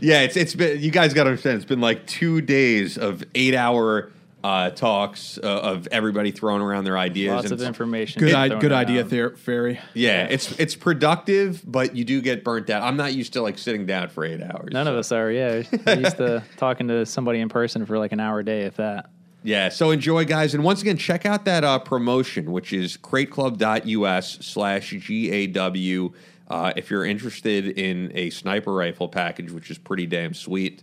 yeah, 0.00 0.20
it's 0.20 0.36
it's 0.36 0.54
been 0.54 0.80
you 0.80 0.90
guys 0.90 1.12
got 1.12 1.24
to 1.24 1.30
understand. 1.30 1.56
It's 1.56 1.64
been 1.64 1.80
like 1.80 2.06
two 2.06 2.40
days 2.40 2.96
of 2.96 3.24
eight 3.34 3.54
hour 3.54 4.12
uh, 4.44 4.68
talks 4.70 5.38
uh, 5.42 5.46
of 5.46 5.88
everybody 5.90 6.30
throwing 6.30 6.60
around 6.60 6.84
their 6.84 6.98
ideas. 6.98 7.34
Lots 7.34 7.50
and 7.50 7.60
of 7.60 7.66
information. 7.66 8.20
good 8.20 8.34
I, 8.34 8.48
good 8.48 8.72
idea, 8.72 8.98
around. 9.00 9.10
there, 9.10 9.30
Ferry. 9.36 9.80
Yeah, 9.94 10.24
it's 10.24 10.52
it's 10.58 10.76
productive, 10.76 11.62
but 11.66 11.96
you 11.96 12.04
do 12.04 12.20
get 12.20 12.44
burnt 12.44 12.68
out. 12.70 12.82
I'm 12.82 12.96
not 12.96 13.14
used 13.14 13.32
to 13.32 13.42
like 13.42 13.58
sitting 13.58 13.86
down 13.86 14.08
for 14.08 14.24
eight 14.24 14.42
hours. 14.42 14.68
None 14.70 14.86
of 14.86 14.94
us 14.94 15.12
are. 15.12 15.30
Yeah, 15.30 15.62
we're 15.86 15.98
used 15.98 16.18
to 16.18 16.44
talking 16.56 16.88
to 16.88 17.06
somebody 17.06 17.40
in 17.40 17.48
person 17.48 17.86
for 17.86 17.98
like 17.98 18.12
an 18.12 18.20
hour 18.20 18.40
a 18.40 18.44
day, 18.44 18.62
if 18.62 18.76
that. 18.76 19.10
Yeah, 19.46 19.68
so 19.68 19.90
enjoy, 19.90 20.24
guys. 20.24 20.54
And 20.54 20.64
once 20.64 20.80
again, 20.80 20.96
check 20.96 21.26
out 21.26 21.44
that 21.44 21.64
uh, 21.64 21.78
promotion, 21.78 22.50
which 22.50 22.72
is 22.72 22.96
crateclub.us 22.96 24.38
slash 24.40 24.90
GAW. 24.90 26.08
Uh, 26.48 26.72
if 26.76 26.90
you're 26.90 27.04
interested 27.04 27.78
in 27.78 28.10
a 28.14 28.30
sniper 28.30 28.72
rifle 28.72 29.06
package, 29.06 29.52
which 29.52 29.70
is 29.70 29.76
pretty 29.76 30.06
damn 30.06 30.32
sweet. 30.32 30.82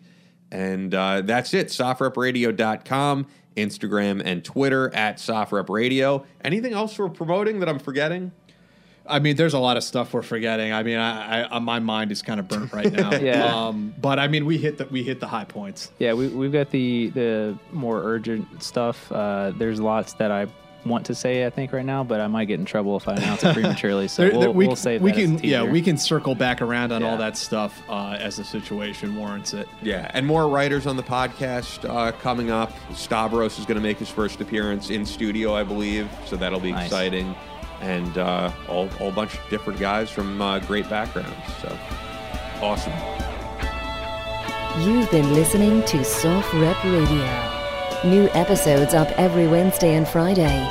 And 0.51 0.93
uh, 0.93 1.21
that's 1.21 1.55
it. 1.55 1.67
SoftRepRadio.com, 1.67 3.25
Instagram 3.57 4.21
and 4.23 4.45
Twitter 4.45 4.93
at 4.93 5.17
SoftRepRadio. 5.17 6.23
Anything 6.43 6.73
else 6.73 6.99
we're 6.99 7.09
promoting 7.09 7.61
that 7.61 7.69
I'm 7.69 7.79
forgetting? 7.79 8.31
I 9.07 9.19
mean, 9.19 9.35
there's 9.35 9.53
a 9.53 9.59
lot 9.59 9.77
of 9.77 9.83
stuff 9.83 10.13
we're 10.13 10.21
forgetting. 10.21 10.71
I 10.71 10.83
mean, 10.83 10.97
I, 10.97 11.55
I 11.55 11.59
my 11.59 11.79
mind 11.79 12.11
is 12.11 12.21
kind 12.21 12.39
of 12.39 12.47
burnt 12.47 12.71
right 12.71 12.91
now. 12.93 13.11
Yeah. 13.15 13.45
Um, 13.67 13.93
but 13.99 14.19
I 14.19 14.27
mean, 14.27 14.45
we 14.45 14.57
hit 14.57 14.77
the 14.77 14.85
we 14.85 15.03
hit 15.03 15.19
the 15.19 15.27
high 15.27 15.45
points. 15.45 15.91
Yeah, 15.99 16.13
we, 16.13 16.27
we've 16.27 16.51
got 16.51 16.69
the 16.69 17.09
the 17.09 17.57
more 17.71 18.01
urgent 18.03 18.61
stuff. 18.63 19.11
Uh, 19.11 19.51
there's 19.57 19.79
lots 19.79 20.13
that 20.13 20.31
I 20.31 20.47
want 20.83 21.05
to 21.05 21.13
say, 21.13 21.45
I 21.45 21.51
think, 21.51 21.73
right 21.73 21.85
now, 21.85 22.03
but 22.03 22.19
I 22.21 22.25
might 22.25 22.45
get 22.45 22.59
in 22.59 22.65
trouble 22.65 22.97
if 22.97 23.07
I 23.07 23.13
announce 23.13 23.43
it 23.43 23.53
prematurely. 23.53 24.07
So 24.07 24.23
There- 24.27 24.39
we'll, 24.39 24.53
we, 24.53 24.65
we'll 24.65 24.75
save 24.75 25.01
we 25.03 25.11
that 25.11 25.19
as 25.19 25.29
a 25.31 25.37
can 25.37 25.43
yeah 25.47 25.63
we 25.63 25.79
can 25.81 25.95
circle 25.97 26.33
back 26.33 26.59
around 26.61 26.91
on 26.91 27.03
all 27.03 27.17
that 27.17 27.37
stuff 27.37 27.81
uh, 27.89 28.17
as 28.19 28.37
the 28.37 28.43
situation 28.43 29.15
warrants 29.15 29.53
it. 29.53 29.67
Yeah, 29.83 30.09
and 30.13 30.25
more 30.25 30.47
writers 30.47 30.87
on 30.87 30.95
the 30.97 31.03
podcast 31.03 31.87
uh, 31.89 32.11
coming 32.13 32.49
up. 32.51 32.71
Stavros 32.95 33.59
is 33.59 33.65
going 33.65 33.75
to 33.77 33.81
make 33.83 33.97
his 33.97 34.09
first 34.09 34.41
appearance 34.41 34.89
in 34.89 35.05
studio, 35.05 35.53
I 35.55 35.63
believe, 35.63 36.09
so 36.25 36.35
that'll 36.35 36.59
be 36.59 36.71
Nice. 36.71 36.85
exciting. 36.85 37.35
And 37.81 38.17
uh, 38.17 38.51
all, 38.67 38.89
all 38.99 39.11
bunch 39.11 39.33
of 39.33 39.39
different 39.49 39.79
guys 39.79 40.09
from 40.09 40.41
uh, 40.41 40.59
great 40.59 40.89
backgrounds. 40.89 41.35
So 41.61 41.77
awesome. 42.61 42.93
You've 44.85 45.11
been 45.11 45.33
listening 45.33 45.83
to 45.83 45.97
SOFREP 45.97 46.83
Radio. 46.83 48.09
New 48.09 48.29
episodes 48.29 48.93
up 48.93 49.09
every 49.19 49.47
Wednesday 49.47 49.95
and 49.95 50.07
Friday. 50.07 50.67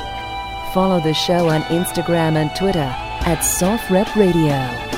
Follow 0.73 0.99
the 1.01 1.13
show 1.13 1.49
on 1.49 1.61
Instagram 1.63 2.35
and 2.35 2.49
Twitter 2.55 2.79
at 2.79 3.39
SOFREP 3.39 4.15
Radio. 4.15 4.90